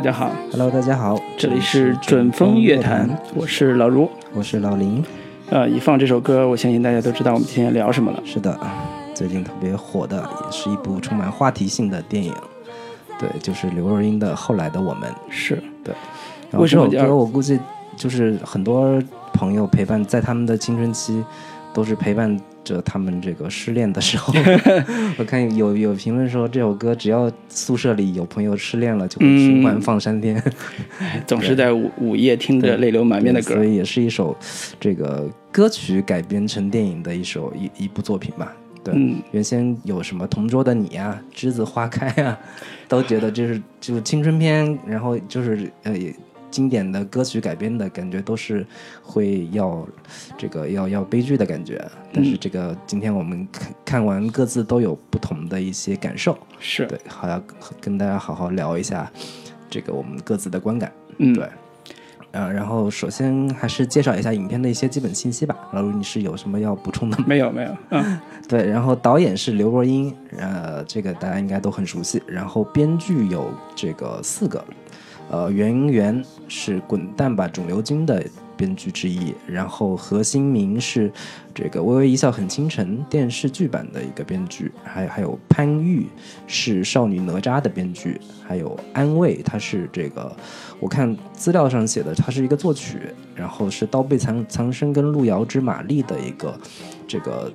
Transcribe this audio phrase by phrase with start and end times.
[0.00, 0.32] 大家好。
[0.50, 5.04] Hello，大家好，这里是准风乐坛，我是老卢，我是老林。
[5.50, 8.22] 呃，一放这首歌，我相信大家都知道我们今天聊什么了。
[8.24, 8.58] 是的，
[9.12, 12.32] 最近特别火的，也是一部充满话题性的电影。
[13.18, 15.06] 对，就是刘若英的《后来的我们》。
[15.28, 15.94] 是对。
[16.50, 17.60] 然后这首歌，我估计
[17.94, 18.98] 就是很多
[19.34, 21.22] 朋友陪伴在他们的青春期，
[21.74, 24.32] 都是陪伴着他们这个失恋的时候。
[25.18, 30.42] 我看有有评论说，这首歌只要宿舍里有朋友失恋了，就会循环放三天。
[31.00, 34.36] 嗯、 总是在午午夜听着泪流满面的歌，所以也是一首
[34.78, 38.52] 这个歌曲改编成电影的一首一一部作品吧。
[38.82, 42.38] 对，嗯、原先有什么同桌的你啊，栀子花开啊，
[42.88, 45.94] 都觉得这是就青春片，然后就是呃
[46.50, 48.66] 经典的歌曲改编的感觉都是
[49.02, 49.86] 会要
[50.36, 51.82] 这个要要悲剧的感觉。
[52.12, 57.42] 但是这个今天我们看看完各自都有不同的一些感受，是对，好要
[57.80, 59.10] 跟大家好好聊一下
[59.68, 60.92] 这个我们各自的观感。
[61.18, 61.48] 嗯，对。
[62.32, 65.56] 呃，然后首先还是介绍一下影片的一些基本信息吧。
[65.72, 67.24] 老卢，你是有什么要补充的吗？
[67.26, 67.76] 没有，没有。
[67.88, 68.64] 嗯， 对。
[68.68, 72.22] 然后导演是刘若英，呃，这个大家应该都很熟悉。
[72.28, 74.64] 然后编剧有这个四个，
[75.28, 78.22] 呃，袁源是《滚蛋吧，肿瘤君》的
[78.56, 79.32] 编剧之一。
[79.46, 81.10] 然后何新明是
[81.54, 84.72] 这个《微微一笑很倾城》电视剧版的一个编剧。
[84.82, 86.06] 还还有潘玉
[86.48, 88.20] 是《少女哪吒》的编剧。
[88.46, 90.36] 还有安慰，他是这个。
[90.80, 92.98] 我看资料上写的，他是一个作曲，
[93.34, 96.58] 然后是《刀背藏藏身》跟《路遥知马力》的一个
[97.06, 97.52] 这个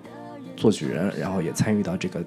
[0.55, 2.23] 作曲人，然后也参与到这个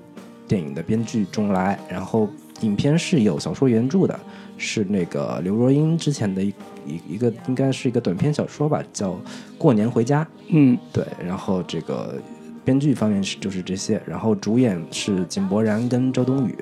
[0.47, 1.79] 电影的编剧中来。
[1.89, 2.29] 然后
[2.61, 4.21] 影片是有小说原著的，
[4.59, 6.53] 是那个刘若英之前的一
[6.87, 9.13] 一一个应该是一个短篇小说吧，叫
[9.57, 10.23] 《过年回家》。
[10.49, 11.07] 嗯，对。
[11.25, 12.21] 然后这个
[12.65, 16.55] 编剧方面是就是这些，然后主演是井柏然跟周冬雨，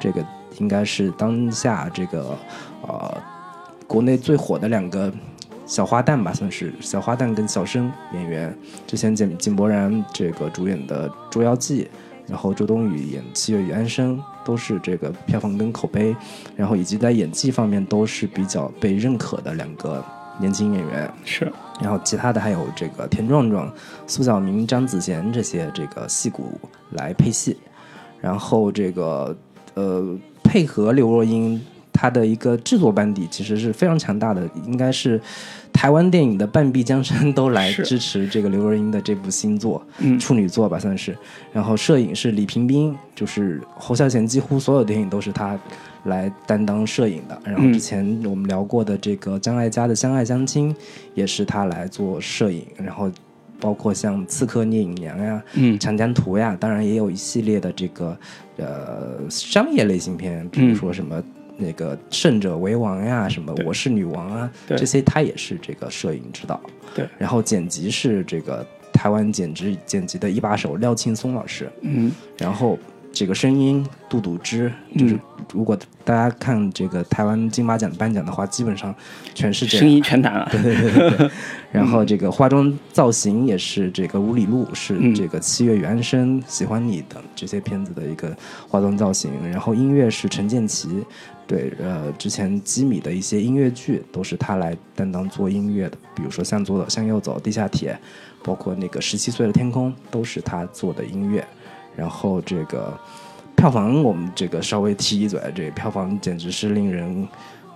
[0.00, 0.24] 这个
[0.58, 2.38] 应该是当下这个
[2.82, 3.22] 呃。
[3.86, 5.12] 国内最火的两个
[5.66, 8.56] 小花旦吧，算是小花旦跟小生演员。
[8.86, 11.82] 之前井井柏然这个主演的《捉妖记》，
[12.28, 16.14] 然后周冬雨演《七月与安生》，都是这个票房跟口碑，
[16.56, 20.04] 然后以及在演技方面都是比较被认可的两个
[20.38, 21.12] 年轻演员。
[21.24, 23.72] 是，然后其他的还有这个田壮壮、
[24.06, 26.58] 苏小明、张子贤这些这个戏骨
[26.90, 27.56] 来配戏，
[28.20, 29.36] 然后这个
[29.74, 31.60] 呃配合刘若英。
[31.92, 35.20] 他的一个制作班底其实是非常强大的，应该是
[35.72, 41.16] 台湾电影的半壁江山都来支持这个刘若英的这部新作，嗯，处女作吧算是。
[41.52, 45.58] 然后摄影是李平斌，就是侯孝贤几乎所有电影都是他
[46.04, 47.40] 来担当摄影的。
[47.44, 50.74] 然后之前我们聊过的这个张艾嘉的《相爱相亲》
[51.14, 53.10] 也是他来做摄影，然后
[53.58, 58.16] 包括像《刺客聂隐娘》呀，嗯，《长江图》呀，当然也有一系列的这个
[58.56, 61.22] 呃商业类型片，比如说什么。
[61.60, 66.60] 那个胜者为王呀，什么我是女王啊，这些他也是这个摄影指导。
[66.94, 71.70] 对，然后剪辑是这个台湾剪辑剪辑的一把手廖庆松老师。
[71.82, 72.76] 嗯，然后
[73.12, 75.18] 这个声音杜笃之，就是
[75.52, 78.92] 如果大家看这个台湾金马奖颁奖的话，基本上
[79.34, 80.48] 全是这样声音全打了。
[80.50, 81.30] 对对对对对。
[81.70, 88.36] 然后这个化妆造型也是这个吴里路，是这个《七月与安生》《喜欢你》等这些片子的一个
[88.68, 89.30] 化妆造型。
[89.48, 90.88] 然后音乐是陈建奇。
[91.50, 97.92] 对，呃，之前基米的一些音乐剧都是他来担当做音乐的，比如说《向左走，向右走》《地下铁》，
[98.46, 101.44] 包括那个《十七岁的天空》都是他做的音乐。
[101.96, 102.96] 然后这个
[103.56, 107.20] 票房，我们这个稍微提一嘴，这票房简直是令人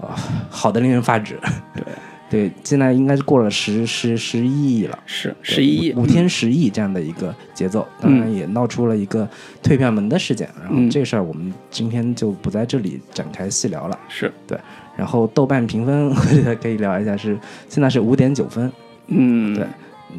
[0.01, 0.17] 啊、呃，
[0.49, 1.37] 好的令人发指。
[1.75, 1.83] 对
[2.35, 9.29] 对，现在应该是过了十十十一亿了，是十一亿，五天十亿这样的一个节奏，当然也闹出了一个
[9.63, 10.49] 退票门的事件。
[10.61, 13.97] 然后这事儿我们今天就不在这里展开细聊了。
[14.09, 14.59] 是对，
[14.97, 17.39] 然后豆瓣评分 我觉得可以聊一下，是
[17.69, 18.73] 现在是五点九分。
[19.07, 19.65] 嗯，对，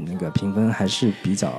[0.05, 1.51] 那个评分还是比较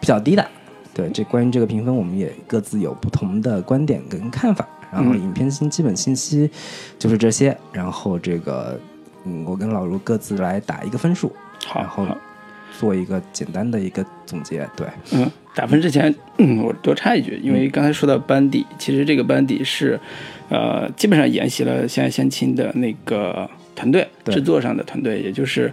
[0.00, 0.44] 比较低的。
[0.92, 4.68] 对，这关于这个评分，我们也各自有不同的观点跟看法。
[4.92, 6.50] 然后影片新基本信息
[6.98, 7.56] 就是这些。
[7.72, 8.76] 然后这个。
[9.24, 11.32] 嗯，我跟老卢各自来打一个分数，
[11.66, 12.06] 好，然后
[12.78, 14.68] 做一个简单的一个总结。
[14.76, 19.98] 对，嗯，打分之前，嗯，我多插一句，因为刚才说到班底，嗯、其实这个班底是，
[20.48, 25.72] 呃，基本上沿袭了《相爱相亲》的那个团队制作上的团队，也就是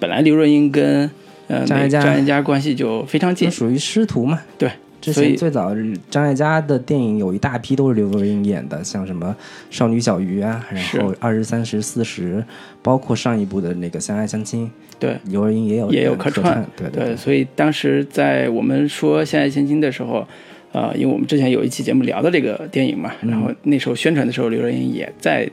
[0.00, 1.10] 本来刘若英跟
[1.48, 4.40] 呃张艾嘉张艾嘉关系就非常近，属于师徒嘛。
[4.56, 4.70] 对。
[5.12, 5.72] 之前最早
[6.10, 9.34] 张艾嘉的电影有一大批都是刘若英演的，像什么
[9.76, 12.38] 《少女小鱼》啊，然后《二十三十四十》，
[12.82, 14.66] 包括上一部的那个《相爱相亲》，
[14.98, 17.16] 对，刘若英也有也有客串，对对,对。
[17.16, 20.26] 所以当时在我们说《相爱相亲》的时候，
[20.72, 25.48] 呃，因为我们之前有一期节目聊到这个电影嘛，嗯、然后那时候宣传的时候，刘若英也在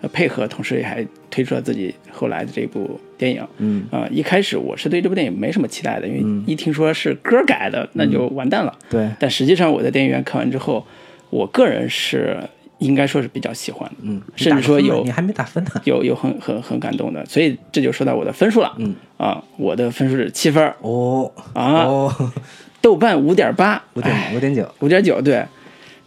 [0.00, 3.46] 呃配合，同时也还推出了自己后来的这部电影。
[3.58, 8.72] 嗯啊、一开始我是对这部电影没什么期待的，因为一听说是歌改的，那就完蛋了。
[8.88, 10.86] 对，但实际上我在电影院看完之后，
[11.30, 12.38] 我个人是
[12.78, 15.70] 应该说是比较喜欢的，嗯，甚至说有你还没打分呢。
[15.84, 18.72] 有有很很很感动的，所以这就说到我的分数了。
[18.78, 22.32] 嗯啊，我的分数是七分哦啊，哦，
[22.80, 25.44] 豆瓣五点八，五点五点九五点九，对，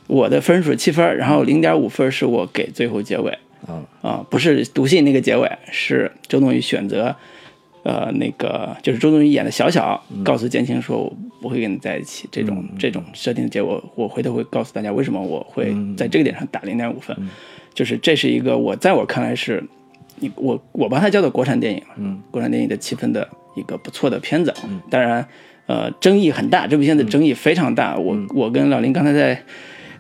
[0.08, 3.38] 我的分数七分，然后零点五分是我给最后结尾
[3.68, 7.16] 啊啊，不是读信那个结尾，是周冬雨选择。
[7.84, 17.18] 呃，那个就是周冬雨演的小小，告诉建青说我不会跟你在一起，这种、这种设定的结果，我回头会告诉大家为什么我会在这个点上打零点五分，
[17.74, 19.64] 就是这是一个我在我看来是，
[20.20, 24.54] 你我我把它叫做国产电影，嗯，国产电影的七分的一个不错的片子，
[24.92, 25.28] 当然，
[25.66, 29.44] 呃，争议很大，这部片子争议非常大，我我跟老林刚才在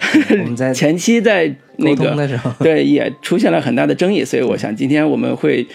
[0.41, 5.65] 我们在前期在那个的时候，对，也出现了很大的争议，所以我想今天我们会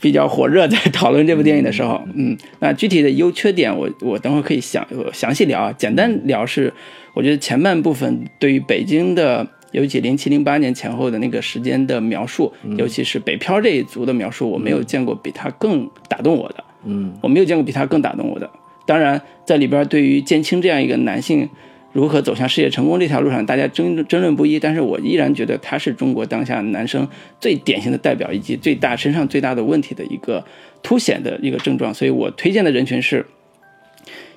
[0.00, 6.72] 比较火热，在讨论这部电影的时候，嗯，那具体的优缺点我我等会儿可以详呃详细聊啊，简单聊是，
[7.14, 9.46] 我觉得前半部分对于北京的。
[9.74, 16.62] 尤其零七零八年前后的那个时间的描述，尤其是北漂这一族的描述，我没有见过比他更打动我的。
[16.84, 18.48] 嗯我没有见过比他更打动我的。
[18.86, 21.48] 当然，在里边对于建青这样一个男性
[21.94, 24.58] 如何走向事业成功这条路上，大家争争论不一。
[24.58, 27.08] 但是我依然觉得他是中国当下男生
[27.40, 30.44] 最典型的代表，以及最大身上最大的问题的一个
[30.82, 31.94] 凸显的一个症状。
[31.94, 33.24] 所以我推荐的人群是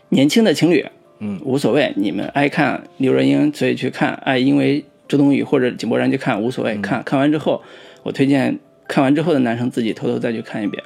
[0.09, 0.85] 年轻的情侣，
[1.17, 6.77] 嗯，无所谓，你们爱看刘若英，所以去看；爱因为周冬雨或者井柏然去看，无所谓。
[6.77, 7.63] 看看完之后，
[8.03, 10.83] 我推荐看完之后的男生自己偷偷再去看一遍。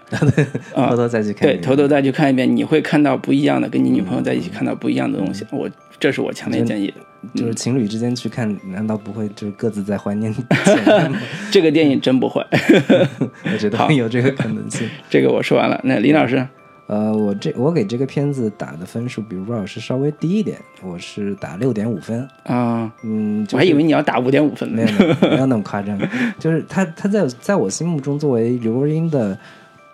[0.74, 5.45] 啊 偷偷再去看对，偷偷再去看一遍，你会看到不一样的，跟你女朋友在一起看到不一样的东西。
[5.51, 5.69] 我
[6.01, 6.95] 这是我强烈建议的。
[7.36, 10.33] 就是情侣之间去看，难道不会就是各自在怀念
[10.65, 11.19] 前任吗？
[11.51, 12.44] 这个电影真不会。
[13.45, 14.89] 我觉得会有这个可能性。
[15.07, 15.80] 这个我说完了。
[15.83, 16.44] 那林老师，
[16.88, 22.27] 呃，我这我给这个片子打的分数比吴老师稍微低一点，我是打六点五分。
[22.45, 24.83] 啊，嗯，就是我还以为你要打五点五分呢
[25.21, 25.95] 没有那么夸张，
[26.39, 29.38] 就是他他在在我心目中作为刘若英的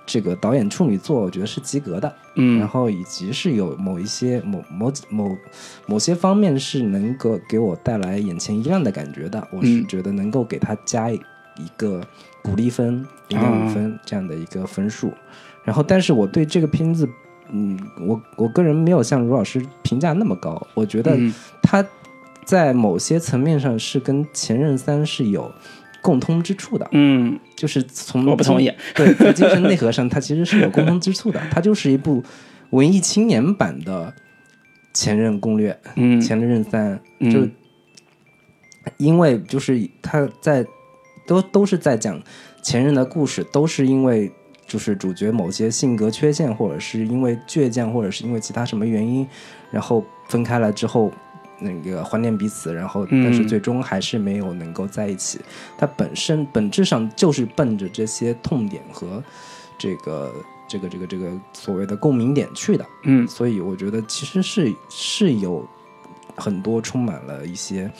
[0.07, 2.11] 这个导演处女作，我觉得是及格的。
[2.33, 5.37] 嗯然嗯后以及是有某一些某某某
[5.85, 11.15] 某些方面是能够给我带来眼前一亮的感觉的，我是嗯觉得能够给他加一
[11.57, 12.01] 一个
[12.41, 15.11] 鼓励分零点五分这样的一个分数。
[15.63, 17.09] 然后，但是我对这个片子，
[17.51, 21.85] 嗯，我我个人没有像卢老师评价那么高，我觉得嗯他
[22.45, 25.51] 在某些层面上是跟《前任三》是有
[26.07, 26.87] 共通之处的。
[26.93, 28.71] 嗯，就是从我不同意。
[28.95, 31.41] 对， 在精神内核上，它其实是有共通之处的。
[31.51, 32.23] 它就是一部
[32.69, 34.13] 文艺青年版的
[34.93, 37.45] 《前任攻略》，嗯前任三》嗯就
[38.95, 40.65] 因为就是他在
[41.27, 42.21] 都都是在讲
[42.63, 44.31] 前任的故事，都是因为
[44.65, 49.27] 就是主角某些性格缺陷，或者是因为倔强，或者是因为其他什么原因，
[49.71, 51.11] 然后分开了之后。
[51.59, 55.39] 那个怀念彼此，然后但是嗯最终还是没有能够在一起。
[55.77, 59.23] 它本身本质上就是奔着这些痛点和
[59.77, 60.31] 这个
[60.67, 62.85] 这个这个这个所谓的共鸣点去的。
[63.03, 65.67] 嗯所以我觉得其实是是有
[66.35, 67.91] 很多充满了一些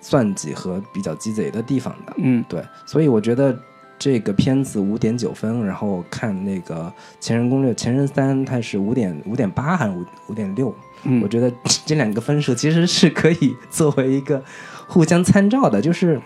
[0.00, 2.14] 算计和比较鸡贼的地方的。
[2.16, 3.58] 嗯对，所以我觉得
[3.98, 6.84] 这个片子五点九分，然后看那个
[7.18, 10.74] 《前任攻略》《前任三》，它是五点五点八还是五五点六？
[11.20, 11.52] 我嗯觉得
[11.84, 14.42] 这两个分数其实是可以 作为一个
[14.86, 15.80] 互相参照的。
[15.80, 16.20] 就是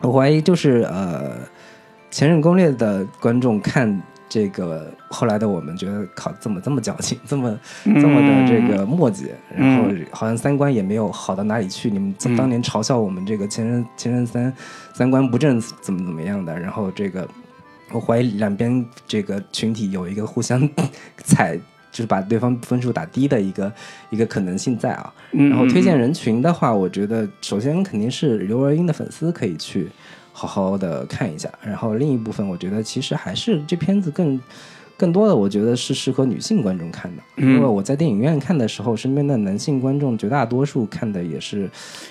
[0.00, 1.30] 我怀疑，就是呃，
[2.10, 11.90] 《前任攻略》的观众看这个后来的我们，觉得靠怎么这么矫情，这么这么的这个墨迹，然后好像三观也没有好到哪里去。
[11.90, 14.52] 你们嗯当年嘲笑我们这个前任前任三
[14.94, 17.28] 三观不正，怎么怎么样的，然后这个
[17.90, 20.68] 我怀疑两边这个群体有一个互相
[21.24, 21.58] 踩。
[21.92, 23.72] 就是把对方分数打低的一个
[24.10, 29.88] 一个可能性在啊，嗯，然后推荐人群的话，我觉得首先肯定是刘若英的粉丝可以去
[30.32, 34.40] 好好的看一下，然后另一部分我觉得其实还是这片子更
[35.02, 41.68] 更多的，我觉得是适合女性观众看的，嗯因为我在电影院看的时候，身边的男性观众绝大多数看的也是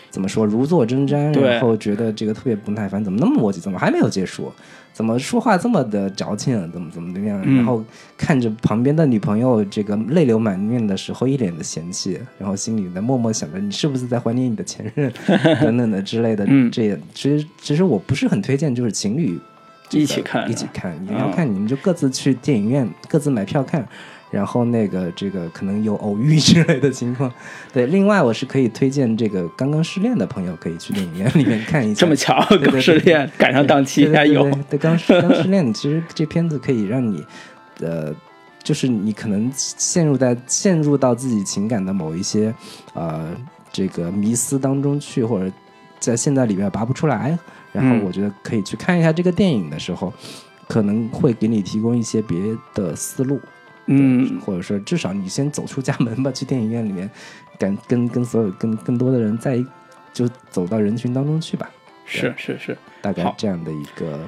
[0.09, 4.51] 怎么说如坐针毡，然后觉得这个特别不耐烦，怎么那么磨叽，怎么还没有结束？
[4.91, 7.41] 怎么说话这么的矫情，怎么怎么怎么样？
[7.45, 7.81] 嗯然后
[8.17, 15.09] 看着旁边的女朋友这个泪流满面的时候，一脸的嫌弃，然后心里在默默想着你是不是在怀念你的前任
[15.63, 16.45] 等等的之类的。
[16.45, 19.41] 嗯这也其实其实我不是很推荐，就是情侣这个
[19.99, 20.97] 一起看一起看。
[21.05, 23.87] 你啊要看你们就各自去电影院，各自买票看。
[24.31, 27.29] 然后那个这个可能有偶遇之类的情况。
[27.73, 31.99] 对，另外我是可以推荐这个刚刚失恋的朋友可以去电影院里面看一下。
[31.99, 34.49] 这么巧，刚失恋赶上档期还有。
[34.69, 37.21] 对，刚失刚失恋，其实这片子可以让你，
[37.81, 38.15] 呃，
[38.63, 42.55] 就是你可能陷入在陷入到自己情感的某一些
[42.93, 43.35] 呃
[43.69, 45.51] 这个迷思当中去，或者
[45.99, 47.37] 在现在里面拔不出来。
[47.71, 50.13] 然后我觉得可以去看一下这个电影的时候，
[50.67, 52.37] 可能会给你提供一些别
[52.73, 53.39] 的思路。
[53.87, 57.09] 嗯，或者说至少你先走出家门吧， 去电影院里面，
[57.57, 59.61] 跟跟跟所有跟更多的人在，
[60.13, 61.69] 就走到人群当中去吧。
[62.05, 64.19] 是是是，大概这样的一个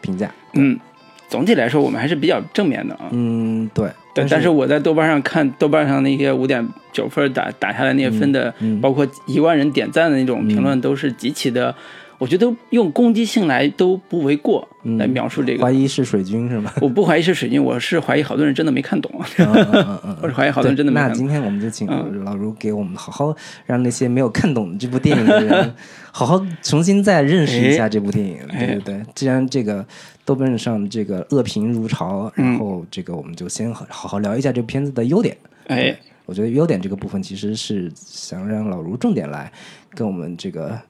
[0.00, 0.30] 评价。
[0.54, 0.78] 嗯，
[1.28, 3.08] 总体来说我们还是比较正面的啊。
[3.12, 3.90] 嗯，对。
[4.14, 11.74] 对，但是我在豆瓣上看豆瓣上那些五点九分打打下来那些分的，包括一万人点赞的那种评论，都是极其的。
[12.18, 14.66] 我觉得用攻击性来都不为过，
[14.98, 15.62] 来描述这个。
[15.62, 16.72] 怀疑是水军是吗？
[16.80, 19.10] 我不怀疑是水军，我是怀疑好多人真的没看懂。
[20.22, 21.12] 我是怀疑好多人真的没看懂。
[21.12, 21.86] 那今天我们就请
[22.24, 25.74] 老卢给我们好好让那些没有看懂这部电影的人，
[26.12, 28.38] 好好重新再认识一下这部电影。
[28.48, 29.84] 对对对，既然这个
[30.24, 35.36] 豆瓣上这个恶评如潮，然后这个我们就先好好聊一下这片子的优点。
[35.66, 35.94] 哎，
[36.26, 39.50] 我觉得优点这个部分其实是想让老卢重点来
[39.90, 40.80] 跟我们这个。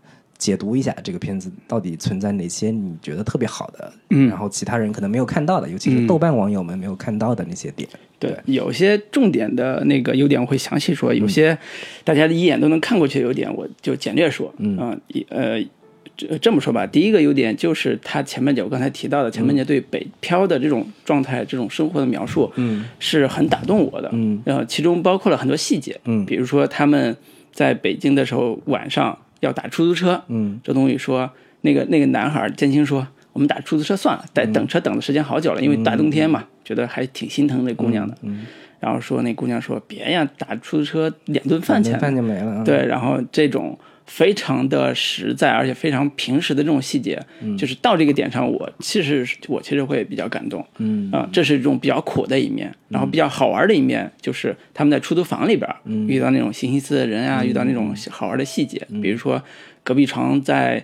[0.45, 7.89] 解读一下这个片子到底存在哪些你觉得特别好的，嗯，然后其他人可能没有看到的，尤其是豆瓣网友们没有看到的那些点。
[8.19, 11.57] 对，有些重点的那个优点我会详细说，有些
[12.05, 14.55] 大家一眼都能看过去的优点，我就简略说。
[14.59, 15.59] 嗯，呃，
[16.15, 24.11] 这这么说吧，第一个优点就是他前半节我刚才提到的前半节对北漂的这种状态、这种生活的描述，嗯，是很打动我的。
[24.13, 27.17] 嗯，然后其中包括了很多细节，嗯，比如说他们
[27.51, 29.19] 在北京的时候晚上。
[29.45, 38.47] 要打出租车，嗯，周冬雨说，那个那个男孩建青说，我们打出租车算了，等等车等的时间好久了，因为大冬天嘛，觉得还挺心疼那姑娘的，嗯，
[38.81, 47.21] 然后说那姑娘说别呀，打出租车两顿饭钱，饭就没了，对，然后这种非常的实在而且非常平时的这种细节，
[47.59, 51.11] 就是到这个点上，我其实我其实会比较感动，嗯。
[51.11, 55.69] 啊，这是一种比较苦的一面，然后比较好玩的一面，就是他们在出租房里边
[56.09, 59.43] 遇到那种形形色色的人啊，遇到那种好玩的细节，比如说。
[59.87, 60.83] 隔壁床在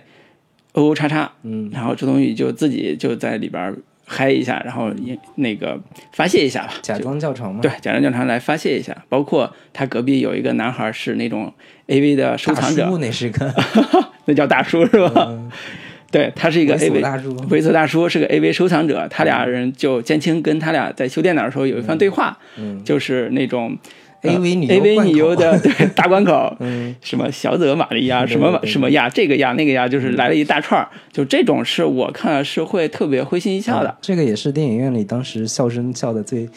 [0.73, 3.75] 哦哦叉叉，嗯，然后周冬雨就自己就在里边
[4.13, 4.91] 嗨一下，然后
[5.35, 5.79] 那个
[6.11, 7.61] 发泄一下吧，假装教程吗？
[7.61, 8.95] 对，假装教程来发泄一下。
[9.07, 11.51] 包括他隔壁有一个男孩是那种
[11.87, 13.53] AV 的收藏者，那是个，
[14.25, 15.31] 那叫大叔是吧？
[16.11, 19.07] 对他是一个 AV 大叔，猥琐大叔是个 AV 收藏者。
[19.09, 23.77] 他俩人就建青跟他俩在修电脑的时候有一番对话，嗯，就是那种。
[24.23, 33.97] A V 女 A V 女优的 对大关口，嗯，什么小泽玛利亚，什么什么亚，这个亚那个亚，就是来了一大串儿，就这种是我看了是会特别会心一笑的。
[34.01, 36.47] 这个也是电影院里当时笑声笑的 最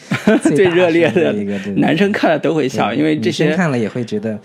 [0.43, 4.39] 最热烈的一个，男生看了都会笑，因为这些看了也会觉得，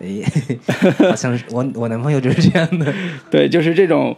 [0.00, 0.22] 哎，
[1.08, 2.92] 好像是我我男朋友就是这样的，
[3.30, 4.14] 对，就是这种。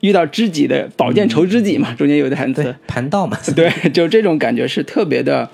[0.00, 5.48] 遇到知己的宝剑仇知己嘛，中间有的台词，盘道嘛， 对，就这种感觉是特别的，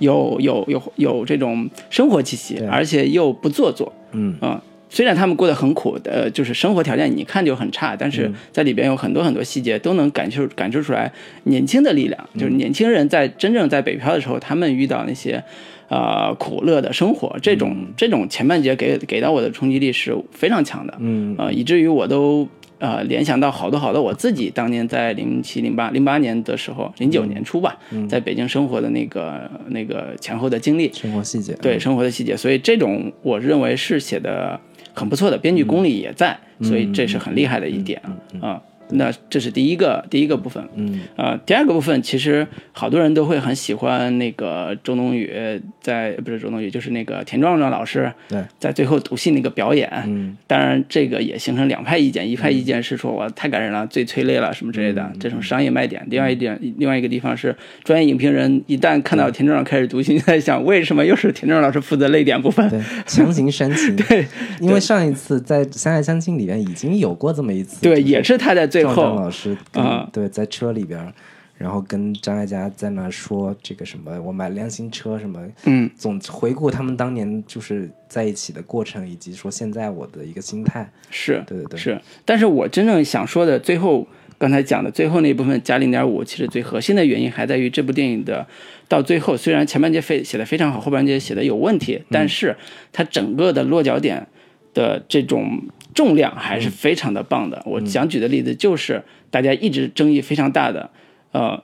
[0.00, 4.34] 有有有有这种生活气息，而且又不做作，嗯。
[4.40, 11.10] 啊，虽然他们过得很苦的，就是生活条件你看就很差，但是在里边有很多很多细节都能感受感受出来
[11.44, 15.42] 年轻的力量，就是年轻人在真正在北漂的时候，他们遇到那些
[15.88, 21.36] 呃苦乐的生活，这种这种前半节给给到我的冲击力是非常强的，嗯。
[21.38, 22.48] 啊，以至于我都。
[22.82, 34.58] 呃，联想到好多好多我自己当年在零七零八零八年的时候，零九年初吧，在北京生活的那个那个前后的经历，生活细节，对生活的细节，所以这种我认为是写的
[34.92, 38.02] 很不错的，编剧功力也在，所以这是很厉害的一点
[38.40, 38.60] 啊。
[38.90, 45.32] 那这是第一个第一个部分，嗯，呃，第二个部分其实好多人都会很喜欢那个周冬雨
[45.80, 48.42] 在不是周冬雨就是那个田壮壮老师对。
[48.58, 64.26] 在最后读戏那个表演，嗯，当然这个也形成两派意见，一派意见是说我太感人了，最催泪了什么之类的这种商业卖点，另外一点另外一个地方是专业影评人一旦看到田壮壮开始读戏，就在想为什么又是田壮壮老师负责泪点部分，对，强行煽情， 对，
[64.60, 68.81] 因为上一次在《相爱相亲》里面已经有过这么一次，对，也是他在最。
[68.82, 71.12] 赵张老师啊，对，在车里边，
[71.56, 82.00] 然后跟张艾嘉在那说这个什么，我买辆新车什么，嗯，总回顾他们当年就是在一起的过程，以及说现在我的一个心态，是对对对，是。
[82.24, 84.06] 但是我真正想说的，最后
[84.38, 88.44] 刚才讲的最后那一部分加零点五，其实最核心的原因还在于这部电影的
[88.88, 92.56] 到最后，虽然前半截非写的非常好，后半截写的有问题，但是
[92.92, 94.26] 它整个的落脚点
[94.74, 95.62] 的这种。
[95.94, 97.62] 重量还是非常的棒的。
[97.66, 100.90] 我想举的例子就是大家一直争议非常大的，
[101.32, 101.62] 呃，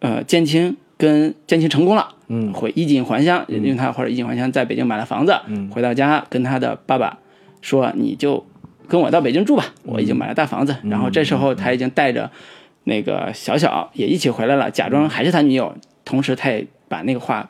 [0.00, 2.52] 呃，建青跟建青成功了，嗯。
[2.52, 5.70] 回衣锦还乡，因为他或者衣锦还乡在北京买了房子，嗯。
[5.70, 7.18] 回到家跟他的爸爸
[7.60, 8.46] 说，你就
[8.88, 10.76] 跟我到北京住吧，我已经买了大房子。
[10.84, 12.30] 然后这时候他已经带着
[12.84, 17.48] 那个小小也一起回来了，假装还是他女友，同时他也把那个话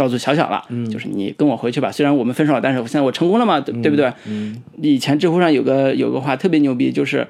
[0.00, 4.10] 告诉小小了，就是你跟我回去吧，虽然我们分手了，但是现在我成功了嘛，对对不对？
[4.26, 7.26] 嗯以前知乎上有个有个话特别牛逼，就是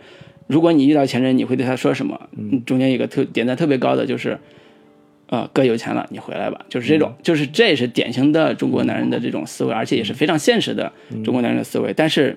[0.46, 2.20] 如果你遇到前任，你会对他说什么？
[2.36, 4.38] 嗯，中间有个特点赞特别高的就是，
[5.30, 10.92] 呃，哥有钱了，你回来吧，就是这种，就是这也是典型的中国男人的这种思维，而且也是非常现实的
[11.24, 11.92] 中国男人的思维。
[11.92, 12.36] 但是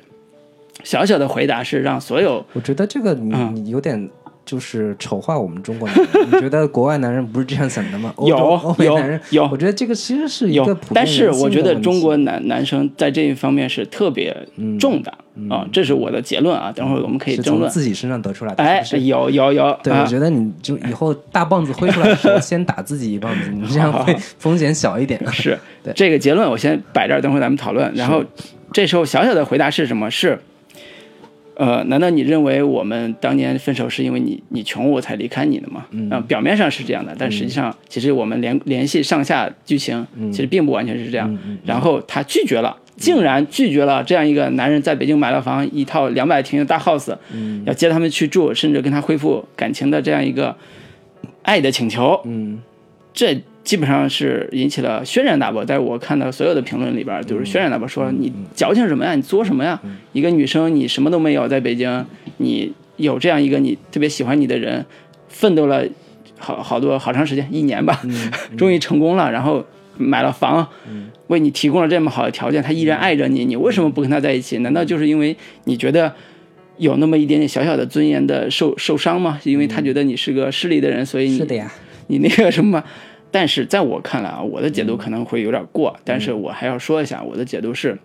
[0.83, 3.55] 小小的回答是让所有我觉得这个你嗯。
[3.55, 4.09] 你有点
[4.45, 6.07] 就是丑化我们中国男人。
[6.31, 8.13] 你觉得国外男人不是这样想的吗？
[8.25, 14.35] 有欧美有男人有我觉得这个其实是一个有普，遍但是我觉得中国男男生在这一方面是特别
[14.79, 15.11] 重的
[15.49, 16.71] 啊，这是我的结论啊。
[16.75, 17.69] 等会儿我们可以争论。
[17.69, 18.63] 从自己身上得出来的。
[18.63, 25.19] 哎是，是有有有，对，啊我觉得你就以后大棒子挥出来的时候，先打自己一棒子，你这样会 风险小一点。
[25.31, 27.91] 是对这个结论，我先摆这儿，等会儿咱们讨论。
[27.95, 28.23] 然后
[28.71, 30.09] 这时候小小的回答是什么？
[30.11, 30.39] 是，
[31.55, 35.85] 呃，难道你认为我们当年分手是因为你你穷我才离开你的吗？
[35.91, 41.37] 嗯、表面上是这样的，但实际上其实我们联联系上下剧情，其实并不完全是这样。
[41.65, 42.77] 然后他拒绝了。
[42.95, 47.11] 竟然拒绝了这样一个男人在北京买了房，一套两百平的大 house，、
[47.65, 50.55] 要接他们去住，甚至跟他恢复感情的这样一个
[51.41, 52.21] 爱的请求。
[52.25, 52.61] 嗯
[53.13, 55.63] 这基本上是引起了轩然大波。
[55.63, 59.15] 在我看到所有的评论里边，就是轩然大波说：“你矫情什么呀？
[59.15, 59.79] 你作什么呀？
[60.11, 62.05] 一个女生你什么都没有，在北京，
[62.37, 64.85] 你有这样一个你特别喜欢你的人，
[65.29, 65.85] 奋斗了
[66.37, 68.01] 好好多好长时间，一年吧，
[68.57, 69.63] 终于成功了，然后
[69.97, 70.67] 买了房，
[71.27, 74.57] 为你提供了这么好的条件，他依然爱着你，你为什么不跟他在一起？
[74.59, 76.13] 难道就是因为你觉得？”
[76.79, 79.39] 有那么一点点小小的尊严的受受伤吗？
[79.43, 81.71] 因为他觉得你是个势利的人，所以你是的呀，
[82.07, 82.83] 你那个什么，
[83.31, 87.97] 但是在我看来啊，我的解读可能会有点过，但是我还要说一下，我的解读是，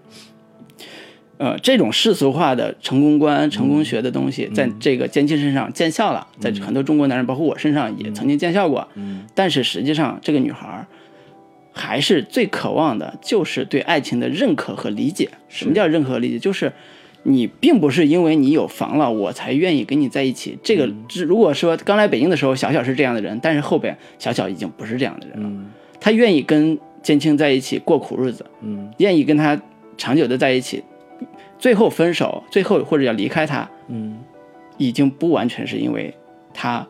[1.38, 8.88] 呃，这种世俗化的成功观、成功学的东西，在这个奸青身上见效了，在很多中国男人，包括我身上也曾经见效过。
[9.34, 10.86] 但是实际上，这个女孩儿
[11.72, 15.30] 还是最渴望的，就是对爱情的认可和理解。
[15.48, 16.38] 什么叫认可和理解？
[16.38, 16.72] 就是。
[17.24, 20.58] 你并不是因为你有房了，我才愿意跟你在一起。
[20.62, 20.88] 这个，
[21.26, 25.50] 如果说刚来北京的时候，小小是这样的人，但是后边小小已经不是这样的人了。
[26.00, 29.60] 他愿意跟建青在一起过苦日子，嗯，愿意跟他
[29.96, 30.82] 长久的在一起，
[31.58, 34.18] 最后分手，最后或者要离开他，嗯，
[34.76, 36.14] 已经不完全是因为
[36.54, 36.86] 他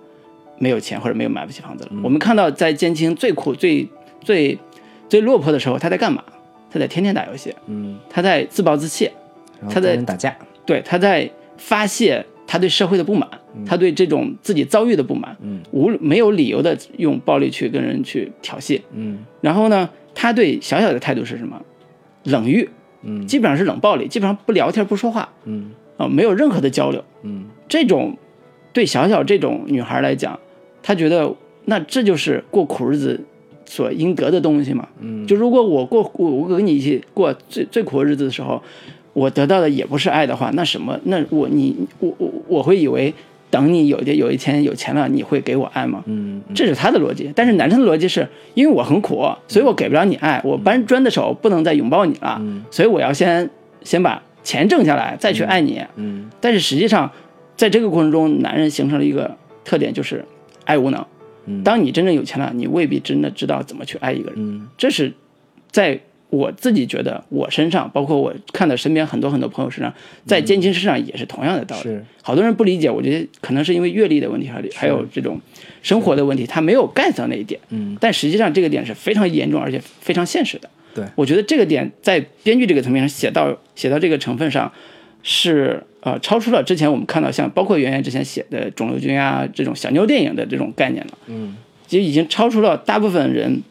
[0.58, 1.90] 没有钱或者没有买不起房子了。
[2.04, 3.88] 我们看到在建青最苦、最
[4.20, 4.58] 最
[5.08, 6.22] 最落魄的时候，他在干嘛？
[6.70, 9.10] 他在天天打游戏，嗯，他在自暴自弃。
[9.60, 13.28] 然后他在打架，对，他在发泄他对社会的不满，
[13.66, 19.18] 他对这种自己遭遇的不满，嗯，无没有理由的用暴力去跟人去挑衅，嗯。
[19.40, 21.60] 然后呢，他对小小的态度是什么？
[22.24, 22.68] 冷遇，
[23.02, 23.26] 嗯。
[23.26, 25.70] 基本上是冷暴力，基本上不聊天不说话嗯。
[25.96, 27.04] 啊、没有任何的交流。
[27.22, 27.46] 嗯。
[27.68, 28.16] 这种
[28.72, 30.38] 对小小这种女孩来讲，
[30.82, 33.20] 她觉得那这就是过苦日子
[33.66, 34.88] 所应得的东西嘛。
[35.00, 38.62] 嗯，就如果我过我我跟你一起过最最苦的日子的时候，
[39.18, 40.98] 我得到的也不是爱的话，那什么？
[41.04, 43.12] 那我你我我我会以为
[43.50, 46.04] 等你有一天有一天有钱了，你会给我爱吗？
[46.06, 47.32] 嗯这是他的逻辑。
[47.34, 53.50] 但是男生的逻辑是因为我很苦，所以我给不了你爱，我搬砖的手不能再拥抱你了，所以我要先
[53.82, 55.82] 先把钱挣下来，再去爱你。
[55.96, 57.10] 嗯但是实际上，
[57.56, 60.24] 在这个过程中，男人形成了一个特点，就是
[60.64, 61.04] 爱无能。
[61.46, 64.34] 嗯当你真正有钱了，你未必真的知道怎么去爱一个人。
[64.38, 65.12] 嗯这是
[65.70, 65.98] 在
[66.30, 69.92] 我自己觉得我身上，包括我看到身边很多很多朋友身上，
[70.26, 71.82] 在监青身上也是同样的道理。
[71.82, 75.40] 是好多人不理解，我觉得可能是因为阅历的问题，还还有这种
[75.82, 77.58] 生活的问题，他没有 get 到那一点。
[77.70, 80.68] 嗯，但实际上这个点是非常严重而且非常现实的。
[80.94, 84.70] 对我觉得这个点在编剧这个层面上写到写到这个成分上，
[85.22, 91.12] 是呃超出了之前我们看到像包括圆圆之前写的肿瘤君啊这种小妞电影的这种概念了。
[91.26, 93.62] 嗯，其实已经超出了大部分人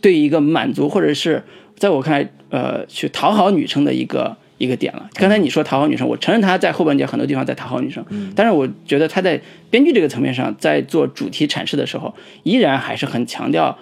[0.00, 1.42] 对于一个满足或者是
[1.76, 5.08] 在我看来呃去讨好女生的一个一个点了。
[5.14, 13.78] 刚才你说讨好女生，我承认他在后半截很多地方在讨好女生，但是我觉得他在编剧这个层面上，在做主题阐释的时候，依然还是很强调。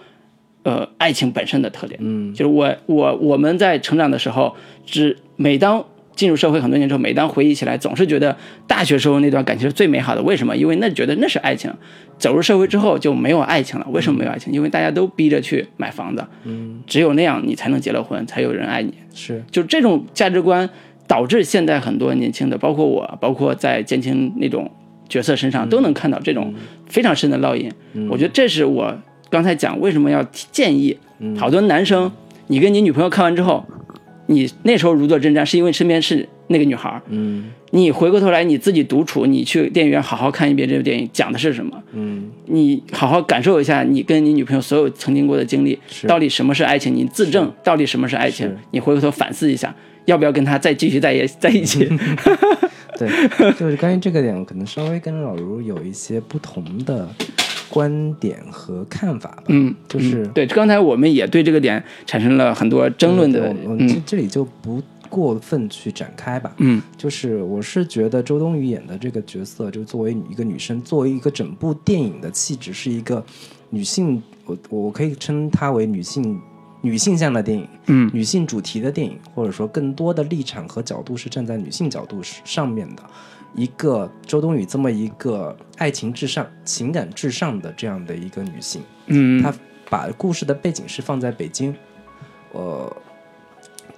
[0.65, 4.55] 呃，爱情本身的特点，嗯，就是我我我们在成长的时候，
[4.87, 10.23] 只每当进入社会很多年之后，每当回忆起来，总是觉得大学时候那段感情是最美好的。
[10.23, 10.57] 为什么？
[10.57, 11.73] 因为那觉得那是爱情。
[12.19, 13.87] 走入社会之后就没有爱情了。
[13.91, 14.53] 为什么没有爱情？
[14.53, 18.95] 因为大家都逼着去买房子，嗯，只有那样你才能结了婚，才有人爱你。
[19.13, 20.69] 是就这种价值观
[21.09, 24.71] 导致现在很多年轻的，包括我，包括在建青那种
[25.09, 26.55] 角色身上，都能看到这种
[26.87, 27.69] 非常深的烙印。
[28.09, 28.97] 我觉得这是我
[29.29, 32.13] 刚才讲为什么要提建议，嗯好多男生，
[32.47, 33.67] 你跟你女朋友看完之后，
[34.27, 37.51] 你那时候如坐针毡，是因为身边是那个女孩儿，嗯。
[37.75, 42.31] 你回过头来你自己独处，你去电影院好好看一遍这部电影讲的是什么，嗯。
[42.47, 46.07] 你好好感受一下你跟你女朋友所有曾经过的经历，是。
[46.07, 51.89] 到底什么是爱情，你自证到底什么是爱情，你回过头反思一下，要不要跟她再继续在一在一起？
[52.99, 53.09] 对，
[53.55, 57.09] 就是关于这个点，我可能稍微跟老卢有一些不同的
[57.73, 59.45] 观点和看法吧。
[59.49, 66.53] 嗯，就是嗯对，刚才我们也对这个点产生了很多争论的对，我我这嗯这里就不过分去展开吧。
[66.59, 73.25] 嗯就是我是觉得周冬雨演的这个角色，就作为一个女生，作为一个整部电影的气质，是一个
[73.71, 76.39] 女性，我我可以称它为女性
[76.83, 83.03] 女性向的电影，嗯女性主题的电影，或者说更多的立场和角度是站在女性角度上面的。
[83.55, 89.53] 一个周冬雨这么一个爱情至上、情感至上的这样的一个女性，嗯，她
[89.91, 91.75] 把故事的背景是放在北京，
[92.53, 92.97] 呃，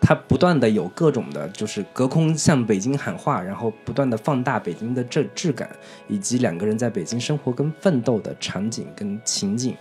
[0.00, 5.70] 她不断的有各种的，就是隔空向北京喊话，然后不断的放大北京的这质感，
[6.08, 9.76] 以及两个人在北京生活跟奋斗的场景跟情景，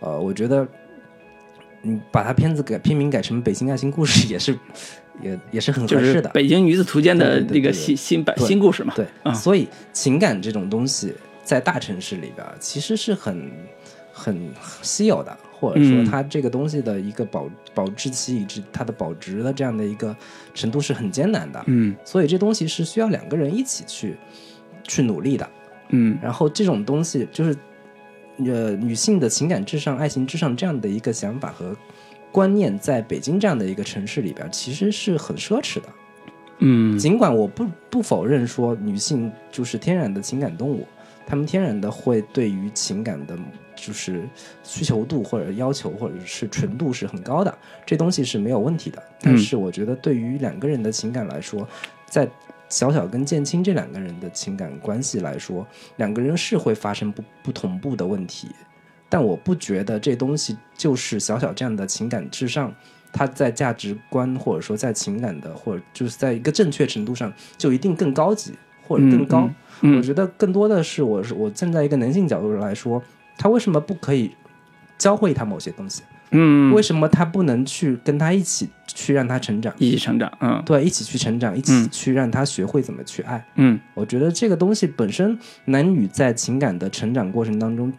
[0.00, 0.68] 呃，我觉得，
[1.80, 4.58] 你把它片子改片名改成《北京爱情故事》也是，
[5.22, 8.92] 也也是很就是合适的《北京女子图鉴》的那个新新版新故事嘛。
[8.96, 13.50] 对，啊所以情感这种东西在大城市里边其实是很
[14.12, 14.50] 很
[14.82, 20.14] 稀有的，或者说嗯它这个东西的一个保保质期以及它的保值的这样的一个
[20.54, 21.62] 程度是很艰难的。
[21.66, 24.16] 嗯所以这东西是需要两个人一起去
[24.84, 25.48] 去努力的。
[25.90, 27.56] 嗯然后这种东西就是
[28.38, 31.76] 呃女性的情感至上、爱情至上这样的一个想法和
[32.36, 35.88] 观念，在北京这样的一个城市里边其实是很奢侈的。
[36.58, 40.86] 嗯尽管我不不否认说女性就是天然的情感动物，
[41.26, 43.38] 她们天然的会对于情感的，
[43.74, 44.28] 就是
[44.62, 49.02] 需求度或者要求或者是纯度是很高的，这东西是没有问题的。
[49.22, 51.66] 但是我觉得对于两个人的情感来说，
[52.04, 52.28] 在
[52.68, 58.48] 小小跟建青这两个人的情感关系来说，两个人是会发生不不同步的问题，
[59.08, 62.72] 但我不觉得这东西就是小小这样的情感至上。
[63.12, 68.52] 他在价值观或者说在情感的，或者就是在一个正确程度上，就一定更高级
[68.86, 69.48] 或者更高。
[69.80, 73.02] 我觉得更多的是，我是我站在一个男性角度来说，
[73.38, 74.32] 他为什么不可以
[74.98, 76.02] 教会他某些东西？
[76.32, 79.72] 嗯，为什么他不能去跟他一起去让他成长？
[79.78, 80.30] 一起成长？
[80.40, 83.42] 嗯对，一起去成长，一起嗯去让他学会怎么去爱。
[83.54, 87.90] 嗯我觉得这个东西本身，男女在情感的成长过程当中，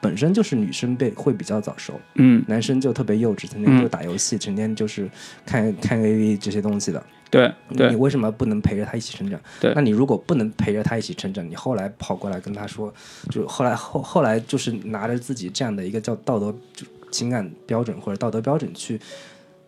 [0.00, 5.08] 本身就是女生被会比较早熟，嗯，男生就特别幼稚，成天就打游戏，成天就是
[5.44, 7.02] 看看 AV 这些东西的。
[7.30, 7.90] 对对。
[7.90, 9.40] 你为什么不能陪着他一起成长？
[9.60, 9.72] 对。
[9.74, 12.92] 那你如果不能陪着他一起成长，你后来跑过来跟他说，
[13.30, 19.00] 就后来后后来就是拿着自己这样的一个叫道德就情感标准或者道德标准去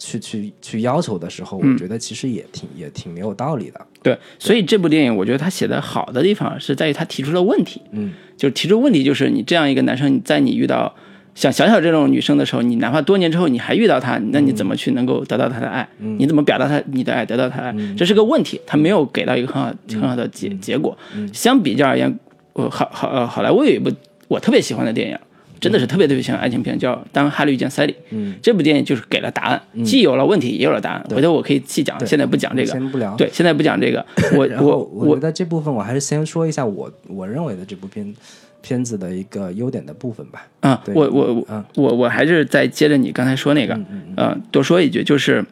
[0.05, 3.81] 去去去要求的时候，嗯我觉得其实也挺也挺没有道理的。
[4.03, 10.95] 对，所以这部电影我觉得他写的好的地方是在于他提出了问题，嗯就是提出问题，就是你这样一个男生，在你遇到
[11.35, 15.89] 像小小这种女生的时候，你哪怕多年之后你还遇到她，那你怎么去能够得到她的爱？
[16.01, 17.95] 嗯你怎么表达她你的爱，得到她的爱？
[17.97, 20.97] 这是个问题，他没有给到一个很好很好的结结果。
[21.33, 22.19] 相比较而言，
[22.53, 23.91] 呃好好呃好莱坞有一部
[24.29, 25.19] 我特别喜欢的电影。
[25.65, 27.93] 真的是特别特别喜欢爱情片，叫《当哈利遇见塞莉》。
[28.11, 31.03] 嗯，这部电影就是给了答案，既有了问题，也有了答案。
[31.09, 32.71] 回头我可以细讲，现在不讲这个。
[32.71, 33.17] 先不聊。
[33.17, 34.05] 对，现在不讲这个。
[34.37, 38.15] 我 我我我觉得这部分我还是先说一下我我认为的这部片
[38.61, 40.47] 片子的一个优点的部分吧。
[40.61, 43.81] 啊，我我我嗯我我还是再接着你刚才说那个，
[44.17, 45.45] 呃，多说一句，就是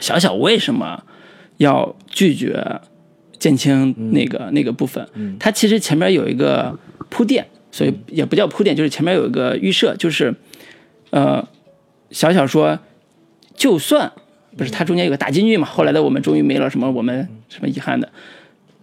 [0.00, 1.02] 小小为什么
[1.58, 2.80] 要拒绝
[3.38, 5.06] 建青那个、那个部分？
[5.38, 6.76] 他其实前面有一个
[7.08, 10.34] 铺垫，所以也不叫铺垫，就是前面有一个预设，就是
[11.10, 11.46] 呃，
[12.10, 12.78] 小小说，
[13.54, 14.12] 就算
[14.56, 18.10] 不是他中间有个大金句嘛，后来的我们终于没了什么我们什么遗憾的，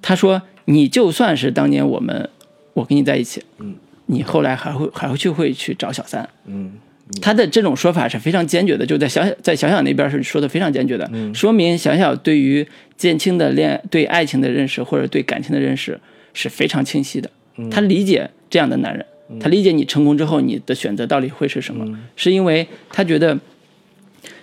[0.01, 2.29] 他说你就算是当年我们
[2.73, 6.73] 我跟你在一起，嗯，你后来还会还会去会去找小三，嗯
[7.21, 12.67] 他的这种说法是非常坚决的，就在小小在小小那边是说的非常坚决的，说明小小对于
[12.97, 15.99] 建青的恋对爱情的认识或者对感情的认识
[16.33, 17.29] 是非常清晰的，
[17.71, 19.05] 他理解这样的男人，
[19.39, 23.37] 他理解你成功之后你的选择到底会是什么，是因为他觉得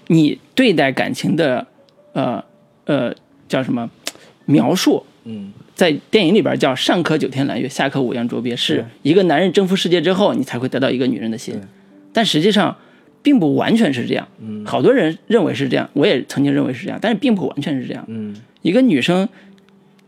[0.08, 1.66] 你对待感情的
[2.12, 2.44] 呃
[2.84, 3.14] 呃
[3.48, 3.90] 叫什么
[4.46, 5.52] 描述，嗯。
[5.74, 11.58] 在电影里边叫上可九天揽月，下可五洋捉鳖，是一个男人征服世界之后，你才会得到一个女人的心。
[12.12, 12.76] 但实际上，
[13.22, 14.28] 并不完全是这样。
[14.40, 14.64] 嗯。
[14.66, 18.04] 好多人认为是这样，我也曾经认为是这样，但是并不完全是这样。
[18.06, 18.36] 嗯。
[18.60, 19.28] 一个女生，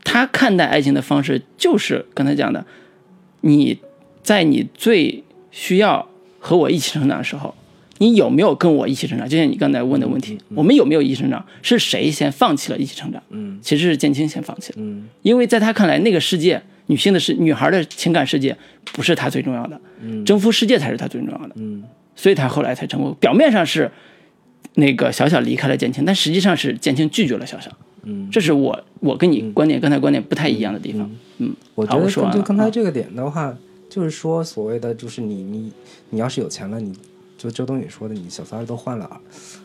[0.05, 2.65] 她看待爱情的方式就是刚才讲的，
[3.45, 3.79] 你
[4.23, 7.55] 在你最需要和我一起成长的时候，
[7.99, 9.29] 你有没有跟我一起成长？
[9.29, 11.45] 就像你刚才问的问题，我们有没有一起成长？
[11.61, 13.23] 是谁先放弃了一起成长？
[13.29, 18.57] 嗯其实是建青先放弃了，嗯因为在他看来，那个世界，女性的世，女孩的情感世界
[18.95, 21.51] 不是他最重要的，嗯征服世界才是他最重要的。
[21.57, 21.85] 嗯
[22.17, 23.15] 所以他后来才成功。
[23.21, 23.91] 表面上是
[24.75, 27.71] 那个小小离开了建青，但实际上是建青拒绝了小小。
[28.07, 31.11] 嗯，这是我我跟你观点、刚才观点不太一样的地方。
[31.39, 32.71] 嗯，我觉得说就刚才啊。
[32.71, 33.57] 这个点的话，
[33.89, 35.73] 就是说所谓的就是你你
[36.11, 36.93] 你要是有钱了，你
[37.37, 39.21] 就周冬雨说的，你小三儿都换了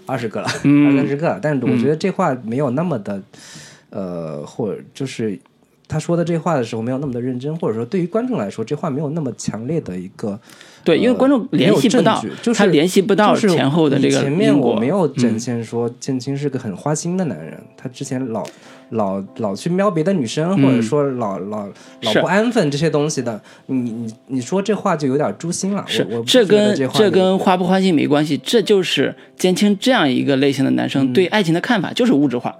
[0.05, 3.21] 二十个了，嗯二三十个了，但是我觉得这话没有那么的，
[3.89, 5.39] 呃，或者就是。
[5.91, 10.39] 他说的这话的时候没有那么的认真，或者说对于观众来说，这话没有那么强烈的一个
[10.89, 18.43] 对，因为观众联系不到就是他联系不到前后的这个前面我没有展现说建青是个很花心的男人，他之前老
[18.89, 21.67] 老老去瞄别的女生，或者说老老
[22.01, 25.83] 老不安分这些东西的，你你你说这话就有点诛心了。
[25.85, 32.55] 是我我不这跟这跟花不花心没关系，这就是建青这样一个类型的男嗯生对爱情的看法，就是物质化，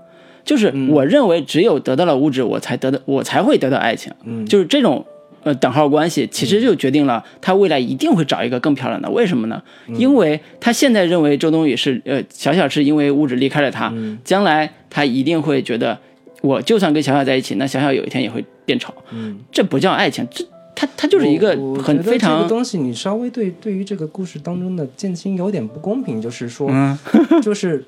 [0.45, 5.03] 就是我认为只有得到了物质，我才得到我才会得到爱情，嗯就是这种。
[5.49, 9.09] 呃，等号关系其实就决定了他未来一定会找一个更漂亮的。
[9.09, 9.59] 为什么呢？
[9.87, 15.97] 嗯因为他现在认为周冬雨是呃小小是因为物质离开了他，嗯将来他一定会觉得，
[16.41, 18.93] 我就算跟小小在一起，那小小有一天也会变丑。
[19.11, 26.95] 嗯，这不叫爱情，这他他就是一个很非常个东西，你稍微对对于这个故事当中的剑青有点不公平，就是说，嗯
[27.41, 27.83] 就是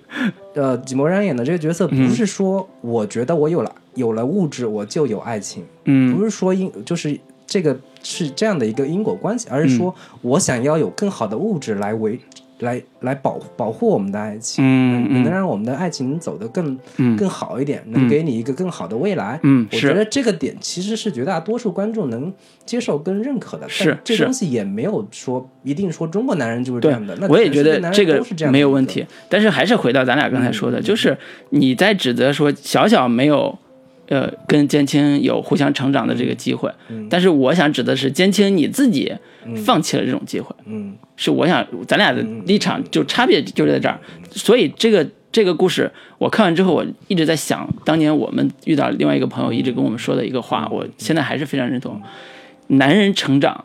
[0.55, 7.17] 呃，纪默然演的这个角色，不是说我觉得我有了有了物质我就有爱情，嗯不是说因就是
[7.51, 12.17] 这个是这样的一个因果关系，而是说我想要有更好的物质来维
[12.59, 19.37] 来来保保护我们的爱情，嗯能让我们的爱情走得更、嗯更好一点，能给你一个更好的未来。
[19.43, 22.31] 嗯我觉得这个点其实是绝大多数观众能
[22.65, 23.67] 接受跟认可的。
[23.67, 27.17] 是但这东西也没有说一定说中国男人就是这样的。
[27.19, 28.23] 那，我也觉得这个。
[28.49, 29.05] 没有问题。
[29.27, 31.17] 但是还是回到咱俩刚才说的，嗯就是
[31.49, 33.57] 你在指责说小小没有，
[34.11, 36.69] 呃，跟坚青有互相成长的这个机会。
[36.89, 39.09] 嗯但是我想指的是坚青你自己
[39.65, 43.97] 放弃了这种机会，嗯是我想咱俩的立场就差别就在这儿。
[44.31, 52.01] 所以这个这个故事我看完之后，我一直在想，当年我们遇到另外一个朋友一直跟我们说的一个话，我现在还是非常认同。
[52.67, 53.63] 男人成长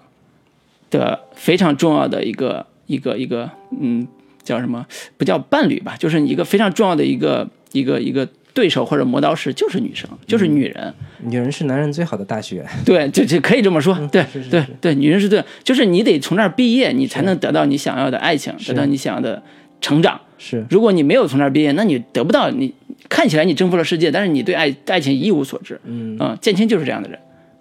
[0.91, 4.07] 的非常重要的一个一个一个嗯
[4.45, 4.87] 叫什么？
[5.17, 10.95] 不叫伴侣吧，就是一个非常重要的一个一个一个对手或者磨刀石，就是女生，就是女人。
[11.23, 12.65] 女人是男人最好的大学。
[12.87, 13.95] 对，就就可以这么说。
[14.11, 19.43] 对对对，女人是对，就是你得从那儿毕业，你才能得到你想要的爱情，得到你想要的
[19.83, 20.19] 成长。
[20.39, 22.73] 是如果你没有从那儿毕业，那你得不到你
[23.11, 25.79] 看起来你征服了世界，但是你对爱爱情一无所知。
[25.85, 27.19] 嗯嗯，建青就是这样的人。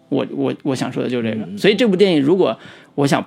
[0.08, 1.45] 我我我想说的就是这个。
[1.58, 2.58] 所以这部电影，如果
[2.93, 3.25] 我想，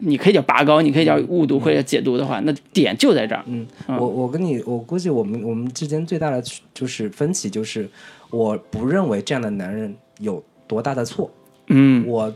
[0.00, 3.44] 你可以叫拔高，你可以叫误读或者解读的话，那点就在这儿。
[3.46, 6.42] 嗯，我我跟你，我估计我们我们之间最大的
[6.74, 7.88] 就是分歧，就是
[8.30, 11.30] 我不认为这样的男人有多大的错，
[11.68, 12.34] 嗯我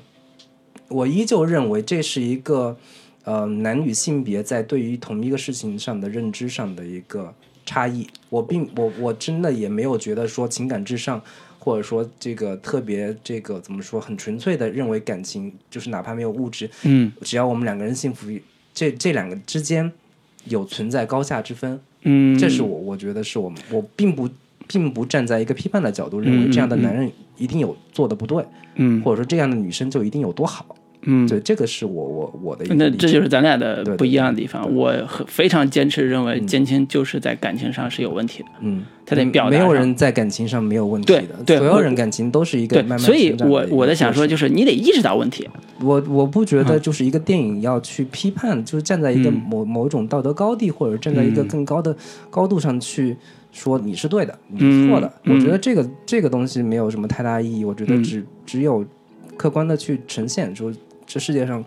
[0.88, 2.76] 我依旧认为这是一个
[3.24, 8.06] 呃男女性别在对于同一个事情上的认知上的一个差异。
[8.28, 11.20] 我并我我真的也没有觉得说情感至上，
[11.64, 18.28] 或者说这个特别这个怎么说很纯粹的认为感情就是哪怕没有物质，嗯只要我们两个人幸福，
[18.74, 19.90] 这这两个之间
[20.44, 21.80] 有存在高下之分。
[22.02, 24.28] 嗯，这是我我觉得是我们我并不
[24.66, 30.76] 并不站在一个批判的角度认为这样的男人一定有做的不对，嗯或者说这样的女生就一定有多好。
[31.06, 31.26] 嗯。
[31.28, 34.72] 对，这个是我我我的一个那这就是咱俩的不一样的地方。
[34.74, 38.48] 我很非常坚持认为坚青就是在感情上是有问题的。
[38.60, 41.12] 嗯，他得表达没有人在感情上没有问题
[41.46, 45.48] 的，所有人感情都是一个对慢，慢所以我我在想说，就是你得意识到问题。
[45.80, 51.94] 我我不觉嗯得就是一个电影要去批判，就是站在一个某、某种道德高地，或者站在一个嗯更高的
[52.30, 53.16] 高度上去
[53.52, 55.12] 说你是对的，你是错的。
[55.24, 57.64] 嗯我觉得这个这个东西没有什么太大意义。
[57.64, 58.84] 我觉得嗯只、只有
[59.36, 60.72] 客观的去呈现，说
[61.06, 61.64] 这世界上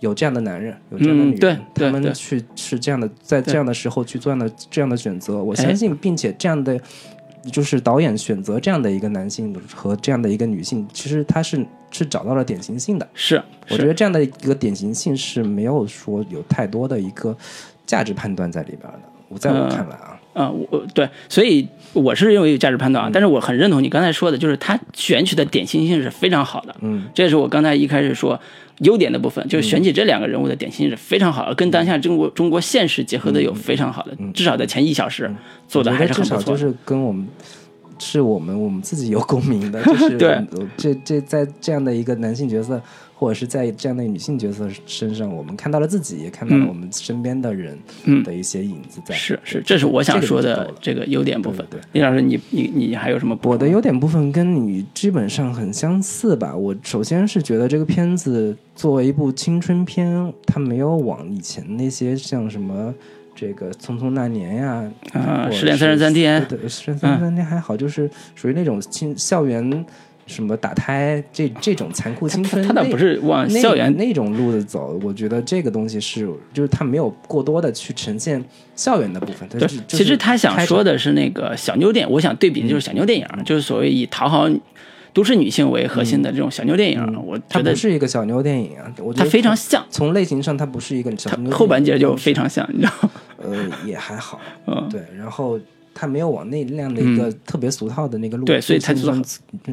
[0.00, 5.42] 有这样的男人，有这样的女人，他们对去是这样的，在这样的时候去做这样的这样的选择。
[5.42, 6.80] 我哎相信，并且这样的。
[7.50, 13.08] 就是导演选择这样的一个男性和这样的一个女性，其实他是是找到了典型性的。
[13.14, 17.34] 是，是我觉得这样的一个典型性是没有说有太多的一个
[17.86, 19.00] 价值判断在里边的。
[19.28, 26.74] 我在我看来啊，啊、我对，所以我是认为有价值判嗯断啊，但是我很认同你刚才说的，就是他选取的典型性是非常好的。
[26.80, 28.40] 嗯，这是我刚才一开始说
[28.78, 35.30] 优点的部分，就是选取这两个人物的典型性是非常好的，跟当下中国中国现实结合的有非常好的，至少在前一小时
[35.66, 36.42] 做的还是很不错的。
[36.42, 37.26] 至少就是跟我们
[37.98, 40.40] 是我们我们自己有共鸣的，就是 对。
[40.76, 42.80] 这这在这样的一个男性角色
[43.20, 47.78] 或者是在这样的女性角色身上，我们看到了自己，也看到了我们身边的人
[48.24, 49.14] 的一些影子在。
[49.14, 51.66] 是是，这是我想说的这个优点部分。
[51.68, 53.38] 对，李老师，你你你还有什么？
[53.42, 56.56] 我的优点部分跟你基本上很相似吧。
[56.56, 62.94] 我首先是觉得这个片子作为一部青春片，它没有往以前那些像什么
[63.34, 69.84] 这个《匆匆那年》呀啊，《失恋三十三天》对，《失恋三十三天》还好，就是属于那种青校园。
[70.30, 74.98] 什么打胎这这种残酷青春，他倒不是往校园那种路子走。
[75.02, 78.42] 我觉得这个东西是，就是他没有过多的去呈现
[78.74, 79.48] 校园的部分。
[79.48, 82.12] 对，其实他想说的是那个小妞电影。
[82.12, 84.48] 我想对比的就是小妞电影，就是所谓以讨好
[85.12, 87.22] 都市女性为核心的这种小妞电影。
[87.26, 89.84] 我觉得是一个小妞电影啊，我觉得它非常像。
[89.90, 91.50] 从类型上，它不是一个小妞。
[91.50, 93.10] 后半截就非常像，你知道吗？
[93.42, 94.40] 呃，也还好。
[94.66, 95.58] 嗯，对，然后。
[95.92, 99.02] 他没有往那那样的一个特别俗套的那个路对，所以他就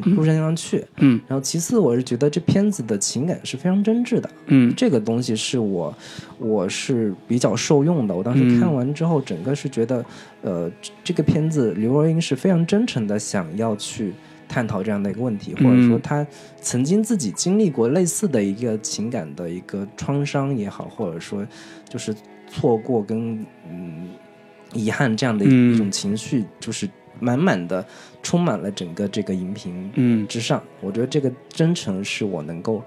[0.04, 0.84] 路线上去。
[0.96, 4.28] 嗯，然后其次，我是觉得这片子的情感是非常真挚的。
[4.46, 5.94] 嗯，这个东西是我
[6.38, 8.14] 我是比较受用的。
[8.14, 10.04] 我当时看完之后，整个是觉得，
[10.42, 10.70] 呃，
[11.04, 14.12] 这个片子刘若英是非常真诚的，想要去
[14.48, 16.26] 探讨这样的一个问题，或者说她
[16.60, 21.46] 曾经自己经历过类似的一个情感的一个创伤也好，或者说
[21.88, 22.14] 就是
[22.48, 24.08] 错过跟嗯。
[24.72, 26.88] 遗憾这样的一种情绪，就是
[27.20, 27.84] 满满的
[28.22, 30.62] 充满了整个这个荧屏之上。
[30.80, 32.82] 我觉得这个真诚是我能够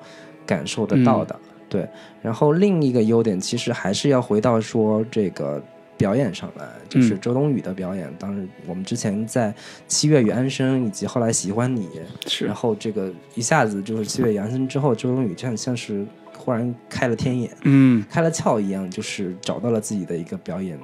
[0.46, 1.38] 感受得到的。
[1.68, 1.88] 对，
[2.22, 5.64] 然后另一个优点其实还是要回到说这个
[5.98, 8.14] 表演上来，就是周冬雨的表演。
[8.20, 9.52] 当时我们之前在
[9.88, 11.88] 《七月与安生》以及后来《喜欢你》，
[12.30, 16.06] 是然后这个一下子就是《七月与安生》之后，周冬雨像像是
[16.38, 20.78] 忽然开了天眼，嗯，开了窍一样，就是找到了自己的一个表演。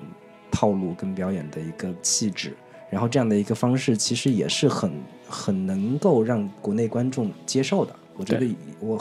[0.58, 2.52] 套路跟表演的一个气质，
[2.90, 4.92] 然后这样的一个方式，其实也是很
[5.30, 7.96] 很能够让国内观众接受的。
[8.16, 9.00] 我觉得我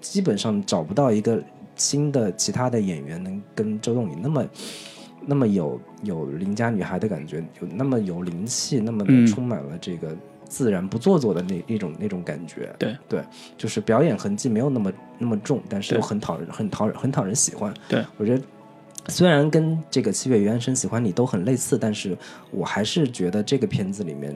[0.00, 1.42] 基本上找不到一个
[1.74, 4.46] 新的其他的演员能跟周冬雨那么
[5.26, 12.72] 那么有有邻家女孩的感觉，有那么有灵气，那么充满了这个自然不做作的那一种那种感觉。
[12.78, 13.24] 对对，
[13.58, 17.74] 就是表演痕迹没有那么那么重，但是又很讨人很讨人很讨人喜欢。
[17.88, 18.44] 对我觉得。
[19.08, 22.16] 虽然跟这个《七月与安生》喜欢你都很类似，但是
[22.50, 24.32] 我还是觉得这个片子里面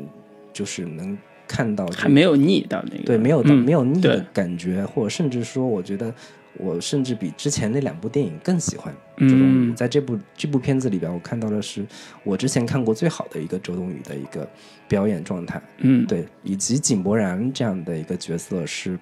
[0.53, 6.13] 就是能看到还没有腻到那个对没有没有腻的感觉，或者甚至说，我觉得
[6.59, 9.73] 我甚至比之前那两部电影更喜欢周冬雨。
[9.75, 11.87] 在这部这部片子里边，我看到的是
[12.25, 14.49] 我之前看过最好的一个周冬雨的一个
[14.89, 15.63] 表演状态。
[15.79, 18.99] 嗯，对，以及井柏然这样的一个角色是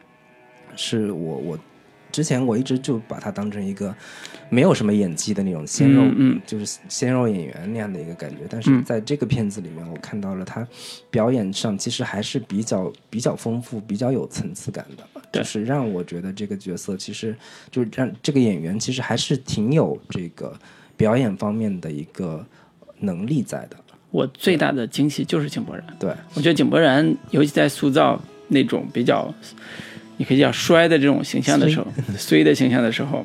[0.77, 1.59] 是我我。
[2.15, 3.93] 之前我一直就把他当成一个
[4.49, 8.43] 没有什么演技的那种鲜肉，嗯就是鲜肉演员那样的一个感觉。
[8.49, 10.65] 但是在这个片子里面，我看到了他
[11.11, 17.35] 表演上其实还是比较比较丰富、比较有层次感的，就是让我觉得这个角色其实
[17.69, 20.57] 就是让这个演员其实还是挺有这个
[20.97, 22.47] 表演方面的一个
[23.01, 23.77] 能力在的。
[24.13, 29.35] 我最大的惊喜就是井柏然，对我觉得井柏然尤其在塑造那种比较。
[30.17, 33.25] 你可以叫衰的这种形象的时候，衰的形象的时候，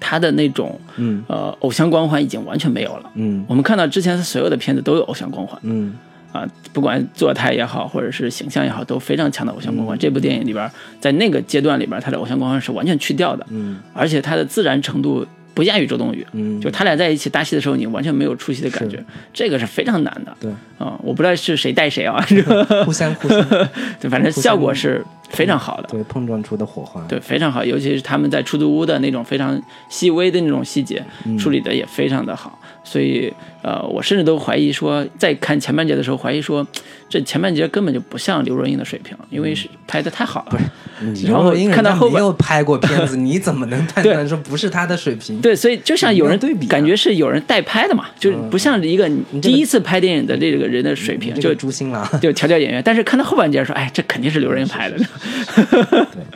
[0.00, 3.10] 他的那种嗯呃偶像光环已经完全没有了。
[3.14, 5.58] 嗯，我们看到之前所有的片子都有偶像光环。
[5.62, 5.94] 嗯，
[6.32, 9.98] 啊，不管做态也好，或者是形象也好，都非常强的偶像光环。
[9.98, 13.46] 这部电影里边，在那个阶段里边，他的偶像光环是完全去掉的。
[13.50, 15.26] 嗯，而且他的自然程度。
[15.54, 18.98] 不亚于周冬雨，嗯，就他俩在一起搭戏的时候，你完全没有出戏的感觉，
[19.34, 20.34] 这个是非常难的。
[20.40, 22.18] 对，啊，我不知道是谁带谁啊，
[22.86, 23.46] 互 相互相，
[24.00, 31.02] 对，反正效果是非常好的，对，碰撞出的火花，对，非常好，尤其是他们在出租屋的那种非常细微的那种细节，
[31.38, 36.66] 处理的也非常的好，所以，呃，我甚至都怀疑说，在看前半节的时候，怀疑说，
[37.08, 40.60] 这前半节根本就不像刘若英的水平，因为是拍的太好了。
[41.00, 45.40] 不是然后看到后没有拍过片子， 你怎么能判断说不是他的水平？
[45.40, 52.82] 对，所以就像有人对比，感觉是有人代拍的嘛，就是不像一个第一次拍电影的这个人的水平，就诛心了，就调教演员。
[52.84, 54.96] 但是看到后半截说，哎，这肯定是刘若英拍的。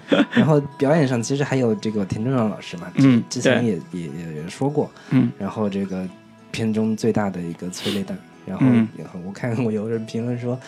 [0.08, 6.06] 对，然后表演上其实还有这个田中壮老师嘛，嗯，之前也也也说过，嗯，然后这个
[6.50, 8.16] 片中最大的一个催泪弹，
[8.46, 8.66] 然后
[9.26, 10.58] 我看我有人评论说。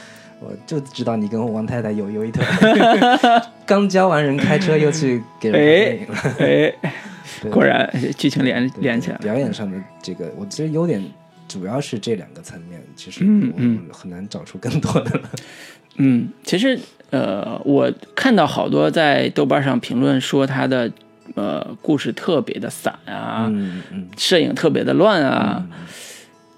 [0.41, 2.47] 我就知道你跟王太太有有一腿，
[3.66, 6.73] 刚教完人开车又去给人拍电影了，
[7.43, 9.19] 哎， 果然剧情连连起来。
[9.19, 11.03] 表演上的这个，我觉得优点
[11.49, 15.29] 主要是这两个层面，其实我很难找出更多的了。
[15.33, 15.39] 嗯，
[16.45, 16.79] 其实
[17.11, 20.91] 呃，我看到好多在豆瓣上评论说他的
[21.35, 25.67] 呃故事特别的散啊，嗯嗯，摄影特别的乱啊。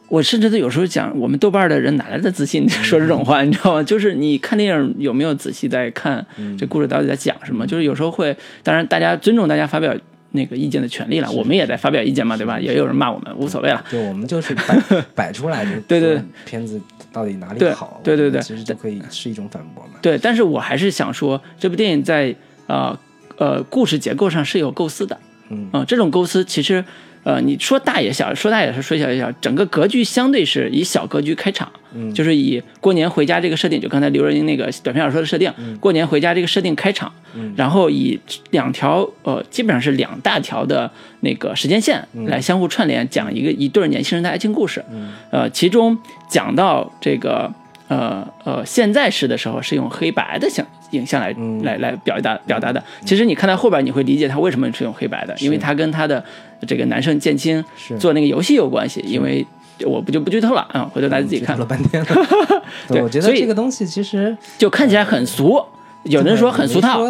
[0.08, 3.82] 我甚至都有时候讲，我们豆瓣的人哪来的自信说这种话，你知道吗？
[3.84, 6.26] 就是你看电影有没有仔细在看
[6.58, 7.64] 这故事到底在讲什么？
[7.64, 9.96] 就是有时候会，当然大家尊重大家发表
[10.32, 12.58] 那个意见的权利了，我们也在发表意见嘛，对吧？
[12.58, 13.84] 也有人骂我们，无所谓了。
[13.88, 14.76] 对我们 就是摆
[15.14, 16.80] 摆出来的，对对，片子
[17.12, 18.00] 到底哪里好？
[18.04, 19.94] 对对对，其实就可以是一种反驳嘛。
[20.00, 22.34] 对，但是我还是想说，这部电影在
[22.66, 22.98] 呃
[23.36, 26.84] 呃故事结构上是有构思的，嗯这种构思其实。
[27.22, 38.18] 呃，你说大也小，说大也是，说小也小，整个格局相对是以小格局开场，嗯，就是以过年回家这个设定，就刚才刘若英那个短篇小说的设定，过年回家这个设定开场，嗯，然后以
[38.50, 40.90] 两条呃，基本上是两大条的
[41.20, 45.96] 那个时间线来相互串联，讲一个一对年轻人的爱情故事，嗯，呃，其中
[46.28, 47.52] 讲到这个
[47.90, 50.64] 呃呃现在式的时候是用黑白的像。
[50.92, 51.32] 影像来
[51.62, 56.20] 来来表达表达的，其实你看到后边，你会理解他为什么是用黑白的，因为他跟他的
[56.66, 57.64] 这个男生建青
[57.96, 59.00] 做那个游戏有关系。
[59.06, 59.46] 因为
[59.86, 61.56] 我不就不剧透了啊，回头大家自己看。
[61.56, 62.08] 了半天了，
[62.90, 65.64] 对，我觉得这个东西其实就看起来很俗，
[66.02, 67.04] 有人说很俗套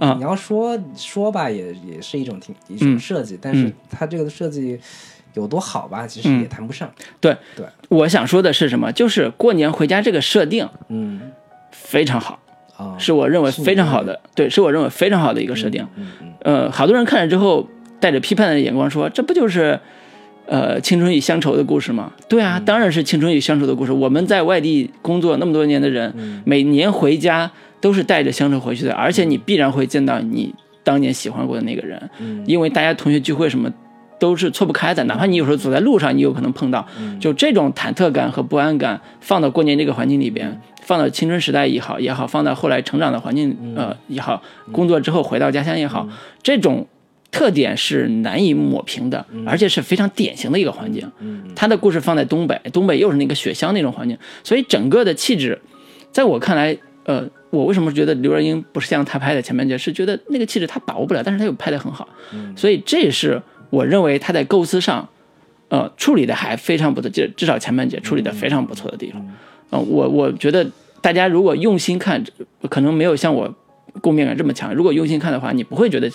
[0.00, 0.16] 啊。
[0.18, 4.76] 你要说说吧，也也是一种挺一种设计，但是它这个设计
[5.34, 6.90] 有多好吧，其实也谈不上。
[7.20, 8.90] 对对，我想说的是什么？
[8.92, 11.20] 就是过年回家这个设定，嗯，
[11.70, 12.38] 非常好。
[12.98, 15.86] 是我认为非常好的，对，是我认为非常好的一个设定。
[16.40, 17.68] 呃，好多人看了之后
[18.00, 19.78] 带着批判的眼光说：“这不就是
[20.46, 23.92] 呃青春与乡愁的故事吗？”对啊，当然是青春与乡愁的故事。
[23.92, 27.50] 我们在外地工作那么多年的人，每年回家
[27.82, 32.10] 都是带着乡愁回去的，而且你必然会见到你当年喜欢过的那个人，
[32.46, 33.70] 因为大家同学聚会什么
[34.20, 35.02] 都是错不开的。
[35.04, 36.86] 哪怕你有时候走在路上，你有可能碰到，
[37.18, 40.60] 就这种忐忑感和不安感放到过年这个环境里边。
[40.82, 44.42] 放到青春时代也好，也好，放到后来成长的环境呃也好，
[44.72, 46.08] 工作之后回到家乡也好，
[46.42, 46.84] 这种
[47.30, 51.08] 特点是难以抹平的，而且是非常典型的一个环境。
[51.54, 55.60] 他的故事放在东北，东北又是那个雪乡那种环境，所以整个的气质，
[56.10, 62.08] 在我看来，呃，我为什么觉得刘若英不是像他拍的前半截，是觉得那个气质他把握不了，但是他又拍得很好，
[62.56, 63.40] 所以这也是
[63.70, 65.08] 我认为他在构思上，
[65.68, 69.24] 呃，处理的还非常不错，就至少前半截处理的非常不错的地方。
[69.70, 70.68] 嗯，我我觉得
[71.00, 72.22] 大家如果用心看，
[72.68, 73.54] 可能没有像我
[74.00, 74.74] 共鸣感这么强。
[74.74, 76.10] 如果用心看的话，你不会觉得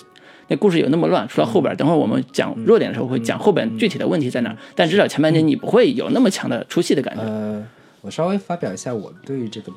[0.49, 1.27] 那故事有那么乱。
[1.27, 4.55] 除了后边，等会儿我们讲弱点的时候会讲后边具体的问题在哪。
[4.75, 7.23] 但至少前半节你不会有那么强的出戏的感觉。
[7.23, 7.65] 呃，
[8.01, 9.71] 我稍微发表一下我对这个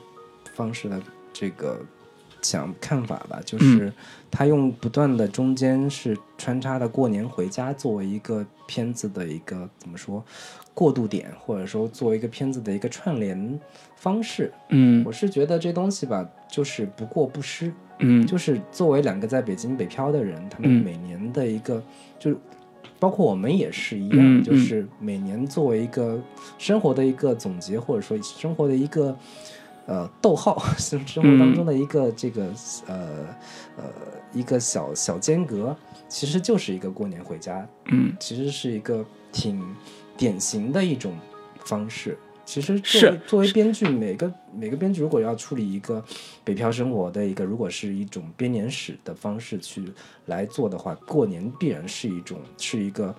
[0.55, 1.01] 方式的
[1.33, 1.81] 这个
[2.41, 3.93] 讲看法吧，就是
[4.31, 10.25] 他用不断的中间是穿插的过年回家作为一个片子的一个怎么说？
[10.75, 13.59] 过渡点，或者说作为一个片子的一个串联
[13.97, 21.83] 方式，嗯，我是觉得这东西吧，就是不过不失，嗯，就是作为两个在北京北漂的人，他们每年的一个，
[22.17, 22.37] 就是
[23.01, 26.23] 包括我们也是一样，就是每年作为一个
[26.59, 29.17] 生活的一个总结，或者说生活的一个
[29.87, 32.45] 呃逗号，生 生活当中的一个这个
[32.87, 33.27] 呃
[33.77, 33.85] 呃
[34.33, 35.77] 一个小小间隔，
[36.09, 39.63] 其实就是一个过年回家，嗯，其实是一个挺。
[40.19, 41.17] 典型的一种
[41.65, 46.05] 方式，其实作为作为编剧，每个每个编剧如果要处理一个
[46.43, 49.85] 北漂生活的一个，如果是一种编年史的方式去
[50.27, 53.15] 来做的话，过年必然是一种是一个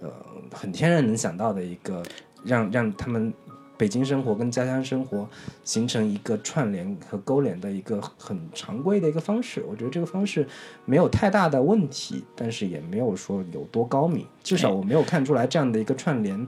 [0.00, 0.10] 呃
[0.50, 2.02] 很天然能想到的一个
[2.42, 3.30] 让让他们
[3.78, 5.26] 北京生活跟家乡生活
[5.62, 9.64] 形成一个串联和勾连的一个很常规的一个方式。
[9.66, 10.46] 我觉得这个方式
[10.84, 14.26] 没有太大的问题，但是也没有说有多高明。
[14.42, 16.46] 至少我没有看出来这样的一个串联，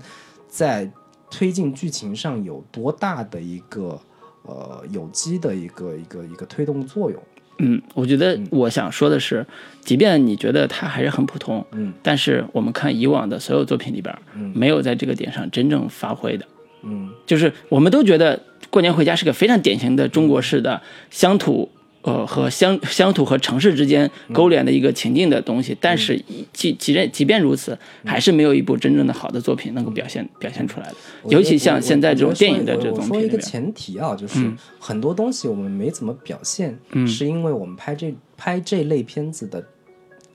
[0.49, 0.91] 在
[1.31, 3.99] 推进剧情上有多大的一个
[4.43, 7.23] 呃有机的一个一个一个推动作用。
[7.63, 9.47] 嗯，我觉得我想说的是，
[9.83, 16.47] 即便你觉得它还是很普通，嗯，但是我们看以往的所有作品里边，嗯，没有在这个点上真正发挥的，
[16.83, 21.71] 嗯，就是我们都觉得过年回家是个非常典型的中国式的乡土。
[22.03, 26.19] 呃，和乡乡土和城市之间勾连的一个情境的东西，但是
[26.51, 30.97] 即即便即便如此，还是没有一部真正的好的作品能够表现表现出来的。
[31.29, 33.01] 尤其像现在这种电影的这种。
[33.01, 39.63] 我说一个前提啊，就是很多东西我们没怎么表现，是因为我们拍这拍这类片子的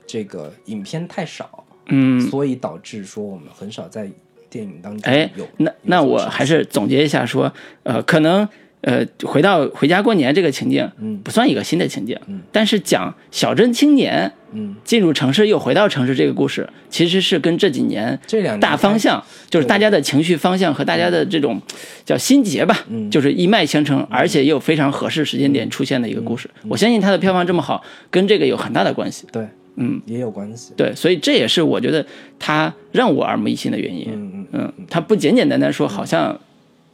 [0.06, 4.08] 这个影片太少，嗯，所以导致说我们很少在
[4.50, 8.48] 电影当中哎，那那我还是总结一下说，呃，可能。
[8.82, 19.20] 呃，回到回家过年这个情境，嗯，不算一个新的情境，嗯，但是讲小镇青年，嗯，进入城市又回到城市这个故事，其实是跟这几年这两大方向，
[19.50, 21.60] 就是大家的情绪方向和大家的这种
[22.04, 26.48] 叫心结吧，嗯，就是一脉相承，而且又非常合适时间点出现的一个故事。
[26.62, 29.26] 嗯我相信它的票房这么好，跟这个有很大的关系。
[29.32, 30.72] 对，嗯，也有关系。
[30.76, 32.04] 对，所以这也是我觉得
[32.38, 34.08] 他让我耳目一新的原因。
[34.10, 36.38] 嗯嗯嗯，他不简简单单说好像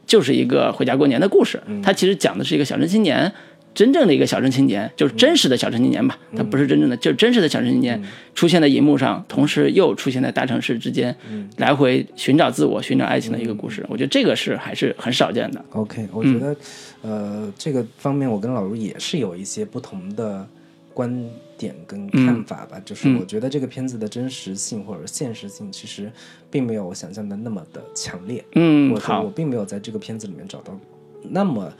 [0.05, 3.31] 就是一个回家过年的故事，他其实讲的是一个小镇青年。
[3.75, 7.99] 真正的一个小镇青年，就是真实的小镇青年吧，他不是真正的，就是真实的小镇青年
[8.35, 11.15] 出现在银幕上，同时又出现在大城市之间，
[11.57, 13.83] 来回寻找自我、寻找爱情的一个故事。
[13.89, 15.65] 我觉得这个是还是很少见的。
[15.71, 16.55] OK，我觉得，
[17.01, 20.47] 呃，这个方面我跟老卢也是有一些不同的
[20.93, 22.81] 观点跟看法吧。
[22.85, 26.11] 就是我觉得这个片子的真实性或者现实性，其实
[26.51, 28.43] 并没有我想象的那么的强烈。
[28.53, 30.79] 嗯，或者我，并没有在这个片子里面找到
[31.23, 31.71] 那么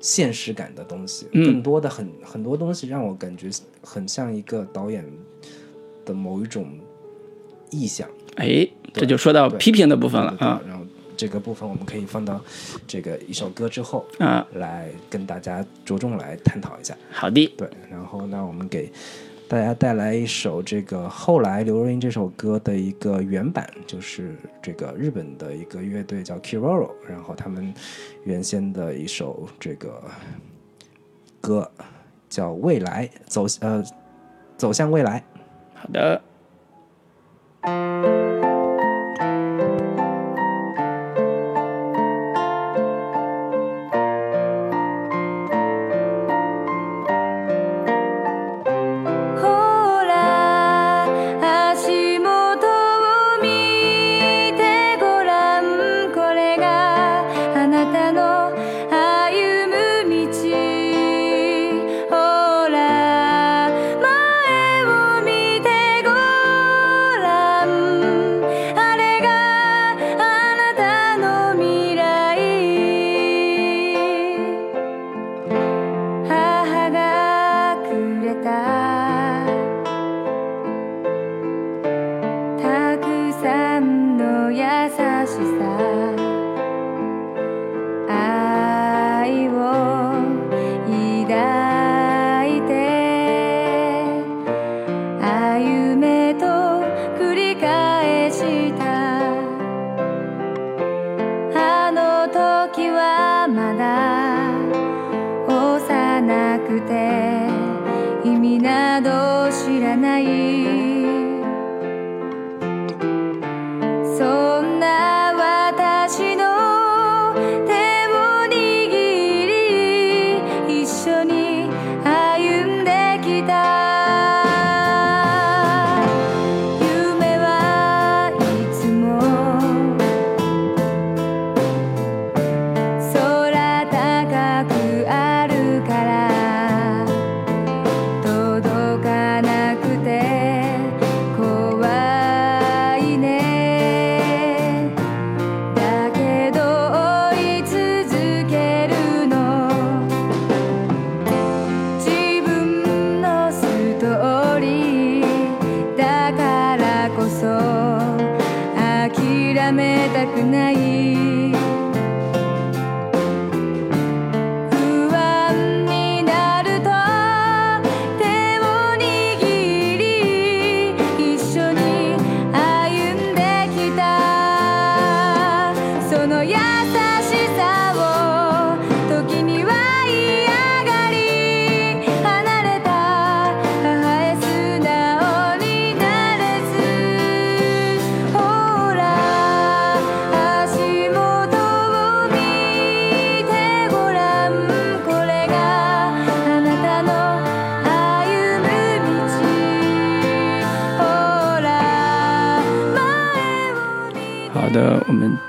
[0.00, 3.50] 现实感的东西，更多的很很多东西让我感觉
[3.82, 5.04] 很像一个导演
[6.04, 6.78] 的某一种
[7.70, 8.08] 意向。
[8.36, 10.62] 哎，这就说到批评的部分了啊。
[10.66, 10.77] 然后
[11.18, 12.40] 这个部分我们可以放到
[12.86, 16.96] 这个一首歌之后嗯，来跟大家着重来探讨一下。
[17.10, 18.90] 好的，对，然后那我们给
[19.48, 27.74] 大家带来一首这个后来刘若英这首歌的一个原版，就是这个日本的一个乐队叫 Kiroro，然后他们
[28.22, 30.00] 原先的一首这个
[31.40, 31.68] 歌
[32.28, 33.82] 叫《未来走呃
[34.56, 35.24] 走向未来》。
[35.74, 36.22] 好的。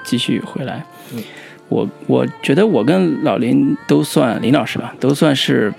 [0.10, 0.84] 继续回来。
[1.68, 5.72] 我我觉得我跟老林都算林老师吧，都算是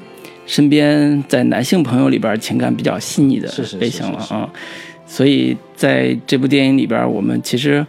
[0.46, 3.48] 身边在男性朋友里边情感比较细腻的
[3.80, 4.48] 类型了是是啊。
[5.04, 7.84] 所以在这部电影里边，我们其实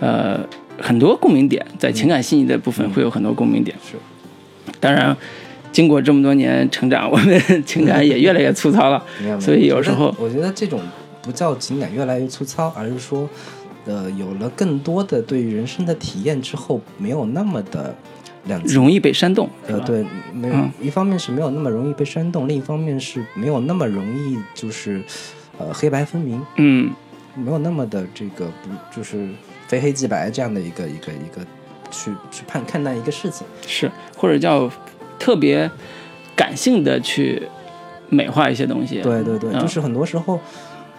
[0.00, 0.40] 呃
[0.78, 3.76] 很多共鸣点，在情感细腻的部分会有很多共鸣点。
[3.84, 3.96] 是，
[4.80, 5.14] 当然
[5.70, 9.04] 经过这么多年成长，我们情感也越来越粗糙了
[9.38, 10.80] 所以有时候我觉得这种
[11.20, 13.28] 不叫情感越来越粗糙，而是说，
[13.84, 17.94] 呃，有了更多的对于人生的体验之后，没有那么的
[18.44, 20.70] 两容易被煽动，呃，对，没有、嗯。
[20.80, 25.02] 一方面是没有那么容易被煽动，另一方面是没有那么容易就是
[25.58, 26.92] 呃黑白分明，嗯，
[27.34, 29.28] 没有那么的这个不就是
[29.66, 31.44] 非黑即白这样的一个一个一个
[31.90, 33.46] 去去判看待一个事情。
[33.66, 34.70] 是，或者叫
[35.18, 35.70] 特别
[36.36, 37.42] 感性的去
[38.08, 39.00] 美化一些东西。
[39.00, 39.60] 对对对，嗯。
[39.60, 40.38] 就是很多时候，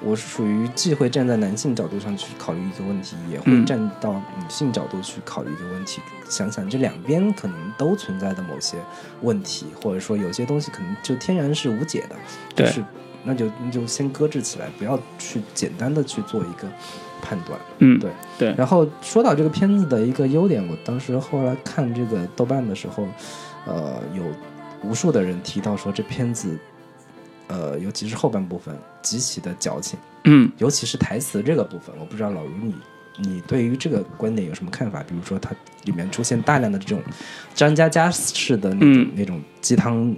[0.03, 3.65] 我是属于既会站在男性角度上去考虑一个问题，也会嗯。
[3.65, 8.77] 站到女性角度去考虑一个问题，想想这两边可能都存在的某些
[9.21, 12.15] 问题，或者说有些东西可能就天然是无解的，
[12.55, 12.65] 对。
[12.65, 12.83] 就是
[13.25, 16.67] 那就那就先搁置起来，不要去简单的去做一个
[17.21, 17.57] 判断。
[17.77, 18.11] 嗯，对。
[18.37, 23.07] 对，然后说到这个片子的一个优点，我当时后来看这个豆瓣的时候，
[23.65, 24.23] 呃，有
[24.83, 26.59] 无数的人提到说这片子，
[27.47, 32.75] 呃，尤其是后半部分极其的矫情，嗯尤其是台词这个部分，我不知道老卢你
[33.17, 35.03] 你对于这个观点有什么看法？
[35.03, 35.51] 比如说它
[35.83, 37.01] 里面出现大量的这种
[37.53, 40.15] 张嘉佳式的那种、嗯那种鸡汤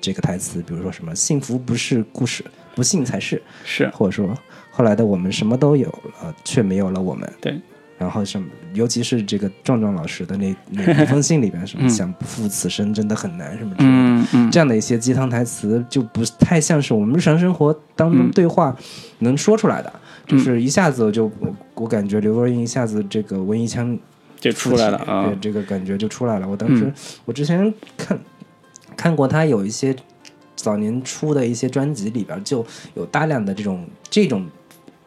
[0.00, 2.44] 这个台词，比如说什么“幸福不是故事，
[2.74, 4.36] 不幸才是”，是，或者说
[4.70, 7.32] 后来的我们什么都有了，却没有了我们。
[7.40, 7.58] 对，
[7.98, 13.96] 然后什么，尤其是这个壮壮老师的那 那一封信里边，什么嗯想不负此生真的很难，什么之类的。
[13.96, 18.76] 嗯嗯，这样的一些鸡汤台词就不太像是我们日常生活当中嗯对话
[19.20, 19.92] 能说出来的，
[20.26, 23.98] 就是一下子我就我我感觉刘若英一下子这个文艺腔
[24.38, 25.26] 就出来了啊。
[25.26, 26.48] 对，这个感觉就出来了。
[26.48, 26.94] 我当时、嗯。
[27.24, 28.18] 我之前看
[28.96, 29.94] 看过他有一些
[30.54, 34.46] 早年出的一些专辑里边就有大量的这种这种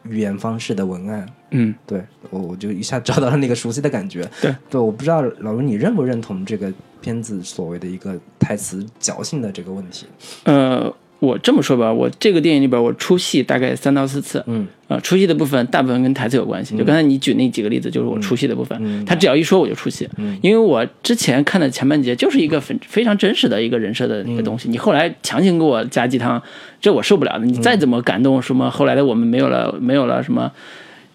[0.04, 4.28] 语言方式的文案，嗯，对我我就一下找到了那个熟悉的感觉。
[4.40, 10.06] 对对，我不知道老卢你认不认同这个片子所谓的一个台词矫情的这个问题？
[10.44, 16.76] 呃，我这么说吧，我这个电影里边我出戏大概三到四次，嗯呃，出戏的部分大部分跟台词有关系。
[16.76, 18.78] 就刚才你举那几个例子，就是我出戏的部分。
[18.80, 26.40] 嗯他只要一说我就出戏，嗯因为我之前看的前半节就是一个非非常真实的一个人设的一个东西，你后来强行给我加鸡汤，
[26.80, 27.44] 这我受不了的。
[27.44, 30.50] 你再怎么感动，什么后来的我们没有了，没有了什么。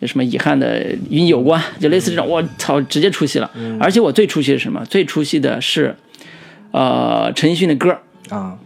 [0.02, 3.50] 什么遗憾的与你有关，就类似这种，我操，直接出戏了。
[3.80, 4.84] 而且我最出戏是什么？
[4.86, 5.96] 最出戏的是，
[6.72, 7.98] 呃，陈奕迅的歌，
[8.30, 8.58] 啊。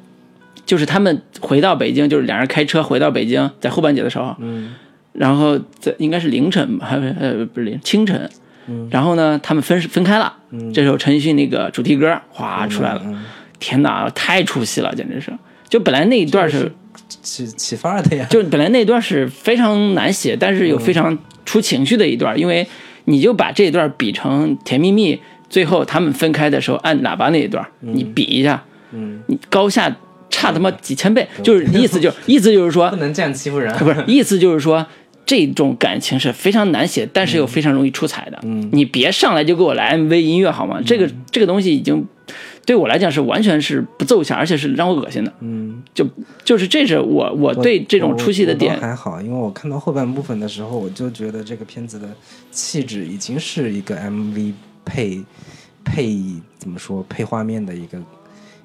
[0.65, 4.75] 就是他们回到北京，就是两人开车回到北京，在后半截的时候，嗯。
[5.13, 8.29] 然后在应该是凌晨吧，还呃不是凌清晨，
[8.67, 8.87] 嗯。
[8.91, 10.71] 然后呢，他们分分开了，嗯。
[10.71, 13.23] 这时候陈奕迅那个主题歌哗出来了，嗯。
[13.57, 15.33] 天哪，太出戏了，简直是！
[15.67, 16.71] 就本来那一段是，
[17.21, 18.25] 起起范儿的呀。
[18.29, 22.65] 就本来那段是非常难写，但是又非常出情绪的一段，因为
[23.05, 25.15] 你就把这一段比成《甜蜜蜜》
[25.49, 29.95] 最后他们分开的时候按喇叭那一段，你比一下，嗯，你高下
[30.29, 33.73] 差他妈几千倍，就是意思就 意思就是说不，能这样欺负人。
[33.77, 34.85] 不是意思就是说，
[35.25, 38.39] 这种感情是非常难写，但是又非常容易出彩的。
[38.43, 40.79] 嗯你别上来就给我来 MV 音乐好吗？
[40.85, 42.05] 这个这个东西已经
[42.69, 45.33] 对我来讲是完全是不奏效，而且是让我恶心的。
[45.39, 46.07] 嗯，就
[46.43, 52.07] 就是这是我我对这种出戏的点，还好，因为我看到后半部分的时候，我就觉得这个片子的
[52.51, 54.53] 气质已经是一个 MV
[54.85, 55.19] 配
[55.83, 56.15] 配
[56.59, 57.97] 怎么说配画面的一个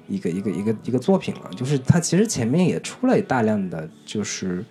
[0.07, 1.49] 一个一个一个一个作品了。
[1.55, 4.63] 就是它其实前面也出了大量的就是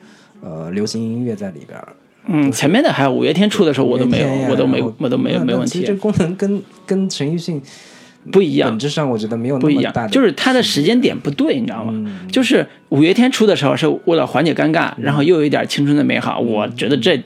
[0.43, 1.89] 呃流行音乐在里边儿，
[2.29, 7.61] 嗯，前面的还有五月天出的时候我都没有我都没我都没有没问题其实这，功能跟跟陈奕迅
[8.33, 8.79] 不一样本。
[8.79, 11.93] 质上我觉得没有不一样那么大的，，就是它的时间点不对，你知道吗？
[11.95, 17.23] 嗯就是五月天出的时候是为了缓解尴尬，然后又有一点青春的美好，我觉得这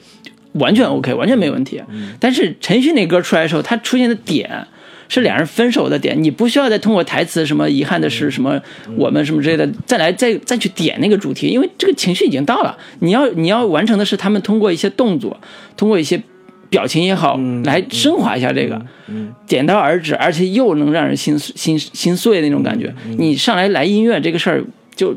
[0.53, 1.82] 完全 OK，完全没问题。
[2.18, 4.66] 但是陈奕迅那歌出来的时候，他出现的点
[5.09, 8.61] 是两人分手的点，你不需要再通过台词什么遗憾的是什么
[8.96, 15.38] 我们什么之类的再来再再去点那个主题，因为这个情绪已经到了，你要你要完成的是他们通过一些动作，
[15.76, 16.20] 通过一些。
[16.70, 18.80] 表情也好，来升华一下这个，
[19.46, 22.94] 点到而止，而且又能让人心心心碎的那种感觉。
[23.16, 24.62] 你上来来音乐这个事儿，
[24.94, 25.14] 就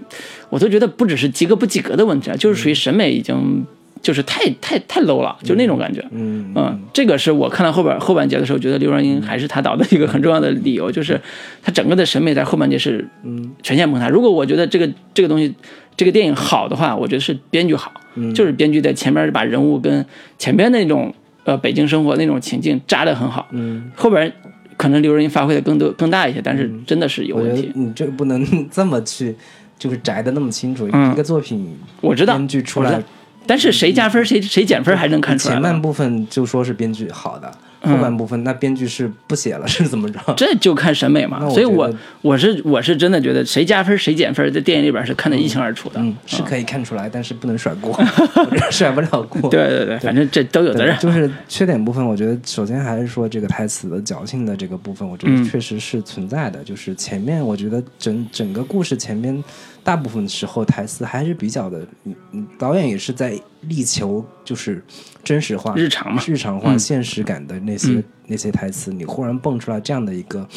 [0.49, 3.65] 我都觉得不只是及格不及格的问题啊，就是属于审美已经
[4.01, 6.03] 就是太太太 low 了，就那种感觉。
[6.11, 11.19] 嗯嗯，这个是我看到后边后半节的时候，觉得刘若英还是她导的一个很重要的理由，就是
[11.61, 13.51] 她整个的审美在后半节是嗯。
[13.61, 14.09] 全线崩塌。
[14.09, 15.53] 如果我觉得这个这个东西
[15.95, 18.33] 这个电影好的话，我觉得是编剧好，嗯。
[18.33, 20.05] 就是编剧在前面把人物跟
[20.39, 21.13] 前边那种
[21.43, 23.91] 呃北京生活那种情境扎得很好，嗯。
[23.95, 24.31] 后边
[24.77, 27.71] 可能刘若英发挥的更多更大一些，但是真的是有问题。
[27.75, 29.35] 你这个不能 这么去，
[29.77, 30.89] 就是摘的那么清楚。
[30.91, 33.01] 嗯一个作品我知道编剧出来
[33.47, 35.55] 但是谁加分谁谁减分还能看出来。
[35.55, 40.19] 前半部分就说是编剧好的，嗯后半部分那编剧是不写了， 是怎么着？
[40.38, 45.99] 这就看审美嘛所以我我是我是真的觉得谁加分谁减分，在电影里边是看得一清二楚的。
[45.99, 47.99] 嗯，是可以看出来，但是不能甩锅，
[48.69, 49.49] 甩不了锅。
[49.49, 50.95] 对对对，反正这都有责任。
[50.99, 56.63] 就是缺点部分，我觉得首先还是说这个台词的矫情的这个部分，我觉得嗯确实是存在的。
[56.63, 59.43] 就是前面我觉得整整个故事前面
[59.84, 64.84] 大部分时候台词还是比较的，嗯嗯，导演也是在力求就是
[65.23, 66.21] 真实化、日常嘛。
[66.27, 66.79] 日常化、嗯。
[66.79, 68.03] 现实感的那些、嗯。
[68.27, 70.47] 那些台词，你忽然蹦出来这样的一个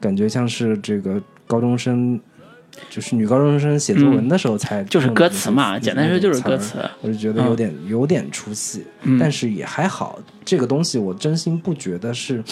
[0.00, 2.20] 感觉，像是这个高中生
[2.90, 6.78] 就是女高中生写作文的时候才嗯就是歌词嘛简单说就是歌词。
[6.78, 8.84] 嗯我就觉得有点、有点出戏，
[9.20, 10.18] 但是也还好。
[10.44, 12.42] 这个东西我真心不觉得是，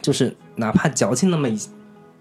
[0.00, 1.58] 就是哪怕矫情那么一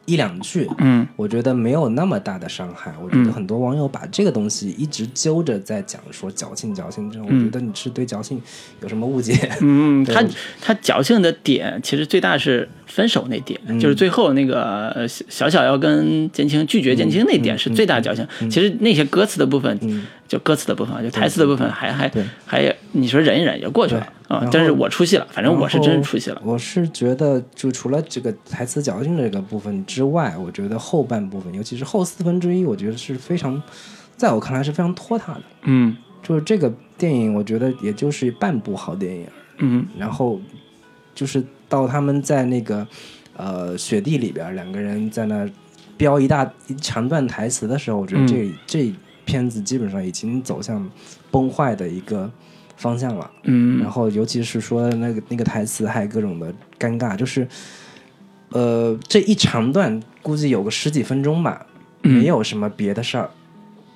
[0.05, 2.93] 一两句，嗯我觉得没有那么大的伤害。
[3.03, 8.41] 我觉得很多网友把这个东西一直揪着在讲，说矫情矫情这种，我觉得你是对矫情
[8.81, 9.33] 有什么误解？
[9.61, 10.23] 嗯， 他
[10.61, 18.27] 他矫情的点其实最大是分手那点，嗯就是最后那个呃小小小要跟建青拒绝建青那点是最大的矫情。
[18.49, 24.47] 其实那些歌词的部分，嗯就歌词的部分，就台词的部分，还还对还你说忍一忍也过去了啊。
[24.51, 26.41] 但是我出戏了，反正我是真是出戏了。
[26.43, 33.61] 我是觉得，就除了这个台词矫情这个部分之外，我觉得后半部分，尤其是后四分之一，我觉得是非常，
[34.17, 35.41] 在我看来是非常拖沓的。
[35.63, 39.27] 嗯就是这个电影，我觉得也就是半部好电影。
[39.59, 40.41] 嗯然后
[41.13, 42.85] 就是到他们在那个
[43.37, 45.47] 呃雪地里边，两个人在那
[45.95, 48.93] 飙一大一长段台词的时候，我觉得这、这
[49.25, 50.89] 片子基本上已经走向
[51.31, 52.31] 崩坏的一个
[52.77, 53.29] 方向了。
[53.43, 57.47] 嗯然嗯后尤其是说那个那个台词还有各种的尴尬，就是
[58.49, 61.65] 呃这一长段估计有个十几分钟吧，
[62.03, 63.29] 嗯没有什么别的事儿，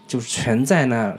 [0.08, 1.18] 就全在那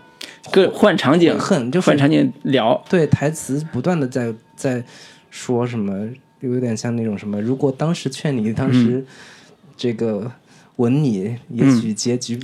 [0.50, 2.82] 各换场景，恨，就是换场景聊。
[2.88, 4.82] 对台词不断的在在
[5.30, 6.08] 说什么，
[6.40, 9.04] 有点像那种什么，如果当时劝你，当嗯时
[9.76, 10.30] 这个
[10.76, 12.40] 吻你，也许结局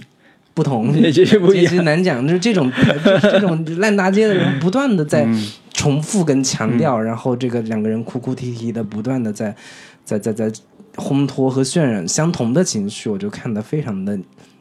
[0.56, 2.72] 不同， 结局不一样结局难讲，就是这种
[3.22, 9.54] 这种烂大街的人，不断的在嗯重复跟强调，然后这个两个人哭哭啼啼的，不断的在
[10.02, 10.50] 在在在
[10.96, 14.18] 烘托和渲染相同的情绪，我就看得非常的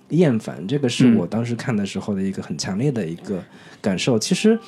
[0.10, 0.62] 厌烦。
[0.68, 3.42] 这个是嗯我当时看的时候的一个很强烈的一个
[3.82, 4.20] 感受。
[4.20, 4.60] 其实。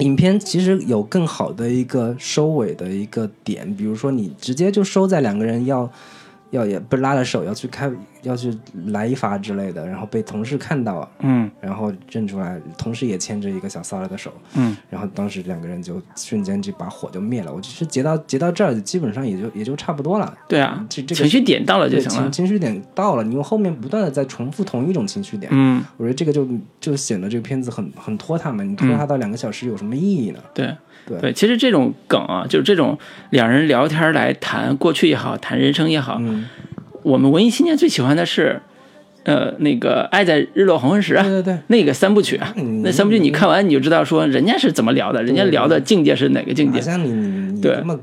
[0.00, 5.90] 影片其实有更好的一个收尾的一个点，比如说你直接就收在两个人要
[6.56, 7.90] 要也不是拉着手要去开
[8.22, 8.52] 要去
[8.86, 17.52] 来一发之类的，然后被同事看到，嗯然后认出来，同事也牵着一个小骚扰的手，嗯然后当时两个人就瞬间这把火就灭了。
[17.52, 20.36] 我其实截到截到这儿，基本上也就也就差不多了。
[20.48, 22.22] 对啊，这这个情绪点到了就行了。
[22.30, 26.48] 情情绪点到了，你用后面不断的在重复同一种情绪点，嗯，我觉得这个就
[26.80, 28.64] 就显得这个片子很很拖沓嘛。
[28.64, 30.40] 你拖沓到两个小时有什么意义呢？
[30.54, 30.74] 对。
[31.06, 31.18] 对。
[31.20, 32.98] 对，其实这种梗啊，就是这种
[33.30, 36.46] 两人聊天来谈过去也好，谈人生也好，嗯，
[37.02, 38.60] 我们文艺青年最喜欢的是，
[39.24, 46.78] 呃，那个《爱在日落黄昏时》啊，对对对，那个三部曲啊，嗯那三部曲你看完你就知道说人家是怎么聊的，人家聊的境界是哪个境界。
[46.78, 47.98] 好像你你你对这么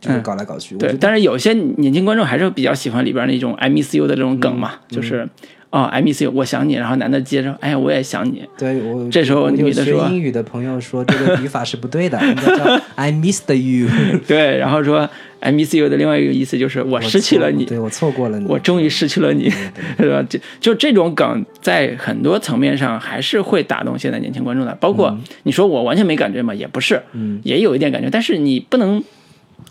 [0.00, 4.96] 就是搞来搞去，我对但是有些年轻观众还是比较喜欢里边那种 I miss you 的这种梗嘛，嗯。
[4.96, 5.28] 就是
[5.70, 13.88] 哦 I miss you，我想你，然后男的接着哎呀我也想你，对我这时候女的说英语的朋友说这个语法是不对的，应该叫 I missed you，
[14.26, 15.08] 对，然后说
[15.38, 19.48] I miss you 的另外一个意思就是我失去了你，对我错过了你，我终于失去了你，
[19.96, 20.20] 是吧？
[20.28, 24.76] 就就这种梗，在很多层面上还是会打动现在年轻观众的。
[24.80, 29.02] 包括你说我完全没感觉嘛，也不是，嗯也有一点感觉，但是你不能。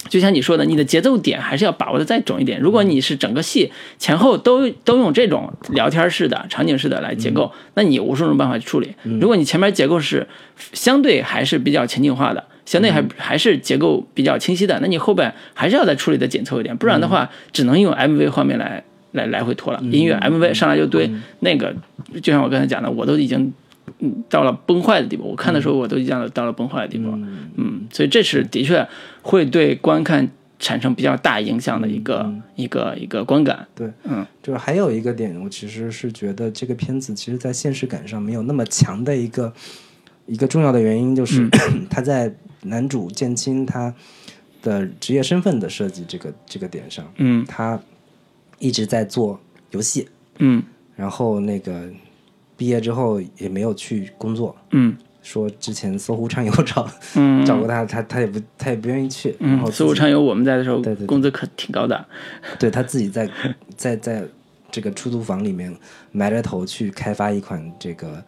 [0.08, 2.60] 就像你说的，你的节奏点还是要把握的再准一点。
[2.60, 8.96] 如果你是整个戏前后都都用这种聊天式的、场景式的来结构，那你有无数种办法去处理。
[9.20, 10.26] 如果你前面结构是
[10.74, 19.80] 相对还是比较情景化的，相对还还是结构比较清晰的，那你后边还是要再处理的紧凑一点，不然的话，只能用 MV 画面来来来回拖了。
[19.92, 21.76] 音乐 MV 上来就堆那个，
[22.22, 23.52] 就像我刚才讲的，我都已经
[24.00, 25.24] 嗯到了崩坏的地步。
[25.24, 27.10] 我看的时候，我都已经到了崩坏的地步。
[27.10, 27.18] 了。
[27.56, 28.88] 嗯，所以这是的确
[29.22, 30.30] 会对观看
[30.60, 33.68] 产生比较大影响的一个、一个一个观感。
[33.74, 39.54] 对，嗯，就是还有一个点，我其实是觉得这个片子其实在现实感上没有那么强的一个
[40.26, 41.50] 一个重要的原因，就是、
[41.90, 42.34] 他在
[42.64, 43.94] 男主剑青他
[44.62, 47.46] 的职业身份的设计这个这个点上，嗯。
[47.48, 47.80] 他
[48.60, 49.40] 一直在做
[49.72, 50.10] 游戏，
[50.40, 50.62] 嗯。
[50.98, 51.90] 然后那个
[52.60, 54.96] 毕业之后也没有去工作，嗯。
[55.22, 57.44] 说之前搜狐畅游找嗯。
[57.48, 61.08] 找过他，他他也不他也不愿意去，然后嗯，搜狐畅游我们在的时候对对对。
[61.08, 62.06] 工资可挺高的。
[62.60, 63.30] 对他自己在
[63.78, 64.24] 在在
[64.72, 65.74] 这个出租房里面
[66.12, 68.24] 埋着头去开发一款这个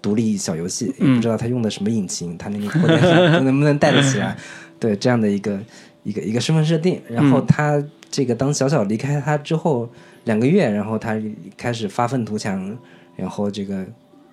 [0.00, 4.36] 独立小游戏，也不知道他用的什么引擎，他那个扩展上 能不能带得起来？
[4.78, 5.58] 对这样的一个
[6.04, 9.90] 一个一个身份设定，然后他这个当小小离开他之后
[10.24, 11.20] 两个月，然后他
[11.56, 12.78] 开始发愤图强，
[13.18, 13.84] 然后这个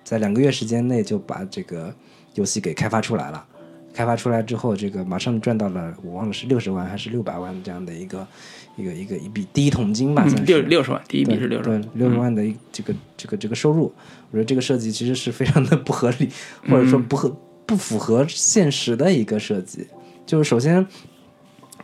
[0.04, 1.92] 在两个月时间内就把这个
[2.34, 3.44] 游戏给开发出来了。
[3.92, 8.28] 开发出来之后，这个马上赚到了，我忘了是六十万还是六百万这样的一个
[8.76, 11.80] 一个一个一笔第一桶金吧，算嗯，是六六十万，第一笔是六十万。
[11.80, 13.90] 对六十万的一这个这个这个收入，
[14.30, 16.28] 我觉得这个设计其实是非常的不合理，
[16.68, 17.34] 或者说不合
[17.64, 19.86] 不符合现实的一个设计。
[20.26, 20.86] 就是首先，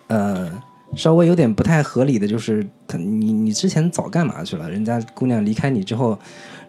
[0.09, 0.53] 呃，
[0.95, 4.71] 稍微有点不太合理的就是，他你你之前早干嘛去了？
[4.71, 6.19] 人家姑娘离开你之后，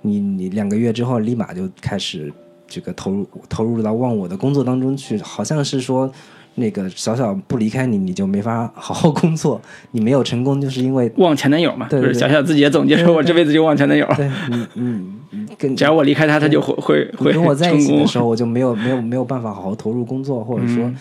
[0.03, 2.31] 你你两个月之后立马就开始
[2.67, 6.11] 这个投入投入到忘我的工作当中去，好像是说
[6.55, 9.59] 那个小小不离开你，你就没法好好工作，
[9.91, 18.19] 你没有成功就是因为忘前男友嘛，对对就是小小自己也总结说，我这辈子就忘前男友， 对你你你跟只要我离开他，他就会会你会跟我在一起的时。
[18.19, 20.91] 候，我就没有没有没有办法好好投入工作，或者说，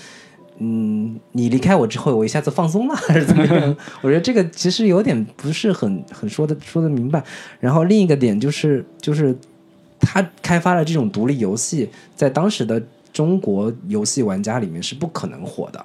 [0.58, 3.76] 嗯，你离开我之后，我一下子放松了， 还是怎么样？
[4.02, 7.22] 我觉得这个其实有点不是很很说的说的明白。
[7.58, 9.36] 然后另一个点就是就是
[9.98, 12.80] 他开发了这种独立游戏，在当时的
[13.12, 15.84] 中国游戏玩家里面是不可能火的。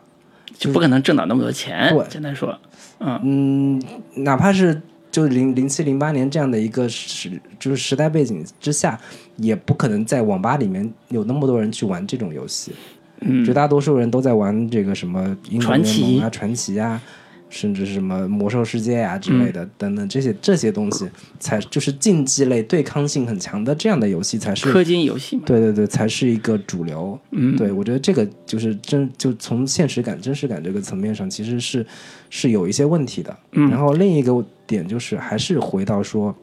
[0.58, 2.08] 就不可能挣到那么多钱对。
[2.10, 2.58] 简单说，
[3.00, 9.00] 嗯，嗯，哪怕是就零零七零八年这样的一个时就是时代背景之下，
[9.36, 12.74] 也不可能在网吧里面有那么多人去玩这种游戏。
[13.22, 17.02] 嗯绝大多数人都在玩这个什么英雄传奇联盟啊、传奇啊，
[17.50, 21.10] 甚至是什么魔兽世界啊之类嗯的、等等这些这些东西，
[21.40, 27.18] 才就是竞技类、对抗性很强的这样的游戏才是氪金游戏嘛，对对对，才是一个主流。
[27.32, 31.86] 嗯，对我觉得这个就是真就从现实感、真实感这个层面上，其实是
[32.30, 33.36] 是有一些问题的。
[33.54, 36.36] 嗯然后另一个点就是还是回到说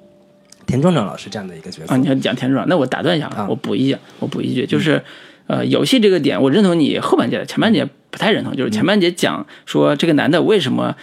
[0.66, 1.92] 田壮壮老师这样的一个角色。
[1.92, 5.02] 啊，你要讲田壮，那我打断一下啊我补一下，我补一句，就是，
[5.46, 10.94] 呃，游戏这个点，我认同你后半截，前半截不太认同，就是前半截讲说这个男的为什么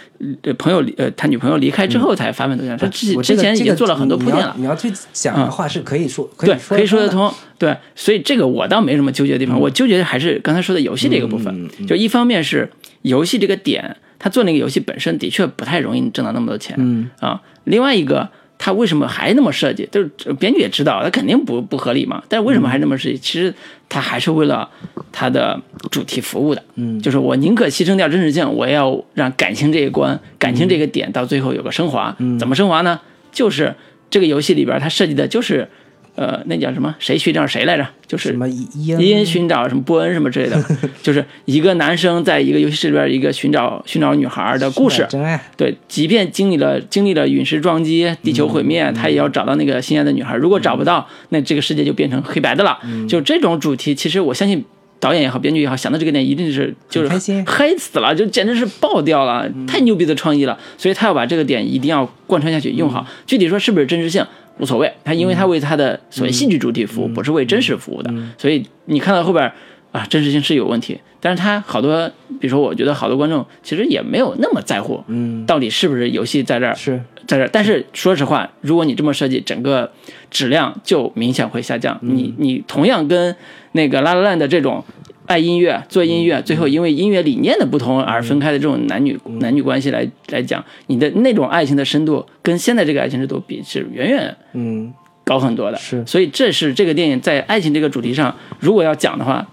[0.42, 4.52] 呃朋友呃他女朋友离开之后才发愤图强，他之之前已经做了很多铺垫了。
[4.56, 7.08] 嗯你要去讲的话是可以说，可对可以说得。
[7.08, 7.32] 通。
[7.58, 11.68] 对，所以这个我倒没什么纠结的地方，我纠结的还是刚才说的游戏这个部分。
[11.86, 12.68] 就一方面是
[13.02, 16.74] 游戏这个点，他做那个游戏本身的确不太容易挣到那么多钱。
[16.80, 18.28] 嗯啊，另外一个，
[18.64, 19.88] 他为什么还那么设计？
[19.90, 22.22] 就是呃编剧也知道，他肯定不不合理嘛。
[22.28, 23.18] 但是为什么还那么设计？
[23.18, 23.52] 其实
[23.88, 24.70] 他还是为了
[25.10, 25.60] 他的
[25.90, 26.62] 主题服务的。
[26.76, 32.14] 嗯就是我宁可牺牲掉真实性，我也要让感情这一关、感情这个点到最后有个升华。
[32.20, 33.00] 嗯怎么升华呢？
[33.32, 33.74] 就是
[34.08, 35.68] 这个游戏里边它设计的就是，
[36.14, 36.94] 呃，那叫什么？
[36.98, 37.86] 谁寻找谁来着？
[38.06, 40.62] 就是什么伊伊恩寻找什么波恩什么之类的，
[41.02, 45.08] 就是一个男生在一个游戏室里边一个寻找寻找女孩的故事。
[45.56, 50.36] 对，即便经历了经历了陨石撞击、地球毁灭，他也要找到那个心爱的女孩。
[50.36, 52.78] 如果找不到，那这个世界就变成黑白的了。
[53.08, 54.62] 就这种主题，其实我相信
[55.00, 60.58] 导演也好，编剧也好，想到这个点一定是就是很开心嗨死了，就简直是爆掉了，太牛逼的创意了。
[60.76, 63.06] 所以他要把这个点一定要贯穿下去，用好。
[63.26, 64.22] 具体说是不是真实性？
[64.58, 69.52] 无所谓，他因为他为他的所谓戏剧主体服务，不是为真实服务的，所以你看到后边
[69.92, 72.08] 啊，真实性是有问题，但是他好多，
[72.40, 77.00] 比如说我觉得好多观众其实也没有那么在乎，嗯，到底是不是游戏在这儿是。
[77.24, 77.48] 在这儿。
[77.52, 79.92] 但是说实话，如果你这么设计，整个
[80.28, 81.96] 质量就明显会下降。
[82.02, 83.36] 你你同样跟
[83.72, 84.84] 那个拉拉烂的这种
[85.26, 94.92] 爱音乐、做音乐，最后因为音乐理念的不同而分开的这种男女、男女关系来来讲，你的那种爱情的深度跟现在这个爱情深度比是远远嗯
[95.24, 95.78] 高很多的。
[95.78, 99.46] 是所以这是这个电影在爱情这个主题上，如果要讲的话，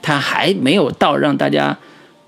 [0.00, 1.78] 它还没有到让大家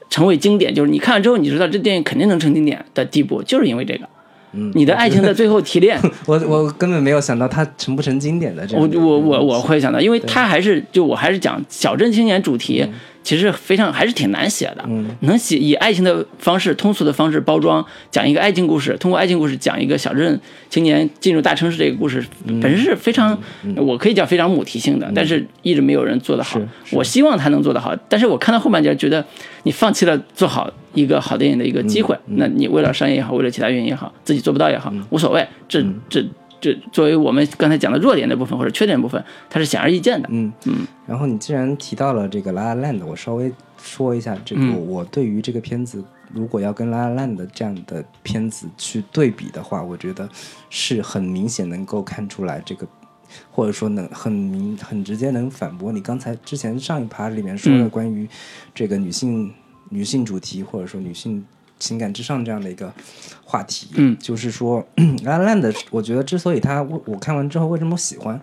[0.08, 4.08] 成为经典，就是你看了之后你知道这电影肯定能成经典的地步，就是因为这个。
[4.52, 8.88] 嗯，你的爱情的最后提炼， 我我根本没有想到它成不成经典的这我
[9.18, 12.84] 我我会想到，因为它还是就我还是讲小镇青年主题，
[13.22, 14.84] 其实非常还是挺难写的。
[14.88, 15.06] 嗯。
[15.20, 22.58] 能写以爱情的方式、通俗的方式包装，讲一个爱情故事，通过爱情故事讲一个小镇青年进入大城市这个故事，嗯。
[22.60, 23.38] 本身是非常，
[23.76, 26.60] 我可以讲非常母题性的，但是一直没有人做得好
[26.92, 29.24] 我希望他能做得好，但是我看到后半截，觉得
[29.64, 32.36] 你放弃了做好一个好电影的一个机会，嗯。
[32.38, 36.24] 那你为了商业也好，为了其他原因也好，自己做不到也好，无所谓，这这。
[36.60, 40.28] 这作为我们刚才讲的弱点的部分或者缺点部分，它是显而易见的。
[40.30, 40.86] 嗯嗯。
[41.06, 43.52] 然后你既然提到了这个《拉拉 land》，我稍微
[43.82, 50.28] 说一下这个、嗯我对于这个片子，如果要跟《拉拉 land》这样的片子去对比的话，我觉得
[50.68, 52.86] 是很明显能够看出来这个。
[53.52, 58.28] 或者说能很明很直接能反驳你刚才之前上一趴里面说的嗯关于
[58.74, 59.54] 这个女性、
[59.88, 61.46] 女性主题或者说女性
[61.80, 62.92] 情感之上这样的一个
[63.44, 64.16] 话题，嗯。
[64.20, 64.86] 就是说
[65.24, 68.40] 《拉拉 land》，我觉得之所以他我我看完之后为什么喜欢，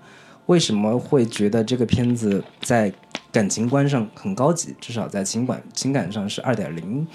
[0.47, 2.91] 为什么会觉得这个片子在
[3.31, 7.07] 感情观上很高级，至少在情感情感上是二点零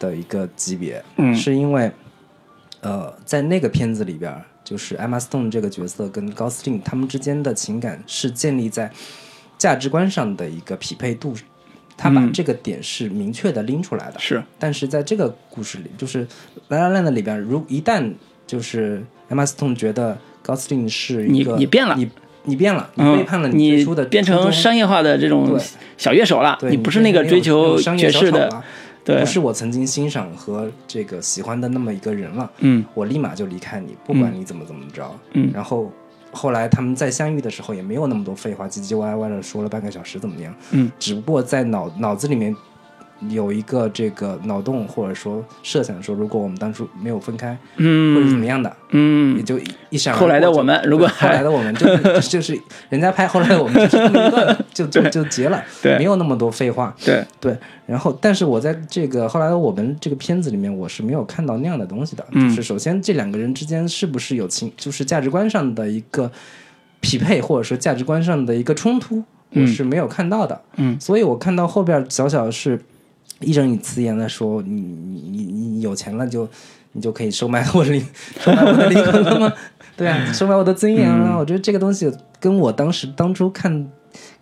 [0.00, 1.32] 的一个级别，嗯。
[1.34, 1.92] 是因为
[2.80, 8.90] 呃，在那个片子里边，就是艾玛斯顿这个角色跟高斯汀他们之间的情感是建立在
[9.58, 11.34] 价值观上的一个匹配度，
[11.98, 12.32] 他把嗯。
[12.32, 16.24] 这个点是明确的拎出来的，是，但是在这个故事里，就是
[16.68, 18.10] 《La La Land》里边，如一旦
[18.46, 21.94] 就是艾玛斯顿觉得高斯汀是一你个你变了。
[21.96, 22.08] 你
[22.44, 25.62] 你变了，你嗯，背叛了你最初的变成商业化的这种对。
[25.98, 28.62] 小乐手了，对你不是那个追求爵士的，
[29.04, 29.20] 对。
[29.20, 32.82] 不是我曾经欣赏和这个喜欢的那么一个人了，嗯。
[32.94, 35.14] 我立马就离开你，不管你怎么怎么着。
[35.34, 35.50] 嗯。
[35.52, 35.92] 然后
[36.32, 40.54] 后来他们再相遇的时候，也没有那么多废话，唧唧歪歪的说了半个小时怎么样？
[40.72, 42.54] 嗯，只不过在脑脑子里面
[43.28, 48.76] 有一个这个脑洞，或者说设想说，如果我们当初没有分开，嗯，或者怎么嗯样的？
[48.90, 50.20] 嗯也嗯，就一一闪而过。
[50.20, 52.58] 后来的我们如果后来的我们就就 就是
[52.88, 56.94] 人家拍后来的我们就是这么一段就 就就结了，对没有那么多废话。
[57.04, 57.56] 对，对，
[57.86, 62.24] 然后但是我在这个后来的我们这个片子里面，我是没有看到那样的东西的。
[62.30, 66.30] 嗯就是首先这两个人之间是不是有情，就是价值观上的一个
[67.00, 69.22] 匹配，或者说价值观上的一个冲突，
[69.54, 70.60] 我是没有看到的。
[70.76, 72.80] 嗯所以我看到后边小小是
[73.40, 76.48] 义正辞严的说：“你你你你有钱了就
[76.92, 78.04] 你就可以收买我的灵，
[78.40, 79.52] 收买我的灵魂了吗？
[79.96, 81.38] 对啊，收买我的尊严了。
[81.38, 82.10] 我觉得这个东西
[82.40, 83.88] 跟我当时当初看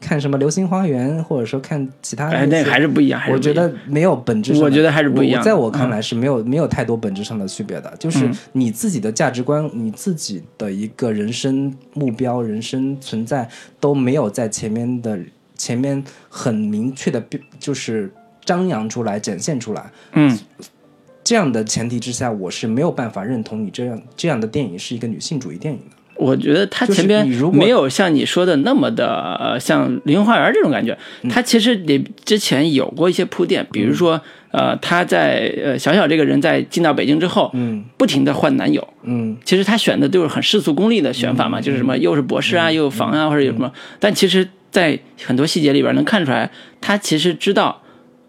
[0.00, 13.48] 看什么《流星花园》，或者说看其他的哎，那个还是不一样，我觉得没有本质上，我觉得还是不一样我在我看嗯来是没有、没有太多本质上的区别的，就是嗯你自己的价值观、你自己的一个人生目标、人生存在
[13.80, 15.18] 都没有在前面的
[15.56, 17.22] 前面很明确的，
[17.58, 18.12] 就是
[18.46, 19.92] 张扬出来、展现出来。
[20.14, 20.38] 嗯。
[21.22, 25.96] 这样的前提之下，我是没有办法认同你这样这样的电影是一个女性主义电影的。
[26.14, 31.28] 我觉得他前边没有像你说的那么的呃像《灵魂花园》这种感觉，嗯。
[31.28, 34.20] 他其实也之前有过一些铺垫，比如说
[34.52, 37.84] 呃他在呃小小这个人在进到北京之后，嗯。
[37.96, 39.36] 不停的换男友，嗯。
[39.44, 46.48] 其实他选的都是很世俗功利的选法嘛，就是什么又是博士啊，又有房啊，或者有什么，但其实，在很多细节里边能看出来，
[46.80, 47.82] 他其实知道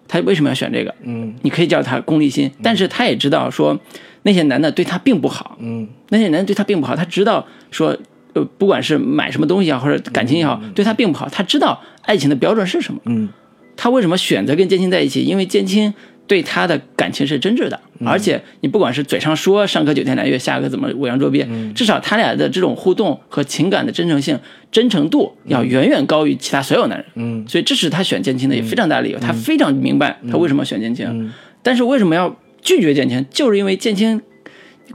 [0.07, 1.33] 他为什么要选这个，嗯。
[1.41, 3.79] 你可以叫他功利心，但是他也知道说
[4.23, 5.87] 那些男的对他并不好，嗯。
[6.09, 7.97] 那些男的对他并不好，他知道说，
[8.33, 13.29] 呃，不管是买什么东西啊，或者感情也好，对他并不好，他知道爱情的标准是什么，嗯。
[13.75, 15.23] 他为什么选择跟建青在一起？
[15.23, 15.93] 因为建青
[16.27, 24.37] 对他的感情是真挚的，而且你不管是嘴上说上个九天揽月，下个怎么五洋捉鳖，至少他俩的这种互动和情感的真诚性、
[24.71, 27.07] 真诚度要远远高于其他所有男人。
[27.15, 31.31] 嗯所以这是他选建青的也非常大的理由，他非常明白他为什么要选建青，嗯
[31.63, 33.25] 但是为什么要拒绝建青？
[33.29, 34.21] 就是因为建青。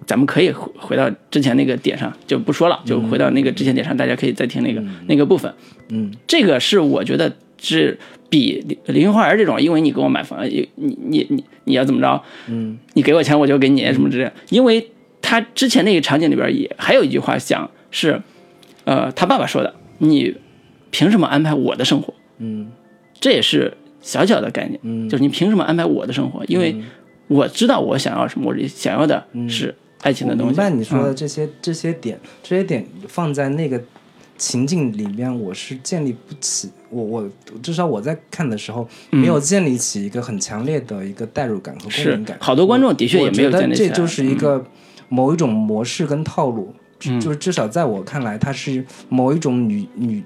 [0.06, 5.52] 咱们可以回回到之前那个点上，就不说了，就回到那个之前点上，大家可以再听那个、那个部分。
[5.90, 7.30] 嗯这个是我觉得
[7.60, 7.98] 是
[8.32, 14.32] 比《林花花园》这种，因为你给我买房，你你你你你要怎么着，嗯你给我钱我就给你什么之类的。
[14.48, 18.22] 因为他之前那个场景里边也还有一句话讲是，
[18.84, 20.34] 呃，他爸爸说的，你
[20.90, 22.14] 凭什么安排我的生活？
[22.38, 22.72] 嗯
[23.20, 26.42] 这也是小小的概念，嗯就是你凭什么安排我的生活？
[26.46, 26.74] 因为
[27.28, 30.58] 我知道我想要什么，我想要的是爱情的东西。
[30.58, 33.78] 我明白你说的嗯这些、这些点，这些点放在那个
[34.42, 36.68] 情境里面，我是建立不起。
[36.90, 37.30] 我我
[37.62, 42.36] 至少我在看的时候，没有建立起一个很强烈的一个代入感和共是鸣感。
[42.40, 43.88] 好多观众的确也没有建立起来。
[43.88, 44.66] 得这就是一个
[45.08, 46.74] 某一种模式跟套路，
[47.06, 50.24] 嗯就是至少在我看来，它是某一种女女，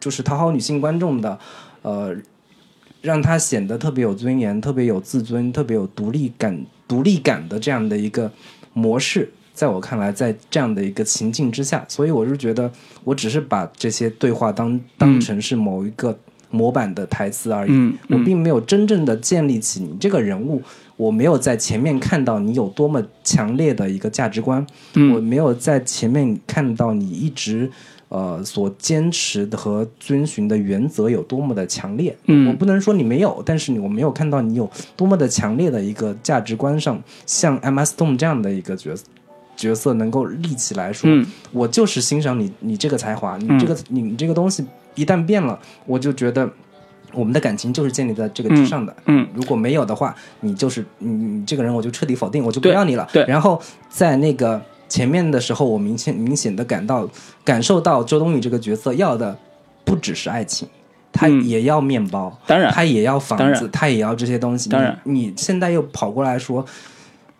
[0.00, 1.38] 就是讨好女性观众的，
[1.82, 2.12] 呃，
[3.00, 8.28] 让她显得特别有尊严、特别有自尊、特别有独立感、独立感的这样的一个
[8.72, 9.32] 模式。
[9.54, 12.70] 在我看来，在这样的一个情境之下，所以我是觉得，
[13.04, 16.18] 我只是把这些对话当当成是某一个
[16.50, 17.70] 模板的台词而已。
[17.70, 20.60] 嗯我并没有真正的建立起你这个人物，
[20.96, 27.70] 我没有在前面看到你有多么强烈的一个价值观，嗯我没有在前面看到你一直
[28.08, 32.16] 呃所坚持的和遵循的原则有多么的强烈。
[32.26, 39.04] 嗯我不能说你没有，但是你我没有看到你有多么的强烈的一个价值观上，像 Emma Stone 这样的一个角色。
[39.62, 41.24] 角色能够立起来说，嗯。
[41.52, 45.56] 我就是欣赏你，你这个才华，你这个、你你这个东西一旦变了，
[45.86, 46.50] 我就觉得
[47.12, 48.94] 我们的感情就是建立在这个之上的。
[49.06, 49.26] 嗯。
[49.34, 53.06] 如果没有的话，你就是你你这个人我就彻底否定，我就不要你了。
[53.12, 53.24] 对。
[53.26, 57.08] 然后在那个前面的时候，我明显明显的感到
[57.44, 59.38] 感受到周冬雨这个角色要的
[59.84, 60.66] 不只是爱情。
[61.12, 61.44] 他嗯。
[61.46, 62.72] 也要面包，当然。
[62.72, 64.70] 他也要房子他也要这些东西。
[64.70, 64.98] 当然。
[65.04, 66.64] 你，你现在又跑过来说，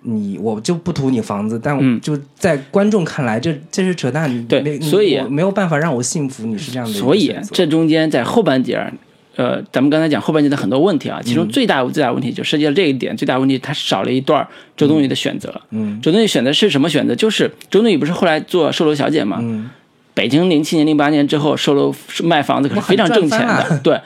[0.03, 4.47] 你我就不图你房子，但嗯就在观众看来，这这是扯淡。
[4.47, 8.93] 对所以没有办法让我信服你是这样的所以这中间在后半截儿，
[9.37, 14.47] 呃，咱们刚才讲后半截的很多问题啊，嗯其中最大最大问题就涉及到这一点，最大问题它少了一段
[14.77, 15.61] 周冬雨的选择。
[15.71, 17.15] 嗯周冬雨选择是什么选择？
[17.15, 19.39] 就是周冬雨不是后来做售楼小姐嘛？
[19.41, 19.71] 嗯
[20.15, 23.81] 北京零七年、零八年之后，售楼卖房子可是非常挣钱的。
[23.83, 23.99] 对，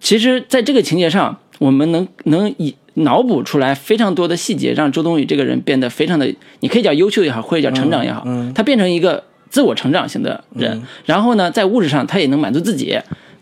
[0.00, 10.82] 其实在这个情节上，我们能能以脑补出来非常多的细节，让周冬雨这个人变得非常的，你可以叫优秀也好，或者叫成长也好，他变成一个自我成长型的人。
[11.04, 12.98] 然后呢，在物质上他也能满足自己，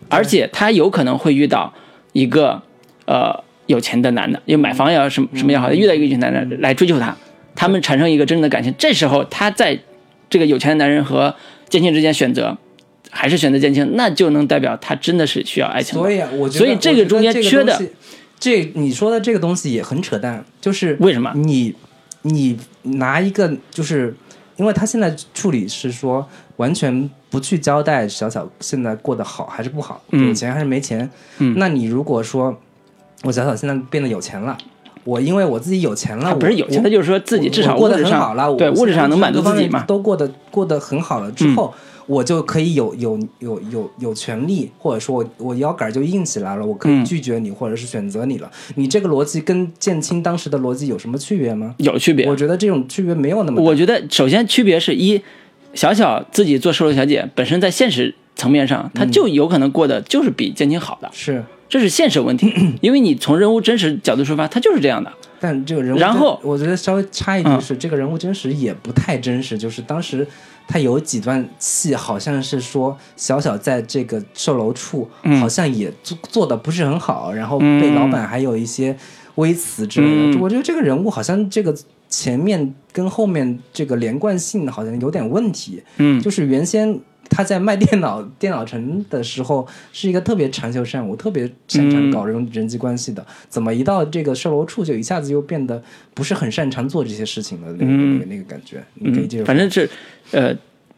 [0.09, 1.73] 而且他有可能会遇到
[2.13, 2.63] 一个
[3.07, 3.45] 呃。
[3.67, 7.17] 有钱的男的，因为买房也好什么什么也好，遇到一个有钱男人来追求他，
[7.55, 8.75] 他们产生一个真正的感情。
[8.77, 9.79] 这时候他在
[10.29, 11.33] 这个有钱的男人和
[11.69, 12.59] 剑青之间选择，
[13.11, 16.03] 还是选择剑青，那就能代表他真的是需要爱情的。
[16.03, 17.81] 所以啊，我觉得所以这个中间缺的
[18.41, 21.72] 这你说的这个东西也很扯淡，就是为什么你
[22.22, 24.12] 你拿一个就是，
[24.57, 26.26] 因为他现在处理是说
[26.57, 31.09] 完全不去交代小小现在过得好还是不好，嗯有钱还是没钱。
[31.38, 32.59] 嗯那你如果说
[33.22, 34.59] 我小小现在变得有钱了。
[35.05, 39.82] 我因为我自己有钱了，不是有钱，他就是说自己至少过得很好了，对我物质上能满足自己嘛。
[39.84, 41.72] 都过得过得很好了之后，
[42.11, 48.51] 我就可以有有有有有权利，或者说我我腰杆就硬起来了，我可以嗯拒绝你，或者是选择你了。
[48.75, 51.73] 你这个逻辑跟建青当时的逻辑有什么区别吗？
[51.79, 53.63] 有区别我，觉得这种区别没有那么。
[53.63, 55.23] 我觉得首先区别是一，
[55.73, 62.53] 小小自己做售楼小姐本身在现实层面上，她就有可能过得就是比建青好的，是，这是现实问题。
[62.83, 65.13] 因为你从人物真实角度出发，她就是这样的。
[65.41, 70.26] 但这个人物，然后我觉得稍微插一句嗯是，这个人物真实也不太真实，就是当时。
[70.72, 78.97] 他有几段戏，好像是说小小在这个售楼处，嗯好像也做做的不是很好，然后被老板还有一些
[79.34, 80.38] 微词之类的。
[80.38, 81.76] 嗯我觉得这个人物好像这个
[82.09, 85.82] 前面跟后面这个连贯性好像有点问题。
[85.97, 86.97] 嗯，就是原先
[87.31, 91.91] 他在卖电脑电脑城的时候是一个特别长袖善舞、特别擅嗯。
[91.91, 95.81] 长搞人人际关系的，怎么一到这个售楼处就一下子又变得
[96.12, 98.28] 不是很擅长做这些事情的那个、嗯。
[98.28, 98.83] 那个感觉？
[98.95, 99.89] 你可以接着说、反正是，
[100.33, 100.55] 呃，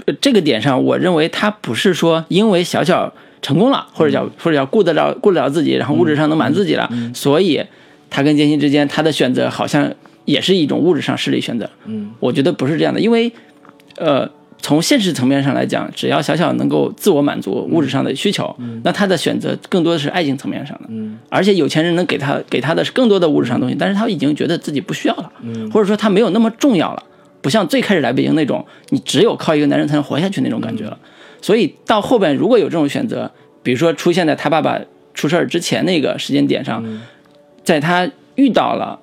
[0.07, 3.12] 呃这个点上，我认为他不是说因为小小
[3.43, 7.62] 成功了，或者叫或者叫顾得了顾得了自己，然后物质上能满足自己了，所以
[8.09, 9.93] 他跟建新之间他的选择好像
[10.24, 11.68] 也是一种物质上势力选择。
[11.85, 12.12] 嗯。
[12.20, 13.30] 我觉得不是这样的，因为
[13.97, 14.30] 呃，
[14.63, 20.85] 从现实层面上来讲，只要小小能够自我满足物质上的需求，那他的选择更多的是爱情层面上的。
[20.89, 21.19] 嗯。
[21.29, 25.69] 而且有钱人能给他给他的是更多的物质上的东西，但是他已经觉得自己不需要了，嗯。
[25.73, 27.03] 或者说他没有那么重要了，
[27.41, 30.97] 不像最开始来北京那种你只有靠一个男人才能活下去那种感觉了。
[31.41, 33.29] 所以到后边如果有这种选择，
[33.65, 34.79] 比如说出现在他爸爸
[35.13, 36.85] 出事儿之前那个时间点上，
[37.65, 39.01] 在他遇到了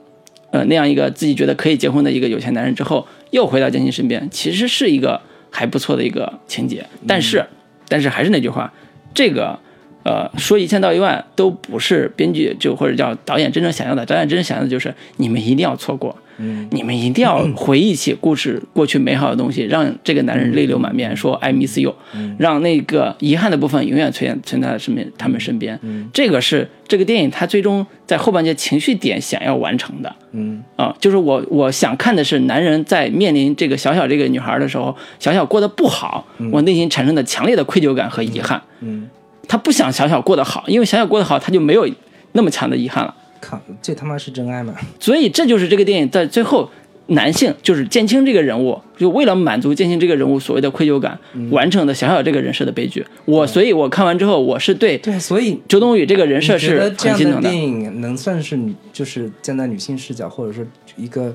[0.52, 5.20] 呃那样一个自己觉得可以结婚的一个有钱男人之后，又回到建新身边，其实是一个
[5.52, 6.86] 还不错的一个情节。
[7.08, 7.46] 但是，
[7.88, 8.72] 但是还是那句话，
[9.14, 9.60] 这个
[10.04, 16.16] 呃说一千道一万都不是编剧就或者叫导演真正想要的，导演真正想要的就是你们一定要错过。
[16.38, 16.68] 嗯。
[16.72, 22.36] 你们一定要回忆起故事过去美好的东西，让这个男人泪流满面，说 I miss you，嗯。
[22.40, 25.78] 让那个遗憾的部分永远存在存在身边他们身边。
[25.82, 26.10] 嗯。
[26.14, 30.16] 这个是这个电影它最终在后半截情绪点想要完成的。
[30.32, 30.64] 嗯。
[30.78, 38.62] 啊，就是我我想看的是男人在面临这个小小这个女孩的时候，小小过得不好，我内心产生的强烈的愧疚感和遗憾。
[38.80, 39.10] 嗯，
[39.50, 41.90] 他不想小小过得好，因为小小过得好，他就没有
[42.34, 43.14] 那么强的遗憾了。
[43.42, 44.74] 靠，这他妈是真爱吗？
[45.00, 46.70] 所以这就是这个电影在最后，
[47.08, 51.18] 男性就是建青这个人物，就为了满足建青这个人物所谓的愧疚感，
[51.50, 53.04] 完成的小小这个人设的悲剧。
[53.26, 57.50] 我所以，我看完之后，我是对对，所以周冬雨这个人设是这样的很心疼的。
[57.50, 60.64] 电影能算是女，就是站在女性视角，或者说
[60.96, 61.34] 一个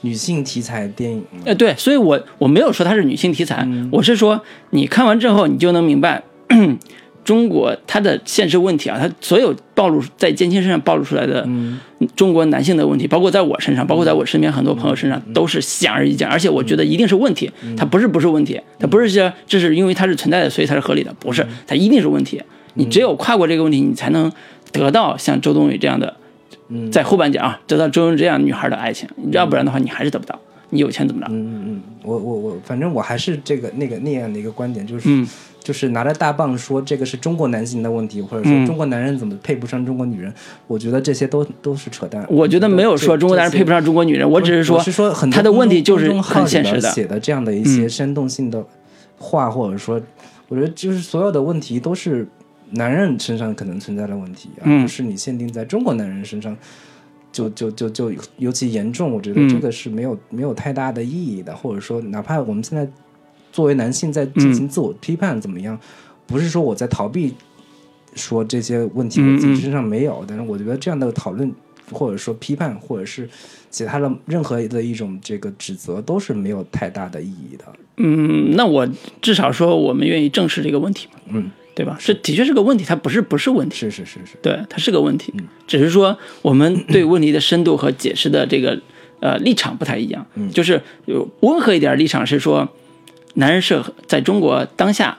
[0.00, 1.42] 女性题材电影吗？
[1.44, 4.40] 呃，对，所以我我没有说它是女性题材，嗯我是说
[4.70, 6.22] 你看完之后，你就能明白。
[7.24, 11.78] 中国它的现实问题啊，它所有暴露在建青身上暴露出来的嗯。
[12.16, 22.42] 中国男性的问题，包括在我身上，包括在我身边很多朋友身上，都是显而易见，而且我觉得一定是问题，它不是不是问题，它不是说这是因为它是存在的，所以它是合理的，不是，它一定是问题。
[22.74, 24.32] 你只有跨过这个问题，你才能
[24.72, 26.16] 得到像周冬雨这样的，
[26.90, 30.40] 在后半截啊，得到周冬雨这样女孩的爱情，要不然的话，你还是得不到。
[30.72, 31.26] 你有钱怎么着？
[31.30, 35.28] 嗯嗯嗯，我我我，反正我还是这个那个那样的一个观点，就是、嗯
[35.62, 40.34] 就是拿着大棒说这个是中国男性的问题，或者说嗯中国男人怎么配不上中国女人，
[40.66, 42.26] 我觉得这些都都是扯淡。
[42.28, 46.90] 我觉得没有说中国男人配不上，中国女人，我只是说是说很多他的问题就是很现实的。
[46.90, 48.64] 写的这样的一些煽动性的
[49.18, 50.02] 话，或者说，
[50.48, 52.26] 我觉得就是所有的问题都是
[52.70, 56.56] 男人身上可能存在的问题，而嗯不是你限定在中国男人身上。
[57.32, 59.48] 就就就就尤其严重，我觉得嗯。
[59.48, 62.86] 这个是没有、没有太大的意义的，或者说，哪怕我们现在
[63.50, 65.78] 作为男性在进行自我批判怎么样，
[66.26, 67.34] 不是说我在逃避
[68.14, 71.50] 说这些问题嗯我自己身上没有，但是我觉得这样的讨论
[71.90, 73.28] 或者说批判或者是
[73.70, 77.64] 其他的任何的一种这个指责都是没有太大的意义的。
[77.96, 78.88] 嗯，那我
[79.20, 81.96] 至少说我们愿意正视这个问题嘛，嗯，对吧？
[82.00, 85.32] 是的确是个问题，它不是不是问题，是是是是，对，它是个问题，
[85.66, 88.78] 只是说我们对问题的深度和解释的这个
[89.20, 90.26] 呃立场不太一样。
[90.52, 92.68] 就是有温和一点的立场是说，
[93.34, 95.18] 男人是在中国当下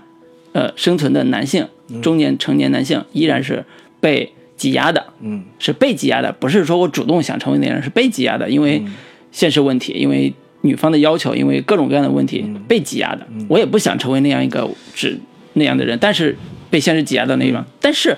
[0.52, 1.68] 呃生存的男性，
[2.02, 3.66] 中年成年男性依然是
[4.00, 5.44] 被挤压的，嗯。
[5.60, 8.94] 是被挤压的，不是说我主动想成为那样，是被挤压的，因为嗯。
[9.32, 10.32] 现实问题，因为
[10.62, 13.26] 女方的要求，因为各种各样的问题被挤压的。
[13.48, 15.20] 我也不想成为那样一个只
[15.54, 16.36] 那样的人，但是
[16.70, 17.66] 被现实挤压到那样。
[17.80, 18.18] 但是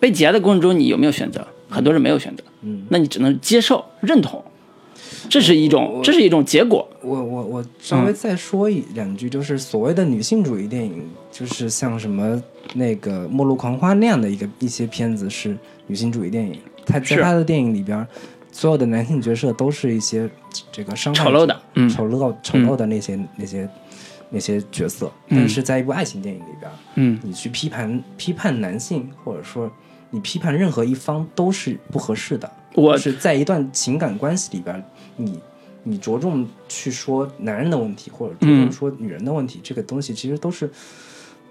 [0.00, 1.46] 被挤压的过程中，你有没有选择？
[1.68, 4.42] 很多人没有选择，嗯，那你只能接受、认同，
[5.28, 6.88] 这是一种，这是一种结果。
[7.02, 12.40] 我我我稍微再说一两句，就是所谓的女性主义电影，就是像什么
[12.74, 15.56] 那个《末路狂花》那样的一个一些片子是
[15.88, 16.56] 女性主义电影。
[16.86, 18.06] 他在是他的电影里边，
[18.52, 20.30] 所有的男性角色都是一些
[20.70, 23.68] 这个伤害丑陋的嗯丑陋丑陋的那些、那些
[24.30, 25.10] 那些角色。
[25.28, 29.70] 但是在一部爱情电影里边，嗯你去批判批判男性，或者说
[30.10, 32.50] 你批判任何一方都是不合适的。
[32.74, 34.84] 我就是在一段情感关系里边，
[35.16, 35.40] 你
[35.82, 40.70] 你着重去说男人的问题，或者着重嗯说女人的问题，这个东西其实都是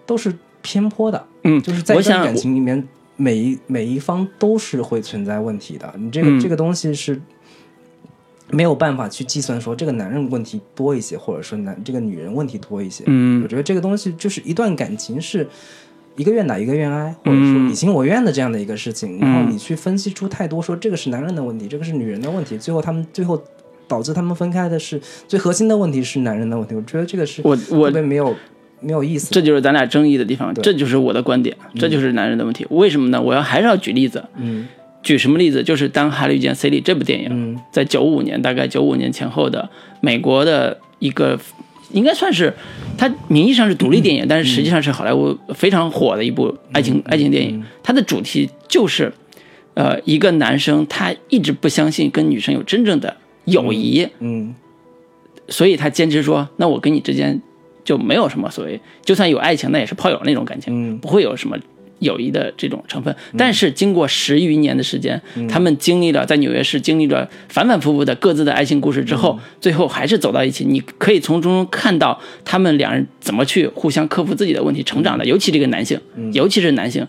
[0.05, 1.27] 都是偏颇的。
[1.43, 5.91] 嗯，就是在一段感情里面，每一每一方都是会存在问题的。
[5.97, 7.19] 你这个、嗯这个东西是
[8.51, 13.03] 没有办法去计算说这个男人问题多一些，或者说男这个女人问题多一些。
[13.07, 15.47] 嗯我觉得这个东西就是一段感情是
[16.15, 23.41] 一个愿打一个愿挨，或者说嗯你情我愿的这样的一个事情，然后嗯你去分析出太多说这个是男人的问题，这个是女人的问题，最后他们最后
[23.87, 26.75] 导致他们分开的是最核心的问题是男人的问题。
[26.75, 28.35] 我觉得这个是我我特别没有
[28.79, 29.29] 没有意思。
[29.31, 32.65] 这就是咱俩争议的地方，对这就是我的观点，这就是男人的问题。
[32.69, 33.21] 为什么呢？
[33.21, 34.67] 我要还是要举例子，嗯
[35.05, 35.63] 举什么例子？
[35.63, 37.61] 就是《当哈利遇见 C 莉》这部电影，嗯。
[37.71, 39.69] 在九五年，大概九五年前后的
[40.01, 41.39] 美国的一个，
[41.91, 42.51] 应该算是
[42.97, 47.63] 它名义上是独立电影，但是实际上是好莱坞非常火的一部爱情、爱情电影。
[47.83, 49.13] 它的主题就是，
[49.75, 53.15] 呃，一个男生他一直不相信跟女生有真正的
[53.45, 54.55] 友谊，嗯。
[55.47, 57.39] 所以他坚持说，那我跟你之间
[57.83, 60.97] 就没有什么所谓，就算有爱情，那也是炮友那种感情，嗯。
[60.97, 61.55] 不会有什么
[61.99, 63.15] 友谊的这种成分。
[63.37, 70.65] 但是经过十余年的时间，嗯他们经历了在纽约市经历了反反复复的各自的爱情故事之嗯后，最后还是走到一起。
[70.65, 77.07] 你可以从中看到他们两人怎么去互相克服自己的问题、成长的，尤其这个男性，嗯尤其是男性。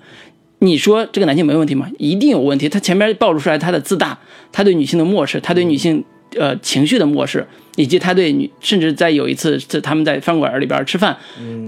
[0.61, 1.87] 你说这个男性没问题吗？
[1.99, 2.67] 一定有问题。
[2.67, 4.19] 他前面暴露出来他的自大，
[4.51, 6.03] 他对女性的漠视，他对女性
[6.39, 7.47] 呃情绪的漠视，
[7.77, 11.17] 以及他对女，甚至在有一次在他们在饭馆里边吃饭，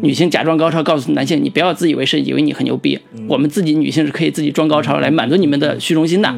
[0.03, 2.99] 女性假装高潮，告诉男性你不要自以为是，以为你很牛逼，
[3.29, 6.35] 我们自己女性是可以自己装高潮来满足你们的虚荣心的。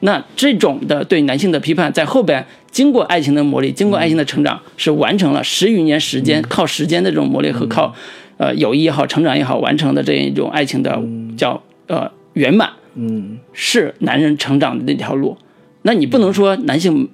[0.00, 7.94] 那这种的对男性的批判，在后边经过爱情的磨砺，经过爱情的成长，是完成了十余年时间，靠时间的这种磨砺和靠
[8.38, 11.02] 呃友谊也好，成长也好，完成的这一种爱情的
[11.36, 12.70] 叫呃圆满。
[12.96, 15.36] 嗯是男人成长的那条路，
[15.82, 17.08] 那你不能说男性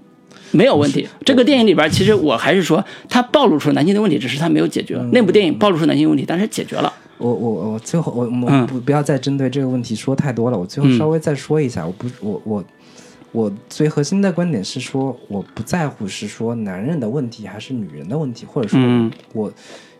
[0.51, 1.07] 没有问题。
[1.25, 4.97] 这个电影里边，其实我还是说，他暴露出男性的问题，只是他没有解决。
[5.13, 6.93] 那部电影暴露出男性问题，但是解决了。
[7.19, 12.65] 我我我最后我我嗯不不要再针对这个问题说太多了，我最后嗯稍微再说一下，我不我我
[13.33, 19.53] 我最核心的观点是说，我不在乎是说男人的问题还是女人的问题，或者说嗯我。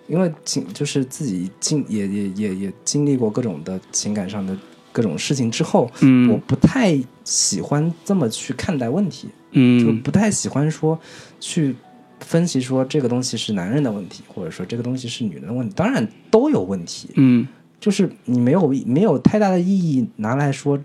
[0.09, 4.57] 因为经就是自己经也也也也经历过各种的情感上的
[4.93, 9.27] 各种事情之后，嗯我不太喜欢这么去看待问题，
[9.57, 10.99] 就嗯不太喜欢说
[11.41, 11.75] 去
[12.21, 17.49] 分析说这个东西是男人的问题，或者说这个东西是女人的问题，当然都有问题，嗯。
[17.79, 20.81] 就是你没有没有太大的意义拿来说，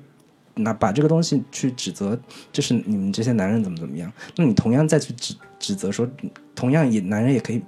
[0.56, 2.20] 拿把这个东西去指责，
[2.52, 6.08] 就是你们这些男人怎么怎么样，那你同样再去指指责说，
[6.54, 7.62] 同样也男人也可以，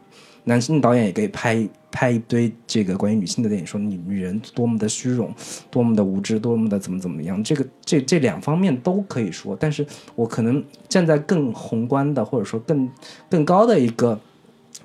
[0.43, 5.31] 男性导演也可以拍拍一堆这个关于女性的电影，说你女人多么的虚荣，
[5.69, 12.89] 多么的无知，多么的怎么怎么样，这个这这两方面都可以说，但是我可能站在更宏观的或者说更
[13.29, 14.19] 更高的一个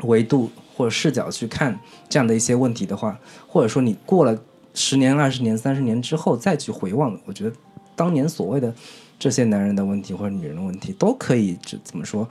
[0.02, 1.80] 维度或者视角去看
[2.10, 4.38] 这样的一些问题的话，或者说你过了
[4.74, 7.56] 十年、二十年、三十年之后再去回望，我觉得
[7.96, 8.72] 当年所谓的
[9.18, 12.28] 这些男人的问题或者女人的问题，都可以这怎么说，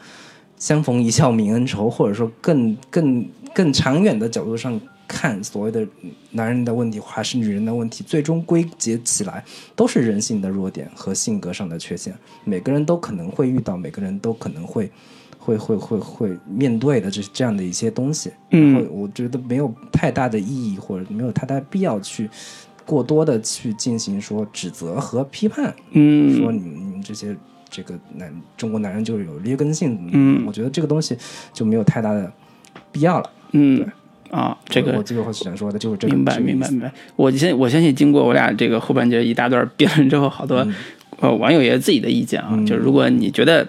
[0.58, 3.28] 相逢一笑泯恩仇，或者说更更
[3.58, 5.88] 更长远的角度上看，所谓的
[6.30, 9.44] 男人的问题还是女人的问题，最终归结起来
[9.76, 12.14] 都是人性的弱点和性格上的缺陷，
[12.44, 14.92] 每个人都可能会遇到，每个人都可能会。
[15.40, 22.30] 会会会会面对的这这样的一些东西，嗯然后我觉得没有太大的意义，或者没有太大必要去
[22.86, 27.34] 过多的去进行说指责和批判，说嗯你们你们这些
[27.70, 31.18] 这个男中国男人就是有劣根性，嗯我觉得这个东西
[31.54, 32.30] 就没有太大的
[32.92, 33.30] 必要了。
[33.52, 33.86] 嗯
[34.30, 36.92] 啊，这个我我最后想说的就是这个，明白明白明白。
[37.16, 40.68] 我现我相信，经过我俩这个后半截一大段辩论之后，好多、
[41.20, 42.50] 呃网友也有自己的意见啊。
[42.52, 43.66] 嗯就是如果你觉得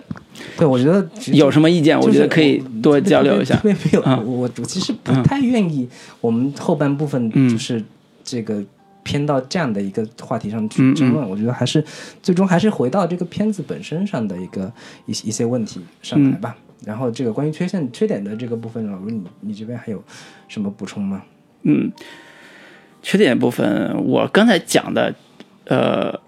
[0.56, 5.88] 对，我觉得有什么意见，我就是觉得可以多交流一下没有，啊我我其实不太愿意
[6.20, 7.82] 我们后半部分嗯就是
[8.24, 8.62] 这个
[9.04, 11.26] 偏到这样的一个话题上去争论。
[11.26, 11.82] 我觉得还是
[12.22, 14.70] 最终还是回到这个片子本身上的一个
[15.06, 16.54] 一一些问题上来吧。
[16.84, 20.02] 然后这个关于缺陷缺点的这个部分，老卢你你这边还有
[20.46, 21.22] 什么补充吗？
[21.62, 21.90] 嗯，
[23.02, 25.14] 缺点部分我刚才讲的，
[25.64, 26.18] 呃，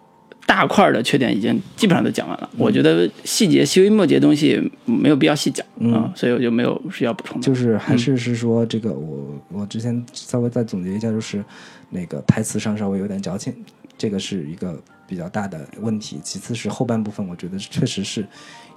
[0.46, 2.50] 大块儿的缺点已经基本上都讲完了。
[2.58, 7.46] 我觉得细节细微末节东西没有必要细讲啊、所以我就没有需要补充的。
[7.46, 11.42] 就是还是是说这个我我之前稍微再总结一下，就是
[11.88, 13.54] 那个台词上稍微有点矫情，
[13.96, 16.20] 这个是一个比较大的问题。
[16.22, 18.26] 其次是后半部分，我觉得确实是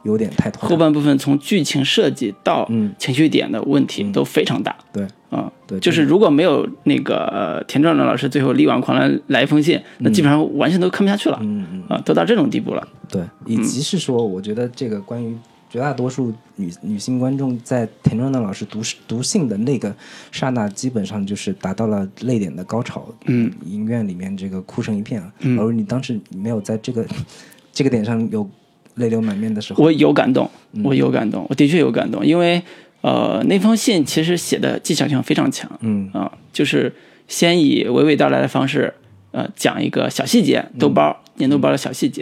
[0.04, 0.68] 有点太拖沓。
[0.70, 4.76] 后半部分从剧情设计到嗯情绪点的问题都非常大。
[4.92, 11.40] 对啊、对，就是如果没有那个呃田壮壮老师最后力挽狂澜来一封信，那基本上完全都看不下去了。
[11.42, 12.88] 嗯嗯啊，都到这种地步了。
[13.10, 15.36] 对，以及是说，我觉得这个关于
[15.72, 19.92] 绝大多数女女性观众在田壮壮老师读读信的那个
[20.32, 23.04] 刹那，基本上就是达到了泪点的高潮。
[23.26, 25.34] 嗯，影院里面这个哭成一片啊。
[25.40, 27.04] 嗯而你当时没有在这个
[27.74, 28.48] 这个点上有
[28.96, 30.82] 泪流满面的时候，我有感动，嗯。
[30.84, 32.62] 我有感动，我的确有感动，因为
[33.02, 36.10] 呃那封信其实写的技巧性非常强嗯。
[36.14, 36.94] 啊、就是
[37.28, 38.94] 先以娓娓道来的方式，
[39.32, 42.22] 呃讲一个小细节，豆包粘豆包的小细节，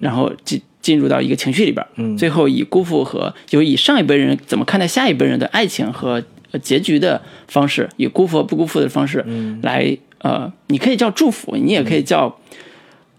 [0.00, 2.16] 然后进进入到一个情绪里边，嗯。
[2.16, 6.22] 最后以辜负和就以上一辈人怎么看待下一辈人的爱情和
[6.52, 9.24] 呃结局的方式，以辜负和不辜负的方式
[9.62, 12.38] 来呃，你可以叫祝福，你也可以叫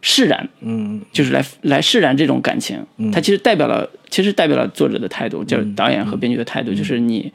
[0.06, 7.32] 释然，嗯就是来来释然这种感情，它其实代表了，其实代表了作者的态度，就是导演和编剧的态度，就是你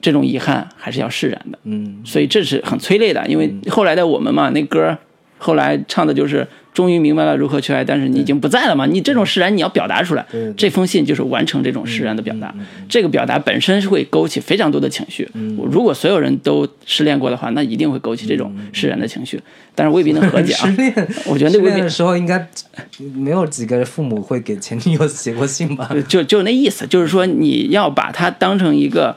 [0.00, 2.00] 这种遗憾还是要释然的，嗯。
[2.06, 4.96] 所以这是很催泪的，因为后来的我们嘛，那歌
[5.38, 10.24] 后来唱的就是终于明白了如何去爱，但是你已经不在了嘛，你这种释然你要表达出来
[10.56, 12.54] 这封信就是完成这种释然的表达，
[12.88, 15.28] 这个表达本身是会勾起非常多的情绪，
[15.70, 19.40] 如果所有人都失恋过的话，那一定会勾起这种释然的情绪，
[19.74, 20.66] 但是未必能和解啊。
[20.70, 22.48] 失，恋，我觉得那未必的时候应该
[23.14, 25.90] 没有几个父母会给前女友写过信吧？
[26.06, 29.16] 就就那意思，就是说你要把它当成一个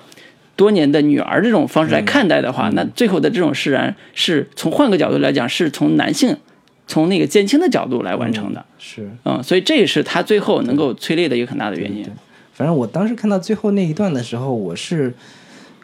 [0.62, 6.38] 多年的女儿这种方式来看待的话，那最后的这种释然是从换个角度来讲，是从男性
[6.86, 8.64] 从那个减轻的角度来完成的。
[8.78, 12.06] 是，嗯，所以这也是他最后能够催泪的一个很大的原因。
[12.54, 15.12] 反正我当时看到最后那一段的时候，我是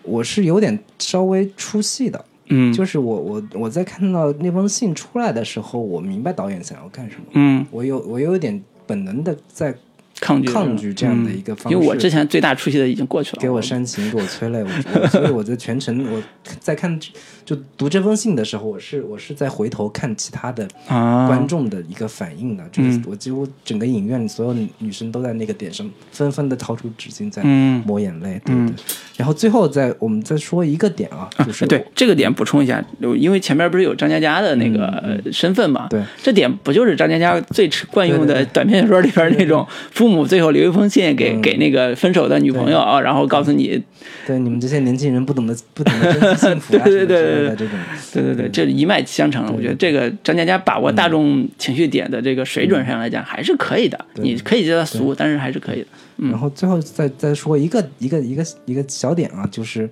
[0.04, 2.24] 我是有点稍微出戏的。
[2.49, 7.24] 嗯，就是我我我在看到那封信出来的时候，我明白导演想要干什么。
[7.34, 9.74] 嗯，我有我有点本能的在
[10.19, 13.41] 抗拒抗拒这样的一个方式，因为我之前最大出息的已经过去了。
[13.41, 14.69] 给我煽情，给我催泪，我
[15.02, 16.22] 我所以我在全程我
[16.60, 16.99] 在看
[17.45, 28.73] 就读这封信的时候，我是我是在回头看其他的啊，观众的一个反应的，就是我几乎整个影院里所有女女生都在那个点上纷纷的掏出纸巾在嗯抹眼泪，对对。
[29.15, 32.84] 然后最后再我们再说一个点啊，就是对这个点补充一下，
[33.18, 35.88] 因为前面不是有张嘉佳的那个呃身份嘛？
[35.89, 39.65] 对，这点不就是张嘉佳最惯用的短篇小说里边那种
[40.08, 43.84] 父母最后留一封信给给那个分手的女朋友啊，然后告诉你，
[44.26, 47.80] 对你们这些年轻人不懂得不懂得珍惜幸福啊 对对对什么之类对的这种，
[48.14, 49.54] 对对对，这一脉相承。
[49.54, 55.88] 我觉得这个张嘉佳把握大众情绪点的这个水准上来讲还是可以的，你可以觉得俗，但是还是可以的。
[56.30, 59.90] 然后最后再再说一个一个一个一个小点啊，就是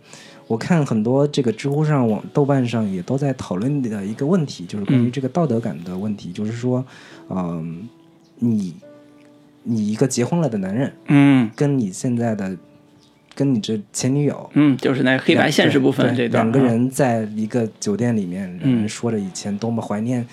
[0.48, 6.86] 我看很多这个知乎上、网豆瓣上也都在讨论的一个问题，就是关于这个道德感的问题，就是说，
[7.30, 7.90] 嗯，
[8.40, 8.74] 你
[9.66, 12.56] 你一个结婚了的男人，嗯跟你现在的
[13.36, 14.50] 跟你这前女友。
[14.54, 20.26] 嗯，就是那黑白现实部分这段，两个人在一个酒店里面，两人说着以前多么怀念、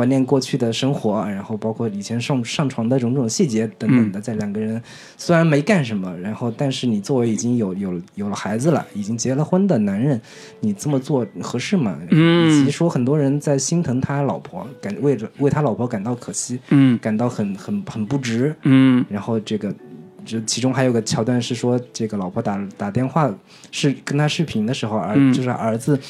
[0.00, 4.82] 怀念过去的生活，然后包括以前上上床的种种细节等等的，在两个人
[5.18, 10.18] 虽然没干什么，然后但是你作为已经有有有了孩子了，已经结了婚的男人，
[10.60, 11.98] 你这么做合适吗？
[12.10, 12.50] 嗯。
[12.50, 16.98] 以及说很多人在心疼他老婆，感为着为他老婆感到可惜，嗯。
[16.98, 19.04] 感到很很很不值，嗯。
[19.10, 19.70] 然后这个，
[20.24, 23.30] 就其中还有个桥段是说，这个老婆打打电话
[23.70, 25.30] 是跟他视频的时候，儿、嗯。
[25.30, 26.00] 就是儿子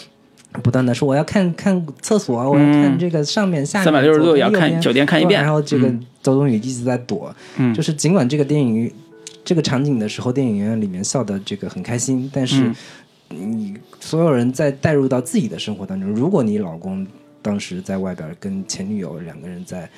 [0.62, 5.42] 不断的说我要看看厕所，我要看这个上面下面三百六十度也要看酒店看一遍。
[5.42, 5.88] 然后这个
[6.22, 7.72] 周冬雨一直在躲，嗯。
[7.74, 8.92] 就是尽管这个电影
[9.44, 12.74] 这个场景的时候，电影院里面笑的这个很开心，但是嗯。
[13.32, 17.06] 你所有人在带入到自己的生活当中，如果你老公
[17.40, 19.88] 当时在外边跟前女友两个人在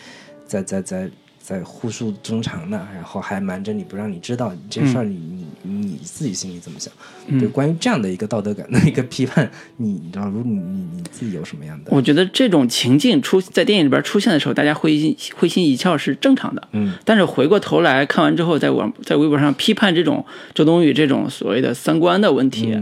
[0.47, 1.11] 在在在
[1.43, 6.93] 在互诉衷肠呢，然后还瞒着你不让你知道这事儿，你你你你自己心里怎么想？
[7.40, 11.90] 对，关于这样的一个道德感的一个批判，你你知道，如你你你自己有什么样的？
[11.90, 16.69] 我觉得这种情境出在电影里边出现的时候，大家会心会心一笑是正常的。
[16.73, 20.24] 嗯，但是回过头来看完之后，在网在微博上批判这种
[20.55, 22.78] 周冬雨这种所谓的三观的问题，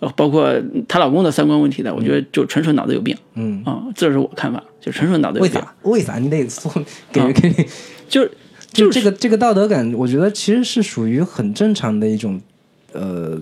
[0.00, 0.52] 呃包括
[0.86, 5.54] 她老公的三观问题的，我觉得就纯纯脑子有病嗯，啊、这是我看法，就纯纯脑子有病。
[5.54, 5.74] 为啥？
[5.82, 6.70] 为啥你得说
[7.10, 7.66] 给给你？
[8.08, 8.24] 就
[8.72, 12.40] 就就这个这个道德感，我觉得其实是属于很正常的一种
[12.92, 13.40] 呃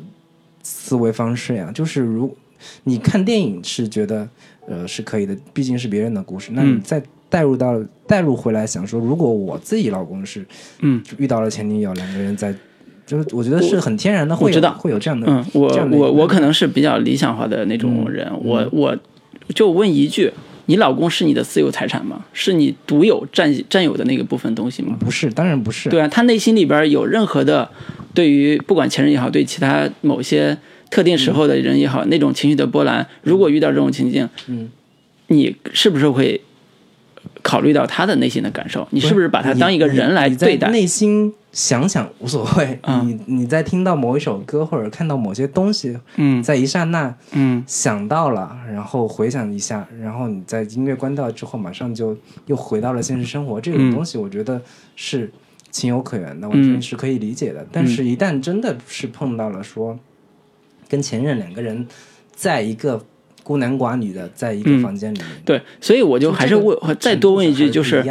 [0.62, 1.70] 思维方式呀。
[1.74, 2.36] 就是如
[2.84, 4.28] 你看电影是觉得
[4.68, 10.44] 呃是可以的，毕竟是别人的故事，那你嗯再带入到带入回来想说，如果我自己老公是
[10.80, 11.02] 嗯。
[11.16, 12.54] 遇到了前女友，两个人在，
[13.06, 14.74] 就是我觉得是很天然的会知道。
[14.78, 18.40] 会有这样的嗯，我我我可能是比较理想化的那种人，嗯。
[18.44, 18.96] 我我
[19.54, 20.30] 就问一句：
[20.66, 22.24] 你老公是你的私有财产吗？
[22.32, 24.96] 是你独有占占有的那个部分东西吗？
[25.00, 27.68] 不是，当然不是，对啊，他内心里边有任何的
[28.14, 30.56] 对于不管前任也好，对其他某些
[30.90, 34.70] 特定时候的人也好，那种情绪的波澜，如果遇到这种情境，嗯，
[35.28, 36.40] 你是不是会
[37.42, 38.86] 考虑到他的内心的感受？
[38.90, 40.70] 你是不是把他当一个人来对待？
[40.70, 43.06] 内心想想无所谓，嗯。
[43.06, 46.42] 你你在听到某一首歌或者看到某些东西，嗯。
[46.42, 47.62] 在一刹那嗯。
[47.66, 52.16] 想到了，然后回想一下，然后你在音乐关掉之后，马上就
[52.46, 53.60] 又回到了现实生活。
[53.60, 53.92] 这种嗯。
[53.92, 54.60] 东西，我觉得
[54.96, 55.30] 是
[55.70, 57.66] 情有可原的，完全是可以理解的。
[57.70, 59.98] 但是，一旦真的是碰到了说
[60.88, 61.86] 跟前任两个人
[62.34, 63.04] 在一个
[63.42, 64.82] 孤男寡女的在一个嗯。
[64.82, 68.02] 房间里面，对，所以我就还是问，再多问一句，就是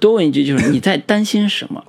[0.00, 1.84] 多问一句，就是你在担心什么？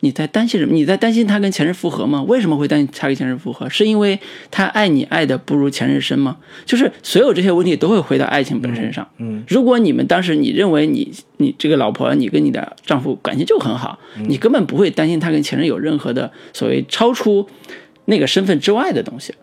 [0.00, 0.72] 你在担心什么？
[0.74, 2.22] 你在担心他跟前任复合吗？
[2.24, 3.68] 为什么会担心他跟前任复合？
[3.68, 4.18] 是因为
[4.50, 6.36] 他爱你爱的不如前任深吗？
[6.64, 9.08] 就是所有这些问题都会回到爱情本身上。
[9.18, 17.48] 嗯如果你们当时你认为你你这个老婆你跟你的丈夫感情就很好，嗯你根本不会担心他跟前任有任何的所谓超出
[18.04, 19.34] 那个身份之外的东西，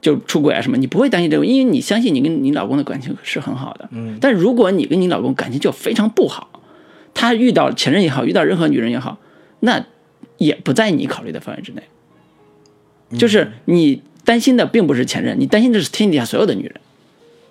[0.00, 3.88] 就出轨啊什么，你不会担心这个，因为你相信你跟你老公的感情是很好的。
[3.90, 6.62] 嗯，但如果你跟你老公感情就非常不好，
[7.12, 9.18] 他遇到前任也好，遇到任何女人也好，
[9.60, 9.84] 那
[10.38, 11.82] 也不在你考虑的范围之内。
[13.18, 16.74] 就是你担心的并不是前任，你担心的是天底下所有的女人。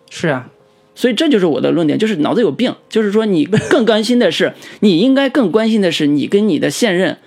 [0.09, 0.49] 是啊，
[0.93, 2.75] 所以这就是我的论点，就是脑子有病。
[2.89, 7.17] 就是说，你更关心的是， 你应该更关心的是你跟你的现任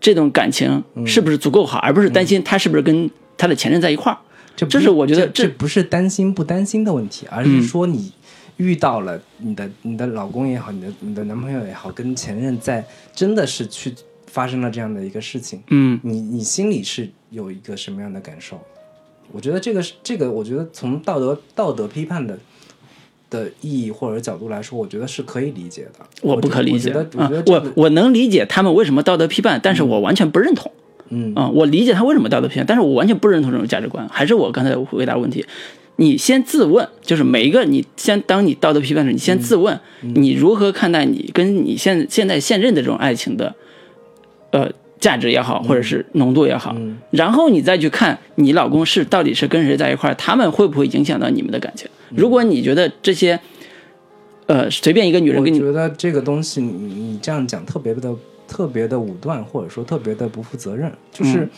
[0.00, 4.18] 这种感情是不是足够好，而不是担心他是不是跟他的前任在一块儿。
[4.68, 8.12] 这是我觉得这这不是担心不担心的问题，而嗯是说你
[8.58, 12.84] 遇到了你的你的老公也好，你的你的男朋友也好，跟前任在
[13.14, 13.94] 真的是去
[14.30, 18.60] 发生了这样的一个事情，嗯你你心里是有一个什么样的感受？
[19.32, 22.38] 我觉得这个是这个，我觉得从道德道德批判的
[23.28, 26.06] 的意义或者角度来说，我觉得是可以理解的。
[26.22, 26.92] 我不可理解
[27.46, 30.70] 我我能理解他们为什么道德批判，但是我完全不认同。
[31.12, 34.08] 嗯啊、我理解他为什么道德批判，但是我完全不认同这种价值观。
[34.08, 35.44] 还是我刚才回答问题，
[35.96, 43.54] 你先自问，就是每一个你先当你道德批判时，你先自问，你如何看待你跟你现现在现任的这种爱情的，
[44.50, 44.70] 呃。
[45.00, 46.76] 价值也好，或者是浓度也好，
[47.10, 51.88] 然后你再去看你老公是到底是跟谁在一块儿，他们会不会影响到你们的感情？
[52.10, 53.40] 如果你觉得这些，
[54.44, 58.14] 呃，随便一个女人我跟你觉得这个东西你你这样讲特别的
[58.46, 60.92] 特别的武断，或者说特别的不负责任。
[61.10, 61.50] 就是嗯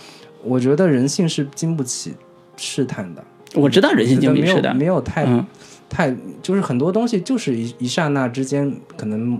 [0.44, 2.14] 我觉得人性是经不起
[2.56, 3.24] 试探的，
[3.55, 5.44] 我知道人性经历是的没有，没有太、嗯
[5.90, 9.36] 太就是很多东西就是一一刹那之间，可能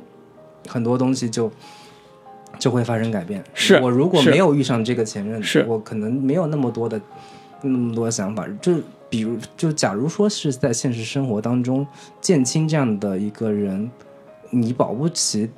[0.67, 1.49] 很多东西就
[2.63, 3.43] 就会发生改变。
[3.55, 7.01] 是我如果没有遇上这个前任，是我可能没有那么多的
[7.61, 8.47] 那么多想法。
[8.61, 8.73] 就
[9.11, 11.85] 比如，就假如说是在现实生活当中，
[12.21, 13.91] 建青这样的一个人，
[14.51, 15.51] 你保不齐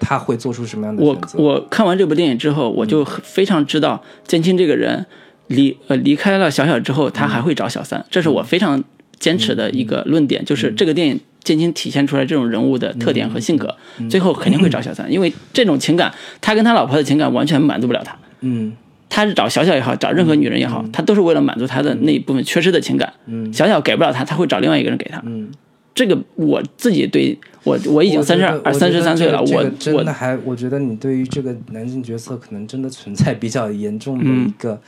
[0.00, 1.38] 他会做出什么样的我选择。
[1.38, 5.04] 我看完这部电影之后，我就非常知道建青这个人
[5.48, 8.82] 离呃离开了小小之后，他还会找小三，这是我非常
[9.18, 13.74] 坚持的一个论点，就是这个电影建青体现出来这种人物的特点和性格，
[14.10, 18.16] 最后肯定会找小三，因为这种情感，他跟他老婆的情感完全满足不了他。
[18.40, 18.72] 嗯。
[19.10, 23.10] 他是找小小也好，找任何女人也好，他都是为了满足他的那一部分缺失的情感。
[23.24, 25.20] 嗯小小给不了他，他会找另外一个人给他。
[25.24, 25.50] 嗯，
[25.94, 34.46] 这个我自己对我我已经三十二三十三岁了，我我觉得这个我真的还，我觉得你对于这个男性角色可能真的存在比较严重的嗯。
[34.46, 34.78] 一个、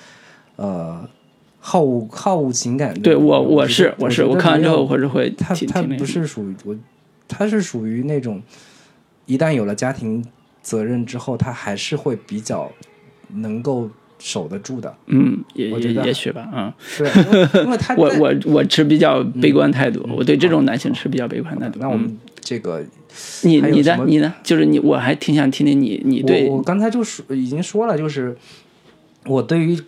[0.56, 1.08] 呃
[1.60, 3.00] 好无好恶情感的。
[3.00, 6.74] 对我我是我是我看完之后我是会他他不是属于我，
[7.28, 8.42] 他是属于那种
[9.26, 10.24] 一旦有了家庭
[10.62, 12.72] 责任之后，他还是会比较
[13.34, 13.88] 能够
[14.18, 14.94] 守得住的。
[15.06, 21.78] 嗯，也也我觉得也许吧，嗯，对，因为他 我我我持比较悲观态度，我对这种男性持比较悲观态度。
[21.78, 22.82] 嗯那我们这个
[23.42, 24.34] 你你还有什么的你呢？
[24.42, 28.36] 就是你，我还挺想听听你你对我我刚才就说已经说了，就是
[29.26, 29.78] 我对于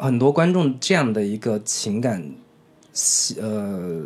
[0.00, 2.22] 很多观众这样的一个情感，
[3.40, 4.02] 呃，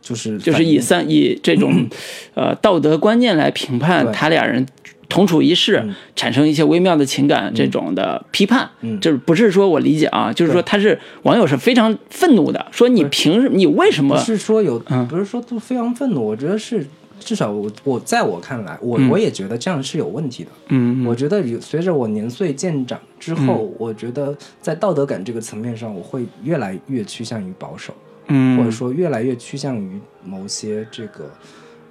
[0.00, 1.88] 就是就是以三 以这种
[2.34, 4.66] 呃道德观念来评判他俩人
[5.08, 8.98] 同处一室，产生一些微妙的情感这种的批判，嗯。
[9.00, 15.06] 就是不是说我理解啊，就是说他是网友是非常愤怒的，说你凭什么你为什么不是说有，嗯。
[15.06, 16.84] 不是说都非常愤怒，我觉得是
[17.18, 20.50] 至少我我在我看来，我、我也觉得这样是有问题的。
[20.68, 27.94] 嗯我觉得有随着我年岁渐长之后，我觉得在道德感这个层面上，我会越来越趋向于保守，
[28.28, 28.58] 嗯。
[28.58, 31.30] 或者说越来越趋向于某些这个，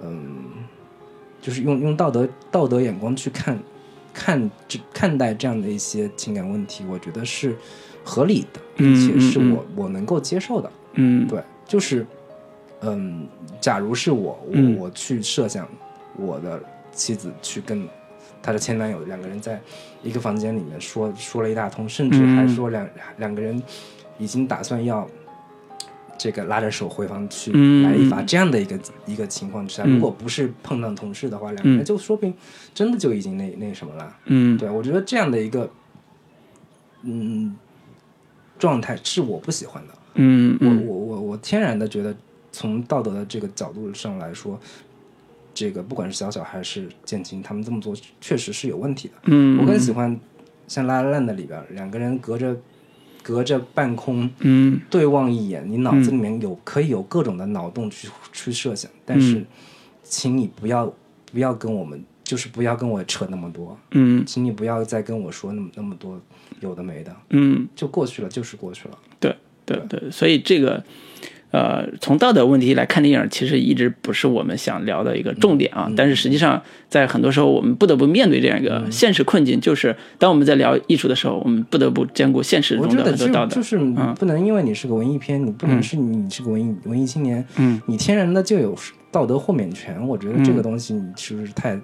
[0.02, 0.44] 嗯，
[1.40, 3.58] 就是用用道德道德眼光去看
[4.14, 7.56] 看这看待这样的一些情感问题，我觉得是
[8.04, 10.70] 合理的，并且是我我能够接受的。
[10.94, 11.26] 嗯。
[11.26, 12.06] 对，就是，
[12.94, 13.26] 嗯，
[13.60, 14.76] 假如是我，我、嗯。
[14.78, 15.68] 我去设想
[16.16, 16.60] 我的
[16.92, 17.86] 妻子去跟
[18.42, 19.60] 她的前男友两个人在
[20.02, 22.36] 一个房间里面说说了一大通，甚至嗯。
[22.36, 22.88] 还说两、
[23.18, 23.62] 两个人
[24.18, 25.08] 已经打算要
[26.18, 27.82] 这个拉着手回房去嗯。
[27.82, 29.94] 来一发、这样的一个一个情况之下，嗯。
[29.94, 31.84] 如果不是碰上同事的话，两个人嗯。
[31.84, 32.32] 就说不定
[32.72, 34.16] 真的就已经那那什么了。
[34.26, 34.56] 嗯。
[34.56, 35.68] 对我觉得这样的一个
[37.02, 37.54] 嗯
[38.58, 39.92] 状态是我不喜欢的。
[39.92, 40.58] 我嗯。
[40.60, 42.16] 我我我我天然的觉得，
[42.56, 44.58] 从道德的这个角度上来说，
[45.52, 49.14] 这个不管是小小还是建青，他们这么做确实是有问题的。
[49.24, 50.18] 嗯，我更喜欢
[50.66, 52.56] 像《拉拉烂》的里边，两个人隔着
[53.22, 59.44] 隔着半空嗯对望一眼，你脑子里面有、可以有各种的脑洞去去设想，但嗯是，
[60.02, 60.90] 请你不要
[61.30, 66.18] 不要跟我们，就是不要跟我扯那么多，嗯请你不要再跟我说那么那么多
[66.60, 68.98] 有的没的，嗯，就过去了，就是过去了。
[69.20, 70.82] 对对对，所以这个。
[71.52, 75.92] 呃，从道德问题来看电影，其实一直不是我们想聊的一个重点嗯啊。
[75.96, 83.54] 但是实际上，在很多时候，我们不得不面对这样一嗯个现实困境，就是当我们在聊艺术的时候，我们不得不兼顾现实中的道德。
[83.54, 83.78] 就是
[84.18, 88.76] 不能因为你是个文艺片，你不能是你是个文艺文艺青年，嗯，你天然的就有
[89.10, 90.06] 道德豁免权。
[90.06, 91.78] 我觉得这个东西你是不是太，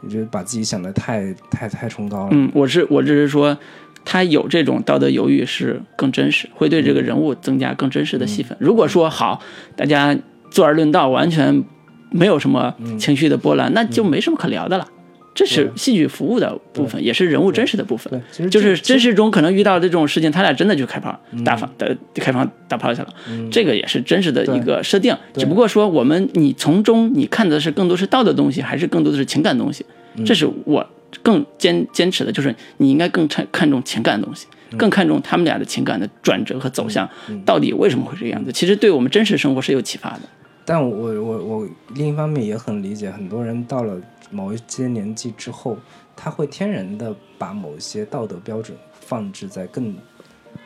[0.00, 2.28] 我觉得把自己想的太太太崇高了。
[2.30, 3.58] 嗯，我是我只是说，
[4.06, 8.56] 他有这种道德犹豫是更真实，会对这个人物增加更真实的戏份。
[8.58, 9.42] 如果说好，
[9.74, 10.16] 大家
[10.50, 11.64] 坐而论道，完全
[12.10, 14.88] 没有什么情绪的波澜，那就没什么可聊的了。
[15.34, 18.22] 这是戏剧服务的部分，也是人物真实的部分。
[18.38, 23.08] 对，就是真实中可能遇到这种事情，他俩真的就开炮打放的开房打炮去了，
[23.50, 25.14] 这个也是真实的一个设定。
[25.34, 29.84] 只不过说我们你从中你看的是更多是道德东西，还是更多的是情感东西？
[30.24, 30.88] 这是我
[31.22, 37.08] 更坚坚持的，就是你应该更看看重情感的东西，更看重他们俩的情感的转折和走向，
[37.44, 38.52] 到底为什么会这个样子？
[38.52, 40.20] 其实对我们真实生活是有启发的。
[40.64, 45.78] 但我我我另一方面也很理解，很多人到了某一些年纪之后，
[46.16, 49.94] 他会天然的把某些道德标准放置在更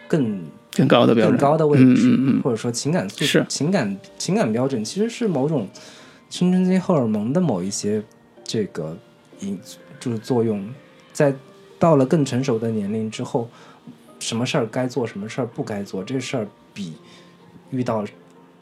[0.08, 2.42] 更更高的标准，更高的位置，嗯嗯嗯。
[2.42, 5.68] 或者说情感素质情感情感标准，其实是某种
[6.30, 8.02] 青春期荷尔蒙的某一些
[8.42, 8.96] 这个
[9.40, 9.58] 影
[10.00, 10.66] 就是作用，
[11.12, 11.32] 在
[11.78, 13.48] 到了更成熟的年龄之后，
[14.18, 16.94] 什么事儿该做，什么事儿不该做，这事儿比
[17.70, 18.04] 遇到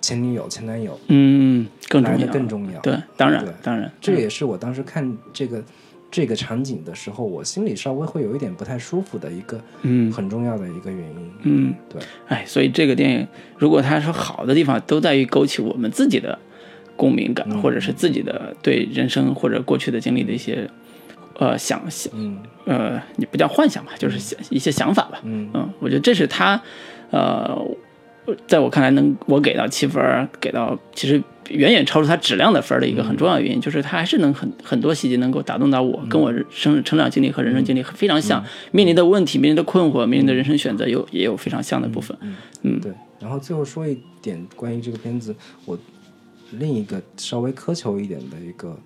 [0.01, 2.81] 前女友、前男友嗯，更重来的要，更重要。
[2.81, 5.63] 对，当然当然，这也是我当时看这个
[6.11, 10.11] 这个场景的时候，我心里稍微会有一点不太舒服的一个嗯。
[10.13, 11.31] 很重要的一个原因。
[11.43, 16.39] 嗯，对，哎，所以这个电影如果它说好的地方，都在于勾起我们自己的
[16.97, 17.61] 共鸣感，嗯。
[17.61, 20.71] 或者是自己的对人生或者过去的经历的一些
[21.39, 22.39] 呃想想嗯。
[22.67, 25.21] 呃，你不叫幻想吧，就是想一些想法吧。
[25.25, 25.49] 嗯。
[25.55, 26.61] 嗯，我觉得这是他，
[27.11, 27.59] 呃，
[28.47, 42.17] 在我看来能我给到七分，给到其实远远超出他质量的分的一个很重要的原因，就是他还是能很很多细节能够打动到我，跟我生成长经历和人生经历非常像，面临的问题、面临的困惑、面临的人生选择有也有非常像的部分。
[42.63, 42.79] 嗯。
[42.81, 42.93] 对。
[43.21, 45.35] 然后最后说一点关于这个片子，
[45.65, 45.77] 我
[46.53, 48.79] 另一个稍微苛求一点的一个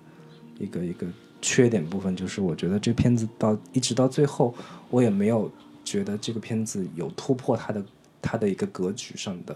[0.57, 1.05] 一个一个
[1.43, 4.55] 缺点部分，就是我觉得这片子到一直到最后，
[4.89, 5.51] 我也没有
[5.83, 7.83] 觉得这个片子有突破它的
[8.21, 9.53] 它的一个格局上的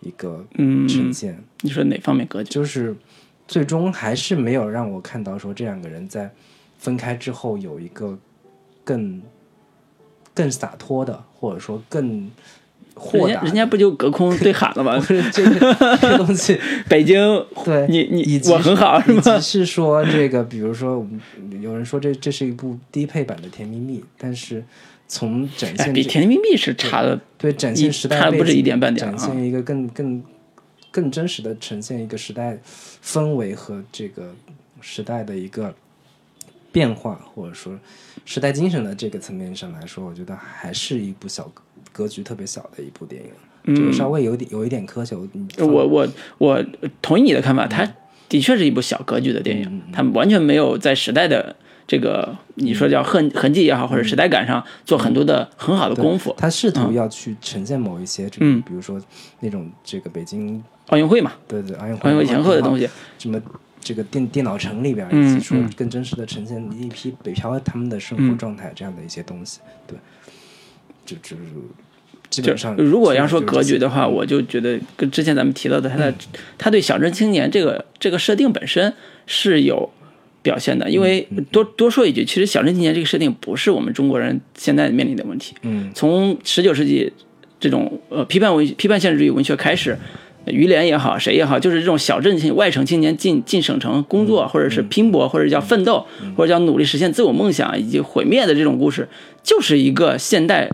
[0.00, 1.40] 一个嗯，呈现。
[1.60, 2.50] 你说哪方面格局？
[2.50, 2.96] 就是
[3.46, 6.28] 最终还是没有让我看到说这两个人在
[6.76, 8.18] 分开之后有一个
[8.82, 9.22] 更
[10.34, 12.28] 更洒脱的，或者说更
[12.94, 13.26] 豁达。
[13.26, 14.98] 人家人家不就隔空对喊了吗？
[15.00, 16.58] 不是这个这个东西，
[16.88, 17.16] 北京，
[17.64, 19.38] 对你你我很好是吗？
[19.40, 21.20] 是说这个，比如说我们
[21.60, 24.64] 有人说这这是一部低配版的《甜蜜蜜》，但是
[25.08, 30.22] 从展哎，比《甜蜜蜜》是差的，对展现时代差不止背景一点半点啊展现一个更更
[30.90, 32.58] 更真实的呈现一个时代
[33.04, 34.34] 氛围和这个
[34.80, 35.74] 时代的一个
[36.72, 37.78] 变化，或者说
[38.24, 41.50] 时代精神的这个层面上来说，我觉得还是一部小
[41.92, 43.30] 格局特别小的一部电影。
[43.76, 45.28] 这个稍微有点有一点苛求。
[45.58, 46.08] 我我
[46.38, 46.64] 我
[47.02, 47.86] 同意你的看法，它
[48.28, 51.54] 的确是一部小格局的电影，它完全没有在时代的
[51.86, 56.34] 这个你说叫痕痕迹也好，或者时代感上做很多的很好的功夫。
[56.38, 58.62] 他试图要去呈现某一些这个，嗯。
[58.62, 58.98] 比如说
[59.40, 62.88] 那种这个北京奥运会嘛，对对奥运会奥运会前后的东西，
[63.18, 63.38] 什么
[63.80, 65.70] 这个电电脑城里边，嗯以及说嗯。
[65.76, 69.98] 更真实的呈现一批北漂他们的生活状态这样的一些东西，对，
[71.22, 71.42] 就就
[72.30, 76.14] 基本上如果要说格局的话，我就觉得跟之前咱们提到的他的
[76.56, 78.94] 他对小镇青年这个这个设定本身
[79.26, 79.90] 是有
[80.40, 80.88] 表现的。
[80.88, 85.56] 因为多多说一句，其实小镇青年这个设定不是我们中国人现在面临的问题。
[85.62, 87.12] 嗯从十九世纪
[87.58, 89.98] 这种呃批判文批判现实主义文学开始，
[90.46, 96.06] 于连也好，谁也好，就是这种小镇青外省青年进进省城工作，或者是拼搏，或者叫奋斗，
[96.36, 99.08] 或者叫努力实现自我梦想以及毁灭的这种故事，
[99.42, 100.70] 就是一个现代。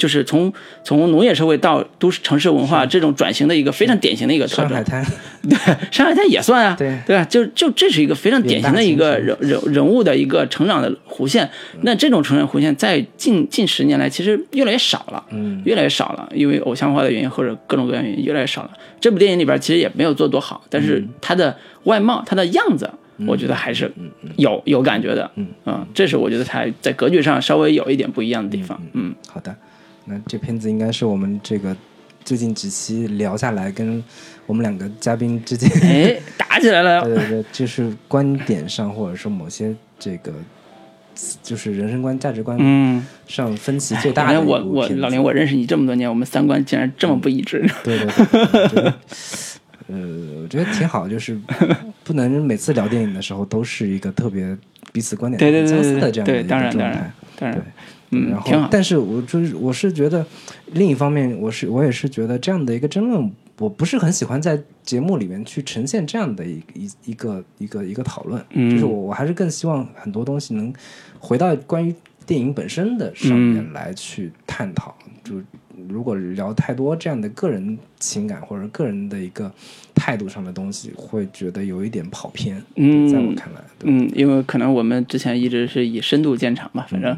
[0.00, 0.50] 就是从
[0.82, 5.06] 从农业社会到都市城市文化这种转型的一个非常典型的一个特征上海，滩，
[5.42, 5.56] 对，
[5.90, 6.96] 上海滩也算啊，对。
[7.06, 7.22] 对吧？
[7.26, 11.48] 就就这是一个非常典型的一个人人人物的一个成长的弧线。
[11.82, 15.60] 那这种成长弧线在近近十年来其实越来越少了，嗯。
[15.66, 18.70] 越来越少了，因为偶像化的原因或者各种各样原因越来越少了。
[18.98, 21.54] 这部电影里边其实也没有做多好，但是它的
[21.84, 22.90] 外貌、它的样子，
[23.26, 23.92] 我觉得还是
[24.36, 25.46] 有有感觉的，嗯。
[25.64, 29.14] 啊，这是我觉得它在格局上稍微有一点不一样的地方，嗯。
[29.28, 29.54] 好的，
[30.04, 31.76] 那这片子应该是我们这个
[32.24, 34.02] 最近几期聊下来，跟
[34.46, 40.32] 我们两个嘉宾之间，哎，打起来了 对，对对，就是观点上或者说某些这个
[41.42, 43.04] 就是人生观、价值观嗯。
[43.26, 47.64] 上分歧最大的我我老林，我认识你这么多年，我们三观竟然这么不一致。
[47.84, 48.94] 对对对，我觉得
[49.86, 51.38] 呃，我觉得挺好，就是
[52.02, 54.56] 不能每次聊电影的时候都是一个特别
[54.92, 57.12] 彼此观点对对对很相似对对对，的这样的一个当然当然。
[57.38, 57.64] 当然对，
[58.10, 58.40] 嗯，然，。
[58.40, 60.24] 后但是我就是我是觉得，
[60.72, 70.72] 另一方面，我是我也是觉得这样的一个争论，我不是很喜欢在节目里面去呈现这样的一一一个一个一个讨论，嗯就是我我还是更希望很多东西能
[71.18, 71.94] 回到关于
[72.26, 74.94] 电影本身的上嗯面来去探讨。
[75.22, 75.36] 就
[75.88, 79.50] 如果聊太多这样的个人情感或者个人的一个
[79.94, 82.62] 态度上的东西，会觉得有一点跑偏。
[82.76, 87.16] 嗯在我看来，嗯，因为可能我们之前一直是以深度见长吧，反正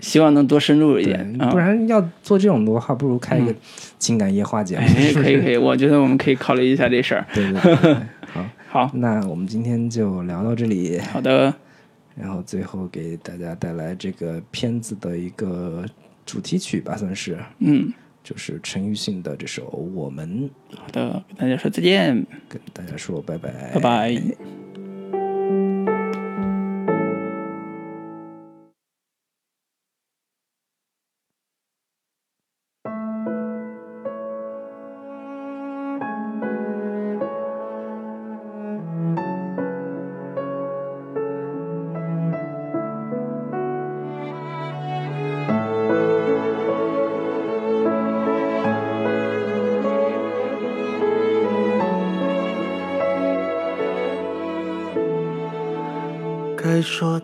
[0.00, 1.58] 希望能多深入一点不。
[1.58, 3.54] 然要做这种的话，不如开一个
[3.98, 4.82] 情感夜话节目。
[4.86, 7.26] 哎，可以可以， 我觉得我们可以考虑一下这事儿。
[7.34, 7.94] 对对对 对，
[8.32, 11.54] 好，好那我们今天就聊到这里，好的，
[12.16, 15.84] 然后最后给大家带来这个片子的一个
[16.30, 17.92] 主题曲吧，算是，嗯，
[18.22, 20.48] 就是陈奕迅的这首《我们。
[20.76, 22.16] 好的，跟大家说再见，》，
[22.48, 24.59] 跟大家说拜拜，拜拜。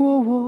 [0.00, 0.39] 你